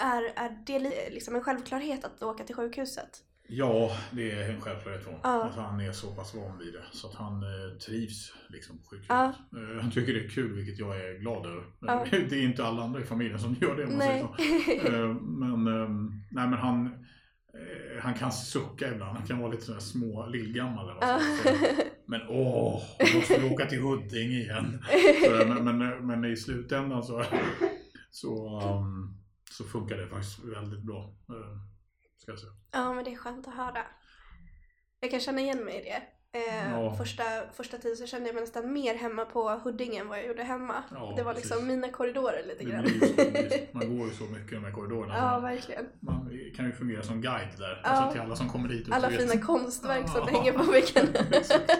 är, 0.00 0.22
är 0.36 0.62
det 0.66 0.78
li- 0.78 1.08
liksom 1.10 1.34
en 1.34 1.42
självklarhet 1.42 2.04
att 2.04 2.22
åka 2.22 2.44
till 2.44 2.54
sjukhuset? 2.54 3.08
Ja, 3.52 3.90
det 4.10 4.30
är 4.30 4.50
en 4.50 4.60
självklarhet 4.60 5.02
för 5.04 5.10
honom. 5.10 5.20
Ja. 5.24 5.44
Alltså, 5.44 5.60
han 5.60 5.80
är 5.80 5.92
så 5.92 6.14
pass 6.14 6.34
van 6.34 6.58
vid 6.58 6.72
det 6.72 6.82
så 6.92 7.06
att 7.06 7.14
han 7.14 7.42
eh, 7.42 7.78
trivs 7.86 8.32
liksom, 8.48 8.78
på 8.78 8.84
sjukhuset. 8.86 9.10
Ja. 9.10 9.34
Eh, 9.56 9.82
han 9.82 9.90
tycker 9.90 10.14
det 10.14 10.24
är 10.24 10.28
kul, 10.28 10.52
vilket 10.56 10.78
jag 10.78 10.96
är 11.00 11.18
glad 11.18 11.46
över. 11.46 11.64
Ja. 11.80 12.06
det 12.10 12.36
är 12.36 12.42
inte 12.42 12.64
alla 12.64 12.82
andra 12.82 13.00
i 13.00 13.04
familjen 13.04 13.38
som 13.38 13.56
gör 13.60 13.76
det. 13.76 13.84
om 13.84 13.92
man 13.92 14.00
säger 14.00 14.28
Nej. 14.38 14.80
så. 14.80 14.86
Eh, 14.96 15.14
men, 15.14 15.66
ehm, 15.66 16.10
nej, 16.30 16.48
men 16.48 16.58
han, 16.58 16.86
eh, 17.54 18.02
han 18.02 18.14
kan 18.14 18.32
sucka 18.32 18.92
ibland. 18.92 19.16
Han 19.16 19.26
kan 19.26 19.38
vara 19.38 19.50
lite 19.52 19.64
sådär 19.64 19.80
små, 19.80 20.26
lillgammal. 20.26 20.90
Eller 20.90 21.00
vad 21.00 21.22
säga. 21.22 21.84
Men 22.06 22.20
åh, 22.28 22.82
nu 22.98 23.18
måste 23.18 23.44
åka 23.54 23.66
till 23.66 23.80
Huddinge 23.80 24.38
igen. 24.38 24.84
Så, 25.24 25.30
men, 25.62 25.78
men, 25.78 26.06
men 26.06 26.24
i 26.32 26.36
slutändan 26.36 27.02
så, 27.02 27.24
så, 28.10 28.60
um, 28.60 29.19
så 29.52 29.64
funkar 29.64 29.96
det 29.96 30.06
faktiskt 30.08 30.38
väldigt 30.38 30.82
bra. 30.82 31.02
eh, 31.28 31.56
Ska 32.16 32.32
jag 32.32 32.38
säga. 32.38 32.52
Ja, 32.72 32.92
men 32.94 33.04
det 33.04 33.12
är 33.12 33.16
skönt 33.16 33.48
att 33.48 33.54
höra. 33.54 33.82
Jag 35.00 35.10
kan 35.10 35.20
känna 35.20 35.40
igen 35.40 35.64
mig 35.64 35.80
i 35.80 35.84
det. 35.84 36.02
Eh, 36.38 36.70
Ja. 36.72 36.94
första, 36.96 37.22
första 37.52 37.78
tiden 37.78 37.96
så 37.96 38.06
kände 38.06 38.26
jag 38.28 38.34
mig 38.34 38.40
nästan 38.42 38.72
mer 38.72 38.94
hemma 38.94 39.24
på 39.24 39.48
Huddinge 39.50 40.00
än 40.00 40.08
vad 40.08 40.18
jag 40.18 40.26
gjorde 40.26 40.42
hemma. 40.42 40.82
Ja, 40.90 41.12
det 41.16 41.22
var 41.22 41.34
precis. 41.34 41.50
liksom 41.50 41.66
mina 41.68 41.88
korridorer 41.88 42.42
lite 42.46 42.64
grann. 42.64 42.86
så, 42.88 43.16
man 43.78 43.98
går 43.98 44.08
ju 44.08 44.14
så 44.14 44.24
mycket 44.24 44.52
i 44.52 44.54
de 44.54 44.64
här 44.64 44.72
korridorerna. 44.72 45.16
ja, 45.16 45.30
Man- 45.30 45.42
verkligen. 45.42 45.86
man 46.00 46.30
kan 46.56 46.66
ju 46.66 46.72
fungera 46.72 47.02
som 47.02 47.20
guide 47.20 47.58
där. 47.58 47.80
Ja. 47.84 47.88
Alltså 47.90 48.12
till 48.12 48.20
alla 48.20 48.36
som 48.36 48.48
kommer 48.48 48.68
dit. 48.68 48.92
Alla 48.92 49.08
vet. 49.08 49.20
fina 49.30 49.42
konstverk 49.44 50.08
som 50.08 50.28
hänger 50.28 50.52
på 50.52 50.62
väggarna. 50.64 51.08
Exakt. 51.36 51.70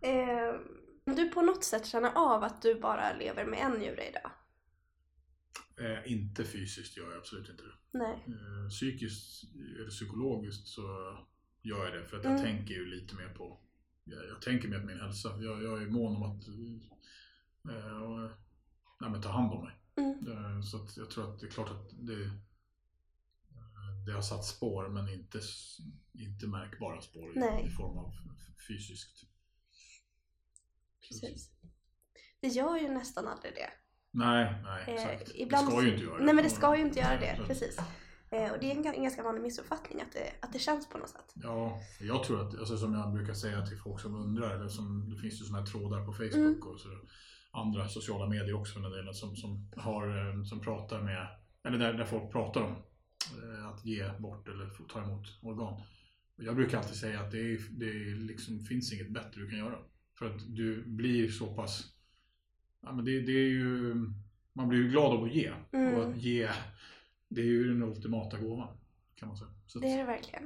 eh, 0.00 1.14
du 1.14 1.28
på 1.28 1.42
något 1.42 1.64
sätt 1.64 1.86
känner 1.86 2.10
av 2.14 2.44
att 2.44 2.62
du 2.62 2.74
bara 2.80 3.12
lever 3.12 3.44
med 3.44 3.58
en 3.58 3.72
njure 3.72 4.08
idag? 4.08 4.30
Eh, 5.76 6.12
inte 6.12 6.44
fysiskt 6.44 6.96
gör 6.96 7.10
jag 7.10 7.18
absolut 7.18 7.48
inte 7.50 7.62
det. 7.62 7.98
Nej. 7.98 8.24
Eh, 8.26 8.68
psykiskt 8.68 9.44
eller 9.54 9.90
psykologiskt 9.90 10.66
så 10.68 10.82
gör 11.62 11.84
jag 11.84 11.94
det 11.94 12.04
för 12.06 12.16
att 12.18 12.24
jag 12.24 12.32
Mm. 12.32 12.44
tänker 12.44 12.74
ju 12.74 12.86
lite 12.86 13.14
mer 13.14 13.28
på 13.28 13.60
jag, 14.04 14.28
jag 14.28 14.42
tänker 14.42 14.68
mer 14.68 14.80
på 14.80 14.86
min 14.86 15.00
hälsa. 15.00 15.28
Jag, 15.42 15.62
jag 15.62 15.82
är 15.82 15.86
mån 15.86 16.16
om 16.16 16.22
att 16.22 16.48
eh, 17.74 18.02
och, 18.02 18.30
nej, 19.00 19.10
men 19.10 19.22
ta 19.22 19.28
hand 19.28 19.52
om 19.52 19.64
mig. 19.64 19.74
Mm. 19.96 20.32
Eh, 20.32 20.62
så 20.62 20.82
att 20.82 20.96
jag 20.96 21.10
tror 21.10 21.34
att 21.34 21.40
det 21.40 21.46
är 21.46 21.50
klart 21.50 21.70
att 21.70 21.90
det, 22.06 22.22
eh, 22.24 24.04
det 24.06 24.12
har 24.12 24.22
satt 24.22 24.44
spår 24.44 24.88
men 24.88 25.08
inte, 25.08 25.40
inte 26.12 26.46
märkbara 26.46 27.00
spår 27.00 27.32
i, 27.36 27.66
i 27.66 27.70
form 27.70 27.98
av 27.98 28.12
fysiskt. 28.68 29.24
Precis. 31.08 31.50
Det 32.40 32.48
gör 32.48 32.76
ju 32.76 32.88
nästan 32.88 33.26
aldrig 33.28 33.54
det. 33.54 33.70
Nej, 34.14 34.54
nej 34.64 34.82
Eh, 34.86 34.94
exakt. 34.94 35.32
ibland- 35.34 35.66
det 35.66 35.72
ska 35.72 35.82
ju 35.82 35.92
inte 35.92 36.04
göra 36.04 36.18
det. 36.18 36.24
Nej 36.24 36.34
men 36.34 36.44
det 36.44 36.50
ska 36.50 36.76
ju 36.76 36.82
inte 36.82 36.98
göra 37.00 37.20
det, 37.20 37.36
Så- 37.38 37.44
precis. 37.46 37.78
Eh, 38.30 38.52
och 38.52 38.58
det 38.60 38.66
är 38.70 38.76
en, 38.76 38.84
ga- 38.84 38.94
en 38.94 39.02
ganska 39.02 39.22
vanlig 39.22 39.42
missuppfattning 39.42 40.00
att 40.00 40.12
det, 40.12 40.32
att 40.46 40.52
det 40.52 40.58
känns 40.58 40.88
på 40.88 40.98
något 40.98 41.08
sätt. 41.08 41.32
Ja, 41.34 41.80
jag 42.00 42.24
tror 42.24 42.48
att, 42.48 42.58
alltså, 42.58 42.76
som 42.76 42.94
jag 42.94 43.12
brukar 43.12 43.34
säga 43.34 43.66
till 43.66 43.78
folk 43.78 44.00
som 44.00 44.14
undrar, 44.14 44.50
eller 44.54 44.68
som, 44.68 45.10
det 45.10 45.18
finns 45.20 45.34
ju 45.40 45.44
sådana 45.44 45.64
här 45.64 45.66
trådar 45.72 46.06
på 46.06 46.12
Facebook 46.12 46.34
Mm. 46.34 46.62
och 46.62 46.80
så, 46.80 46.88
andra 47.52 47.88
sociala 47.88 48.26
medier 48.28 48.54
också 48.54 48.78
den 48.78 48.90
delen, 48.90 49.14
som, 49.14 49.36
som, 49.36 49.70
har, 49.76 50.28
eh, 50.38 50.44
som 50.44 50.60
pratar 50.60 51.02
med, 51.02 51.26
eller 51.64 51.78
där, 51.78 51.92
där 51.94 52.04
folk 52.04 52.32
pratar 52.32 52.60
om 52.60 52.74
att 53.72 53.84
ge 53.84 54.10
bort 54.18 54.48
eller 54.48 54.70
ta 54.92 55.02
emot 55.02 55.26
organ. 55.42 55.80
Jag 56.36 56.56
brukar 56.56 56.78
alltid 56.78 56.96
säga 56.96 57.20
att 57.20 57.30
det, 57.30 57.38
är, 57.38 57.58
det 57.70 57.86
är 57.86 58.16
liksom, 58.16 58.64
finns 58.64 58.92
inget 58.92 59.12
bättre 59.14 59.40
du 59.40 59.48
kan 59.50 59.58
göra. 59.58 59.78
För 60.18 60.26
att 60.26 60.40
du 60.56 60.84
blir 60.86 61.28
så 61.30 61.54
pass, 61.54 61.84
ja, 62.84 62.92
men 62.92 63.04
det, 63.04 63.20
det 63.20 63.32
är 63.32 63.48
ju, 63.48 63.94
man 64.52 64.68
blir 64.68 64.78
ju 64.78 64.88
glad 64.88 65.12
av 65.12 65.24
att 65.24 65.34
ge. 65.34 65.52
Mm. 65.72 65.94
Och 65.94 66.08
att 66.10 66.16
ge, 66.16 66.50
det 67.28 67.40
är 67.40 67.44
ju 67.46 67.68
den 67.68 67.82
ultimata 67.82 68.38
gåvan. 68.38 68.76
Kan 69.16 69.28
man 69.28 69.36
säga. 69.36 69.50
Så 69.66 69.78
Det 69.78 69.92
är 69.92 69.98
det 69.98 70.04
verkligen. 70.04 70.44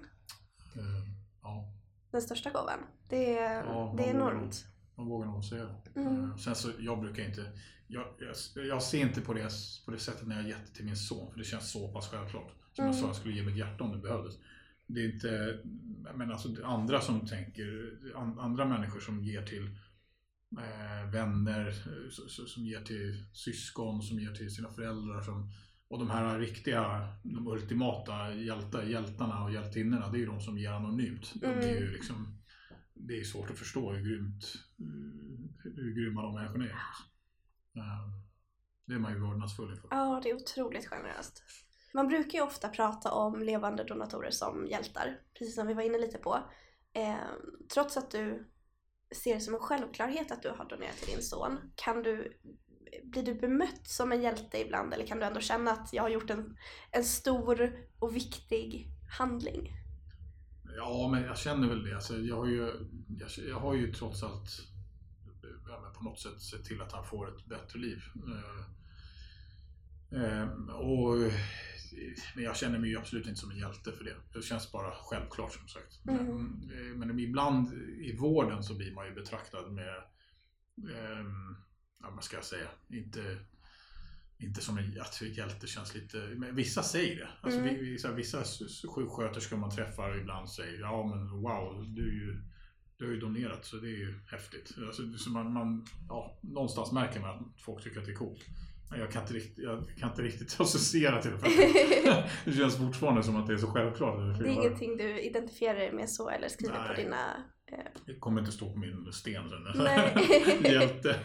eh, 0.76 1.08
ja. 1.42 1.72
Den 2.10 2.22
största 2.22 2.50
gåvan. 2.50 2.78
Det 3.08 3.38
är, 3.38 3.64
Ja, 3.64 3.94
det 3.98 4.04
är 4.04 4.14
enormt. 4.14 4.64
Man 4.94 5.06
vågar 5.06 5.26
nog 5.26 5.44
säga 5.44 5.64
det. 5.94 6.00
Mm. 6.00 6.24
Eh, 6.30 6.36
Sen 6.36 6.54
så, 6.54 6.70
jag 6.78 7.00
brukar 7.00 7.22
inte, 7.28 7.52
jag, 7.86 8.06
jag, 8.54 8.66
jag 8.66 8.82
ser 8.82 9.00
inte 9.00 9.20
på 9.20 9.34
det, 9.34 9.48
på 9.84 9.90
det 9.90 9.98
sättet 9.98 10.26
när 10.28 10.36
jag 10.36 10.48
gett 10.48 10.66
det 10.66 10.72
till 10.74 10.84
min 10.84 10.96
son, 10.96 11.30
för 11.32 11.38
det 11.38 11.44
känns 11.44 11.70
så 11.72 11.92
pass 11.92 12.08
självklart. 12.08 12.52
Som 12.72 12.84
jag 12.84 12.94
Mm. 12.94 13.00
sa, 13.00 13.06
jag 13.06 13.16
skulle 13.16 13.34
ge 13.34 13.42
mitt 13.42 13.56
hjärta 13.56 13.84
om 13.84 13.92
det 13.92 13.98
behövdes. 13.98 14.34
Det 14.86 15.00
är 15.00 15.14
inte, 15.14 15.58
men 16.14 16.32
alltså 16.32 16.48
andra 16.64 17.00
som 17.00 17.26
tänker, 17.26 17.98
an- 18.16 18.38
andra 18.38 18.64
människor 18.64 19.00
som 19.00 19.24
ger 19.24 19.42
till 19.42 19.70
vänner 21.12 21.66
eh, 21.68 22.08
s- 22.08 22.38
s- 22.38 22.52
som 22.52 22.62
ger 22.66 22.80
till 22.80 23.24
syskon, 23.32 24.02
som 24.02 24.18
ger 24.18 24.32
till 24.34 24.54
sina 24.54 24.72
föräldrar. 24.72 25.22
Som, 25.22 25.50
och 25.88 25.98
de 25.98 26.10
här 26.10 26.38
riktiga, 26.38 27.08
de 27.24 27.48
ultimata 27.48 28.34
hjältar, 28.34 28.82
hjältarna 28.82 29.44
och 29.44 29.52
hjältinnorna, 29.52 30.08
det 30.08 30.16
är 30.16 30.20
ju 30.20 30.26
de 30.26 30.40
som 30.40 30.58
ger 30.58 30.70
anonymt. 30.70 31.32
De 31.34 31.46
är 31.46 31.62
ju 31.68 31.76
Mm. 31.78 31.92
liksom, 31.92 32.38
det 32.94 33.20
är 33.20 33.24
svårt 33.24 33.50
att 33.50 33.58
förstå 33.58 33.92
hur, 33.92 34.04
grymt, 34.04 34.44
mm, 34.78 35.48
hur 35.64 35.94
grymma 35.94 36.22
de 36.22 36.34
människorna 36.34 36.64
är. 36.64 36.70
Eh, 37.76 38.08
Det 38.86 38.94
är 38.94 38.98
man 38.98 39.12
ju 39.12 39.18
vördnadsfull 39.20 39.70
inför. 39.70 39.88
Ja, 39.90 40.20
det 40.22 40.30
är 40.30 40.34
otroligt 40.34 40.86
generöst. 40.86 41.42
Man 41.94 42.08
brukar 42.08 42.38
ju 42.38 42.44
ofta 42.44 42.68
prata 42.68 43.12
om 43.12 43.42
levande 43.42 43.84
donatorer 43.84 44.30
som 44.30 44.66
hjältar, 44.66 45.20
precis 45.38 45.54
som 45.54 45.66
vi 45.66 45.74
var 45.74 45.82
inne 45.82 45.98
lite 45.98 46.18
på. 46.18 46.38
Eh, 46.92 47.16
trots 47.74 47.96
att 47.96 48.10
du 48.10 48.48
ser 49.10 49.34
det 49.34 49.40
som 49.40 49.54
en 49.54 49.60
självklarhet 49.60 50.30
att 50.30 50.42
du 50.42 50.48
har 50.50 50.68
donerat 50.68 50.96
till 50.96 51.14
din 51.14 51.22
son, 51.22 51.58
kan 51.74 52.02
du, 52.02 52.38
blir 53.04 53.22
du 53.22 53.34
bemött 53.34 53.86
som 53.86 54.12
en 54.12 54.22
hjälte 54.22 54.58
ibland 54.58 54.94
eller 54.94 55.06
kan 55.06 55.18
du 55.18 55.24
ändå 55.26 55.40
känna 55.40 55.70
att 55.70 55.92
jag 55.92 56.02
har 56.02 56.10
gjort 56.10 56.30
en, 56.30 56.56
en 56.90 57.04
stor 57.04 57.86
och 57.98 58.16
viktig 58.16 58.88
handling? 59.18 59.72
Ja, 60.76 61.08
men 61.12 61.22
jag 61.22 61.38
känner 61.38 61.68
väl 61.68 61.84
det. 61.84 61.94
Alltså, 61.94 62.18
jag, 62.18 62.36
har 62.36 62.46
ju, 62.46 62.72
jag, 63.18 63.30
jag 63.48 63.60
har 63.60 63.74
ju 63.74 63.92
trots 63.92 64.22
allt 64.22 64.50
på 65.98 66.04
något 66.04 66.20
sätt 66.20 66.40
sett 66.40 66.64
till 66.64 66.82
att 66.82 66.92
han 66.92 67.04
får 67.04 67.28
ett 67.28 67.46
bättre 67.46 67.78
liv. 67.78 68.02
Eh, 70.12 70.22
eh, 70.22 70.48
och, 70.68 71.16
men 72.34 72.44
jag 72.44 72.56
känner 72.56 72.78
mig 72.78 72.90
ju 72.90 72.98
absolut 72.98 73.26
inte 73.26 73.40
som 73.40 73.50
en 73.50 73.58
hjälte 73.58 73.92
för 73.92 74.04
det. 74.04 74.16
Det 74.32 74.42
känns 74.42 74.72
bara 74.72 74.92
självklart 75.02 75.52
som 75.52 75.68
sagt. 75.68 76.06
Mm. 76.08 76.26
Men, 76.26 76.70
eh, 76.70 76.96
men 76.96 77.20
ibland 77.20 77.72
i 78.08 78.16
vården 78.16 78.62
så 78.62 78.74
blir 78.74 78.94
man 78.94 79.06
ju 79.06 79.14
betraktad 79.14 79.72
med, 79.72 79.96
eh, 80.94 81.24
ja, 82.00 82.10
vad 82.14 82.24
ska 82.24 82.36
jag 82.36 82.44
säga, 82.44 82.68
inte 82.88 83.38
inte 84.40 84.60
som 84.60 84.78
en 84.78 84.92
hjälte 85.32 85.66
känns 85.66 85.94
lite, 85.94 86.16
men 86.36 86.54
vissa 86.56 86.82
säger 86.82 87.16
det. 87.16 87.28
Alltså, 87.40 87.60
Mm. 87.60 87.74
vi- 87.74 87.90
vissa, 87.90 88.12
vissa 88.12 88.44
sjuksköterskor 88.94 89.56
man 89.56 89.70
träffar 89.70 90.16
ibland 90.20 90.50
säger 90.50 90.80
ja 90.80 91.06
men 91.06 91.42
wow, 91.42 91.84
du, 91.88 92.08
är 92.08 92.12
ju, 92.12 92.42
du 92.96 93.04
har 93.06 93.12
ju 93.12 93.20
donerat 93.20 93.64
så 93.64 93.76
det 93.76 93.86
är 93.88 93.98
ju 93.98 94.14
häftigt. 94.30 94.74
Alltså, 94.86 95.02
så 95.18 95.30
man, 95.30 95.52
man, 95.52 95.86
ja, 96.08 96.38
någonstans 96.42 96.92
märker 96.92 97.20
man 97.20 97.30
att 97.30 97.60
folk 97.60 97.84
tycker 97.84 98.00
att 98.00 98.06
det 98.06 98.12
är 98.12 98.16
coolt. 98.16 98.40
Men 98.90 99.00
jag 99.00 99.12
kan 99.12 99.22
inte 99.22 99.34
riktigt, 99.34 99.58
jag 99.64 99.88
kan 99.98 100.10
inte 100.10 100.22
riktigt 100.22 100.56
associera 100.60 101.22
till 101.22 101.30
det. 101.30 101.38
För 101.38 101.50
det 102.50 102.52
känns 102.56 102.76
fortfarande 102.76 103.22
som 103.22 103.36
att 103.36 103.46
det 103.46 103.52
är 103.52 103.56
så 103.58 103.66
självklart. 103.66 104.38
Det 104.38 104.48
är 104.48 104.52
ingenting 104.52 104.96
du 104.96 105.20
identifierar 105.20 105.78
dig 105.78 105.92
med 105.92 106.10
så 106.10 106.28
eller 106.30 106.48
skriver 106.48 106.74
på 106.86 106.92
Nej. 106.92 107.04
dina... 107.04 107.44
Det 108.06 108.18
kommer 108.18 108.40
inte 108.40 108.52
stå 108.52 108.72
på 108.72 108.78
min 108.78 109.12
sten 109.12 109.48
sen. 109.48 109.82
Nej. 109.84 110.14
Hjälte. 110.72 111.16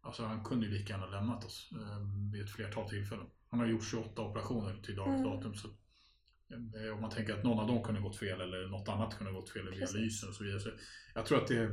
Alltså 0.00 0.24
han 0.24 0.44
kunde 0.44 0.66
ju 0.66 0.72
lika 0.72 0.92
gärna 0.92 1.06
lämnat 1.06 1.44
oss 1.44 1.70
eh, 1.72 1.98
vid 2.32 2.42
ett 2.42 2.50
flertal 2.50 2.88
tillfällen. 2.90 3.26
Han 3.50 3.60
har 3.60 3.66
gjort 3.66 3.84
28 3.84 4.22
operationer 4.22 4.82
till 4.82 4.96
dagens 4.96 5.20
Mm. 5.20 5.30
datum. 5.30 5.54
Så, 5.54 5.68
eh, 5.68 6.94
om 6.94 7.00
man 7.00 7.10
tänker 7.10 7.34
att 7.34 7.44
någon 7.44 7.58
av 7.58 7.66
dem 7.66 7.82
kunde 7.82 8.00
gått 8.00 8.16
fel 8.16 8.40
eller 8.40 8.68
något 8.68 8.88
annat 8.88 9.18
kunde 9.18 9.32
gått 9.32 9.50
fel 9.50 9.68
i 9.68 9.70
dialysen 9.76 10.28
och 10.28 10.34
så 10.34 10.44
vidare. 10.44 10.60
Så 10.60 10.70
jag 11.14 11.26
tror 11.26 11.38
att 11.42 11.48
det, 11.48 11.70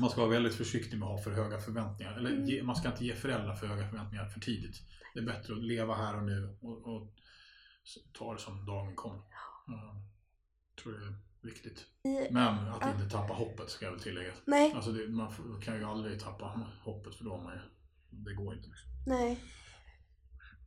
man 0.00 0.10
ska 0.10 0.20
vara 0.20 0.30
väldigt 0.30 0.54
försiktig 0.54 0.98
med 0.98 1.06
att 1.08 1.12
ha 1.16 1.22
för 1.24 1.30
höga 1.30 1.58
förväntningar. 1.60 2.16
Eller 2.16 2.30
Mm. 2.30 2.44
ge, 2.44 2.62
man 2.62 2.76
ska 2.76 2.88
inte 2.90 3.04
ge 3.04 3.14
föräldrar 3.14 3.54
för 3.54 3.66
höga 3.66 3.88
förväntningar 3.88 4.28
för 4.28 4.40
tidigt. 4.40 4.76
Det 5.14 5.20
är 5.20 5.24
bättre 5.26 5.52
att 5.54 5.62
leva 5.64 5.94
här 5.94 6.16
och 6.16 6.24
nu 6.24 6.56
och, 6.60 6.86
och 6.96 7.14
ta 8.12 8.32
det 8.34 8.40
som 8.40 8.66
dagen. 8.66 8.94
Ja, 8.96 9.22
Jag 9.66 10.82
tror 10.82 10.92
det 10.92 11.06
är 11.06 11.14
viktigt. 11.40 11.86
Men 12.30 12.68
att 12.68 12.94
inte 12.94 13.10
tappa 13.10 13.34
hoppet 13.34 13.70
ska 13.70 13.84
jag 13.84 13.92
väl 13.92 14.00
tillägga. 14.00 14.32
Nej, 14.44 14.72
Alltså 14.72 14.92
det, 14.92 15.08
man 15.08 15.32
kan 15.62 15.76
ju 15.76 15.84
aldrig 15.84 16.20
tappa 16.20 16.60
hoppet 16.84 17.14
för 17.14 17.24
då 17.24 17.30
har 17.30 17.42
man 17.42 17.52
ju, 17.52 17.60
det 18.10 18.34
går 18.34 18.54
inte. 18.54 18.68
Liksom. 18.68 18.88
nej. 19.06 19.40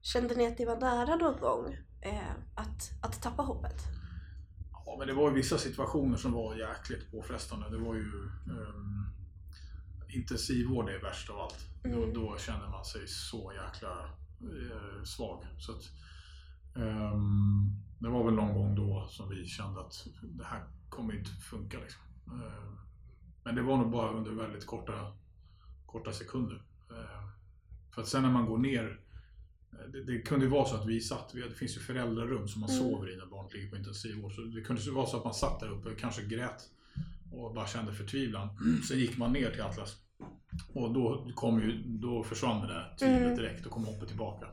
Kände 0.01 0.35
ni 0.35 0.47
att 0.47 0.57
det 0.57 0.65
var 0.65 0.79
nära 0.79 1.15
någon 1.15 1.39
gång 1.39 1.77
eh, 2.01 2.31
att, 2.55 2.91
att 3.01 3.21
tappa 3.21 3.41
hoppet? 3.41 3.83
Ja, 4.71 4.95
men 4.99 5.07
det 5.07 5.13
var 5.13 5.29
ju 5.29 5.35
vissa 5.35 5.57
situationer 5.57 6.17
som 6.17 6.31
var 6.31 6.55
jäkligt 6.55 7.11
påfrestande. 7.11 7.69
Det 7.69 7.77
var 7.77 7.95
ju 7.95 8.11
um, 8.49 9.13
intensivvård 10.09 10.89
är 10.89 11.01
värst 11.01 11.29
av 11.29 11.39
allt. 11.39 11.65
Mm. 11.83 12.13
Då, 12.13 12.21
då 12.21 12.37
känner 12.37 12.67
man 12.67 12.85
sig 12.85 13.07
så 13.07 13.53
jäkla 13.53 13.91
eh, 14.41 15.03
svag. 15.03 15.47
Så 15.59 15.71
att, 15.71 15.83
det 17.99 18.09
var 18.09 18.23
väl 18.25 18.33
någon 18.33 18.53
gång 18.53 18.75
då 18.75 19.07
som 19.09 19.29
vi 19.29 19.45
kände 19.45 19.79
att 19.81 20.07
det 20.21 20.43
här 20.43 20.63
kommer 20.89 21.15
inte 21.17 21.29
funka. 21.31 21.77
Liksom. 21.79 22.01
Eh, 22.27 22.71
men 23.43 23.55
det 23.55 23.61
var 23.61 23.77
nog 23.77 23.91
bara 23.91 24.11
under 24.11 24.31
väldigt 24.31 24.65
korta, 24.65 25.13
korta 25.85 26.11
sekunder. 26.11 26.63
Eh, 26.91 27.29
för 27.93 28.01
att 28.01 28.07
sen 28.07 28.23
när 28.23 28.31
man 28.31 28.45
går 28.45 28.57
ner 28.57 28.99
eh, 29.71 29.91
det, 29.91 30.03
det 30.03 30.21
kunde 30.21 30.45
ju 30.45 30.51
vara 30.51 30.65
så 30.65 30.75
att 30.75 30.85
vi 30.87 31.01
satt, 31.01 31.33
det 31.33 31.55
finns 31.55 31.75
ju 31.77 31.79
föräldrarum 31.81 32.47
som 32.47 32.61
man 32.61 32.69
Mm. 32.69 32.81
sover 32.81 33.13
i 33.13 33.17
när 33.17 33.25
barnet 33.25 33.53
ligger 33.53 33.69
på 33.69 33.75
intensivvård. 33.77 34.31
Så 34.33 34.41
det 34.41 34.61
kunde 34.61 34.81
ju 34.81 34.91
vara 34.91 35.05
så 35.05 35.17
att 35.17 35.23
man 35.23 35.33
satt 35.33 35.59
där 35.59 35.69
uppe, 35.69 35.89
kanske 35.99 36.23
grät 36.23 36.69
och 37.31 37.53
bara 37.53 37.67
kände 37.67 37.93
förtvivlan. 37.93 38.49
Sen 38.87 38.99
gick 38.99 39.17
man 39.17 39.33
ner 39.33 39.51
till 39.51 39.61
Atlas 39.61 39.97
och 40.73 40.93
då, 40.93 41.31
kom 41.35 41.59
ju, 41.61 41.83
då 41.85 42.23
försvann 42.23 42.61
det 42.67 42.73
där 42.73 42.95
tvivlet 42.99 43.21
Mm. 43.21 43.35
direkt 43.37 43.65
och 43.65 43.71
kom 43.71 43.85
hoppet 43.85 44.07
tillbaka. 44.07 44.47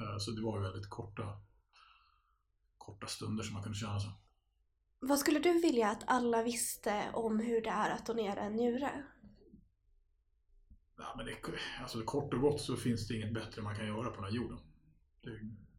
Eh, 0.00 0.18
Så 0.18 0.30
det 0.30 0.42
var 0.42 0.58
ju 0.58 0.62
väldigt 0.64 0.90
korta, 0.90 1.40
korta 2.78 3.06
stunder 3.06 3.44
som 3.44 3.54
man 3.54 3.62
kunde 3.62 3.78
känna 3.78 4.00
så. 4.00 4.08
Vad 5.00 5.18
skulle 5.18 5.38
du 5.38 5.52
vilja 5.60 5.90
att 5.90 6.02
alla 6.06 6.42
visste 6.42 7.10
om 7.14 7.38
hur 7.40 7.60
det 7.62 7.70
är 7.70 7.90
att 7.90 8.06
donera 8.06 8.40
en 8.40 8.52
njure? 8.56 9.04
Ja, 10.98 11.14
men 11.16 11.26
det, 11.26 11.36
alltså 11.82 12.02
kort 12.02 12.34
och 12.34 12.40
gott 12.40 12.60
så 12.60 12.76
finns 12.76 13.08
det 13.08 13.14
inget 13.14 13.34
bättre 13.34 13.62
man 13.62 13.76
kan 13.76 13.86
göra 13.86 14.10
på 14.10 14.14
den 14.14 14.24
här 14.24 14.30
jorden. 14.30 14.58
Det, 15.22 15.30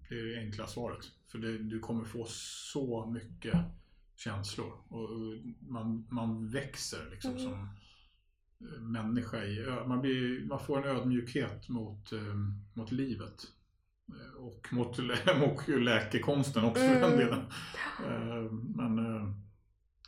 det 0.09 0.15
är 0.19 0.25
det 0.25 0.39
enkla 0.39 0.67
svaret. 0.67 1.05
För 1.27 1.37
det, 1.39 1.57
du 1.57 1.79
kommer 1.79 2.05
få 2.05 2.25
så 2.29 3.05
mycket 3.05 3.55
känslor. 4.15 4.73
Och 4.89 5.09
man, 5.59 6.07
man 6.11 6.49
växer 6.49 7.09
liksom 7.11 7.31
Mm. 7.31 7.43
som 7.43 7.69
eh, 8.67 8.81
människa. 8.81 9.43
I, 9.43 9.65
man, 9.87 10.01
blir, 10.01 10.45
man 10.45 10.59
får 10.59 10.77
en 10.77 10.97
ödmjukhet 10.97 11.69
mot, 11.69 12.11
eh, 12.11 12.35
mot 12.73 12.91
livet. 12.91 13.47
Och 14.39 14.73
mot, 14.73 14.97
mot 15.39 15.67
läkekonsten 15.67 16.63
också 16.65 16.81
för 16.83 16.93
den 16.93 17.03
Mm. 17.13 17.17
delen. 17.17 17.39
Eh, 18.05 18.51
Men 18.75 18.99
eh, 19.15 19.33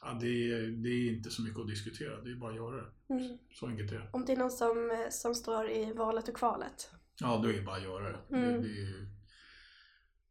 Ja, 0.02 0.18
det, 0.22 0.28
är, 0.52 0.68
det 0.84 0.90
är 0.90 1.12
inte 1.16 1.30
så 1.30 1.42
mycket 1.42 1.60
att 1.60 1.68
diskutera, 1.68 2.22
det 2.22 2.32
är 2.32 2.36
bara 2.36 2.50
att 2.52 2.56
göra 2.58 2.76
det. 2.76 3.14
Mm. 3.14 3.38
Så 3.54 3.68
enkelt 3.68 3.92
är 3.92 3.96
det. 4.00 4.10
Om 4.14 4.26
det 4.26 4.34
är 4.34 4.38
någon 4.38 4.52
som, 4.52 5.08
som 5.12 5.36
står 5.36 5.70
i 5.70 5.94
valet 5.94 6.28
och 6.30 6.36
kvalet. 6.36 6.92
Ja, 7.20 7.40
då 7.44 7.50
är 7.50 7.54
det 7.54 7.62
bara 7.62 7.76
att 7.76 7.84
göra 7.84 8.12
det. 8.12 8.36
Mm. 8.38 8.62
det, 8.62 8.68
det 8.68 8.82
är, 8.82 9.08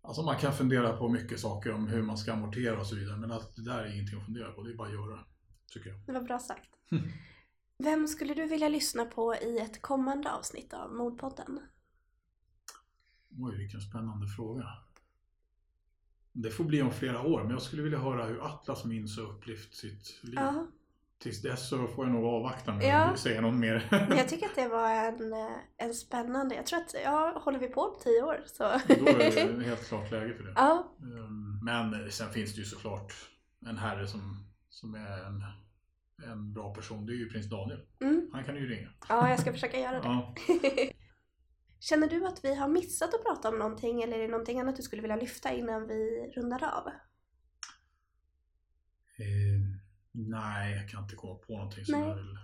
alltså 0.02 0.22
man 0.22 0.36
kan 0.38 0.52
fundera 0.52 0.96
på 0.96 1.08
mycket 1.08 1.40
saker 1.40 1.72
om 1.72 1.86
hur 1.86 2.02
man 2.02 2.18
ska 2.18 2.32
amortera 2.32 2.80
och 2.80 2.86
så 2.86 2.94
vidare, 2.96 3.16
men 3.16 3.32
att 3.32 3.56
det 3.56 3.64
där 3.64 3.78
är 3.84 3.94
ingenting 3.94 4.18
att 4.18 4.24
fundera 4.24 4.52
på, 4.52 4.62
det 4.62 4.70
är 4.72 4.76
bara 4.76 4.88
att 4.88 4.94
göra 4.94 5.16
det. 5.16 5.24
Tycker 5.72 5.90
jag. 5.90 5.98
Det 6.06 6.12
var 6.12 6.20
bra 6.22 6.38
sagt. 6.38 6.70
Vem 7.78 8.08
skulle 8.08 8.34
du 8.34 8.46
vilja 8.46 8.68
lyssna 8.68 9.04
på 9.04 9.34
i 9.34 9.58
ett 9.58 9.82
kommande 9.82 10.32
avsnitt 10.32 10.74
av 10.74 10.94
Modpodden? 10.94 11.60
Oj, 13.38 13.56
vilken 13.56 13.80
spännande 13.80 14.26
fråga. 14.26 14.64
Det 16.32 16.50
får 16.50 16.64
bli 16.64 16.82
om 16.82 16.90
flera 16.90 17.22
år, 17.22 17.42
men 17.42 17.50
jag 17.50 17.62
skulle 17.62 17.82
vilja 17.82 17.98
höra 17.98 18.24
hur 18.24 18.46
Atlas 18.46 18.84
minns 18.84 19.18
och 19.18 19.34
upplevt 19.34 19.74
sitt 19.74 20.18
liv. 20.22 20.34
Ja, 20.34 20.66
Tills 21.18 21.42
dess 21.42 21.68
så 21.68 21.86
får 21.86 22.04
jag 22.06 22.14
nog 22.14 22.24
avvakta 22.24 22.74
med 22.74 22.86
Ja. 22.86 22.96
att 23.04 23.18
säga 23.18 23.40
något 23.40 23.54
mer. 23.54 23.88
jag 24.16 24.28
tycker 24.28 24.46
att 24.46 24.54
det 24.54 24.68
var 24.68 24.90
en, 24.90 25.32
eh, 25.32 25.56
en 25.76 25.94
spännande, 25.94 26.54
jag 26.54 26.66
tror 26.66 26.78
att, 26.80 26.94
ja, 27.04 27.40
håller 27.44 27.58
vi 27.58 27.68
på 27.68 27.80
om 27.80 27.96
tio 28.04 28.22
år 28.22 28.42
så. 28.46 28.62
Då 28.88 29.06
är 29.06 29.18
det 29.58 29.64
helt 29.64 29.88
klart 29.88 30.10
läge 30.10 30.34
för 30.34 30.44
det. 30.44 30.52
ja, 30.56 30.94
Um, 31.02 31.60
Men 31.64 32.10
sen 32.10 32.30
finns 32.32 32.54
det 32.54 32.58
ju 32.58 32.64
såklart 32.64 33.12
en 33.66 33.76
herre 33.78 34.06
som, 34.06 34.44
som 34.68 34.94
är 34.94 35.24
en, 35.26 35.44
en 36.32 36.52
bra 36.52 36.74
person. 36.74 37.06
Det 37.06 37.12
är 37.12 37.16
ju 37.16 37.28
prins 37.28 37.50
Daniel. 37.50 37.80
mm. 38.00 38.30
Han 38.32 38.44
kan 38.44 38.56
ju 38.56 38.66
ringa. 38.68 38.88
ja, 39.08 39.30
jag 39.30 39.40
ska 39.40 39.52
försöka 39.52 39.78
göra 39.80 39.92
det. 40.00 40.04
Ja. 40.08 40.34
Känner 41.80 42.08
du 42.08 42.26
att 42.26 42.44
vi 42.44 42.54
har 42.54 42.68
missat 42.68 43.14
att 43.14 43.24
prata 43.24 43.48
om 43.48 43.58
någonting 43.58 44.02
eller 44.02 44.18
är 44.18 44.22
det 44.22 44.28
någonting 44.28 44.60
annat 44.60 44.76
du 44.76 44.82
skulle 44.82 45.02
vilja 45.02 45.16
lyfta 45.16 45.52
innan 45.52 45.86
vi 45.86 46.32
rundar 46.36 46.64
av? 46.64 46.88
Eh, 49.18 49.60
nej, 50.12 50.76
jag 50.76 50.88
kan 50.88 51.02
inte 51.02 51.16
komma 51.16 51.34
på 51.34 51.52
någonting 51.52 51.84
som 51.84 52.00
Nej. 52.00 52.08
jag 52.08 52.16
vill 52.16 52.38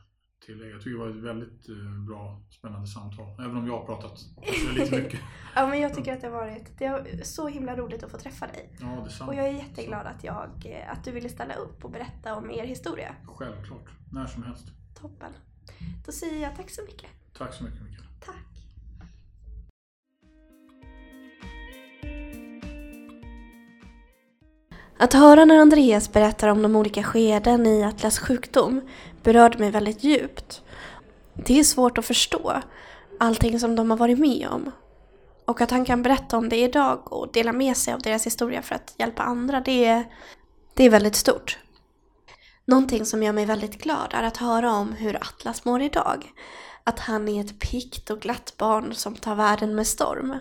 tillägga. 0.47 0.71
Jag 0.71 0.81
tycker 0.81 0.91
det 0.91 0.99
var 0.99 1.11
ett 1.11 1.17
väldigt 1.17 1.69
eh, 1.69 2.05
bra, 2.09 2.43
spännande 2.51 2.87
samtal. 2.87 3.41
Även 3.41 3.57
om 3.57 3.67
jag 3.67 3.79
har 3.79 3.87
pratat 3.87 4.19
väldigt 4.67 4.91
mycket. 5.05 5.21
Ja, 5.55 5.67
men 5.67 5.81
jag 5.81 5.95
tycker 5.95 6.13
att 6.13 6.21
det 6.21 6.27
har 6.27 6.35
varit 6.35 6.79
det 6.79 6.85
är 6.85 7.25
så 7.25 7.49
himla 7.49 7.77
roligt 7.77 8.03
att 8.03 8.11
få 8.11 8.19
träffa 8.19 8.47
dig. 8.47 8.77
Ja, 8.81 9.03
detsamma. 9.05 9.33
Och 9.33 9.39
jag 9.39 9.49
är 9.49 9.53
jätteglad 9.53 10.07
att, 10.07 10.25
jag, 10.25 10.51
eh, 10.67 10.93
att 10.93 11.05
du 11.05 11.11
ville 11.11 11.29
ställa 11.29 11.55
upp 11.55 11.85
och 11.85 11.91
berätta 11.91 12.37
om 12.37 12.51
er 12.51 12.65
historia. 12.65 13.17
Självklart. 13.27 13.89
När 14.13 14.27
som 14.27 14.43
helst. 14.43 14.67
Toppen. 15.01 15.33
Då 16.07 16.13
säger 16.13 16.43
jag 16.43 16.57
tack 16.57 16.71
så 16.71 16.83
mycket. 16.83 17.11
Tack 17.33 17.55
så 17.55 17.65
mycket 17.65 17.83
Mikael. 17.83 18.07
Tack. 18.21 18.54
Att 24.99 25.13
höra 25.13 25.45
när 25.45 25.59
Andreas 25.59 26.13
berättar 26.13 26.49
om 26.49 26.63
de 26.63 26.77
olika 26.77 27.03
skeden 27.03 27.67
i 27.67 27.85
Atlas 27.85 28.19
sjukdom 28.19 28.81
berörde 29.23 29.59
mig 29.59 29.71
väldigt 29.71 30.05
djupt. 30.05 30.63
Det 31.35 31.59
är 31.59 31.65
svårt 31.65 31.99
att 31.99 32.07
förstå 32.07 32.63
allting 33.21 33.61
som 33.61 33.77
de 33.77 33.91
har 33.91 33.97
varit 33.97 34.19
med 34.19 34.49
om. 34.49 34.71
Och 35.45 35.61
att 35.61 35.71
han 35.71 35.85
kan 35.85 36.03
berätta 36.03 36.37
om 36.37 36.49
det 36.49 36.57
idag 36.57 37.13
och 37.13 37.33
dela 37.33 37.53
med 37.53 37.77
sig 37.77 37.95
av 37.95 38.01
deras 38.01 38.27
historia 38.27 38.63
för 38.63 38.75
att 38.75 38.95
hjälpa 38.99 39.23
andra, 39.23 39.61
det 39.61 39.85
är, 39.85 40.05
det 40.75 40.85
är 40.85 40.91
väldigt 40.91 41.17
stort. 41.17 41.59
Någonting 42.65 43.07
som 43.07 43.23
gör 43.23 43.33
mig 43.33 43.47
väldigt 43.47 43.83
glad 43.83 44.09
är 44.11 44.23
att 44.23 44.37
höra 44.37 44.73
om 44.73 44.93
hur 44.93 45.17
Atlas 45.17 45.65
mår 45.65 45.83
idag. 45.83 46.33
Att 46.85 46.99
han 46.99 47.29
är 47.29 47.41
ett 47.41 47.59
pikt 47.59 48.11
och 48.11 48.21
glatt 48.21 48.55
barn 48.59 48.95
som 48.95 49.15
tar 49.15 49.35
världen 49.35 49.75
med 49.75 49.87
storm. 49.87 50.39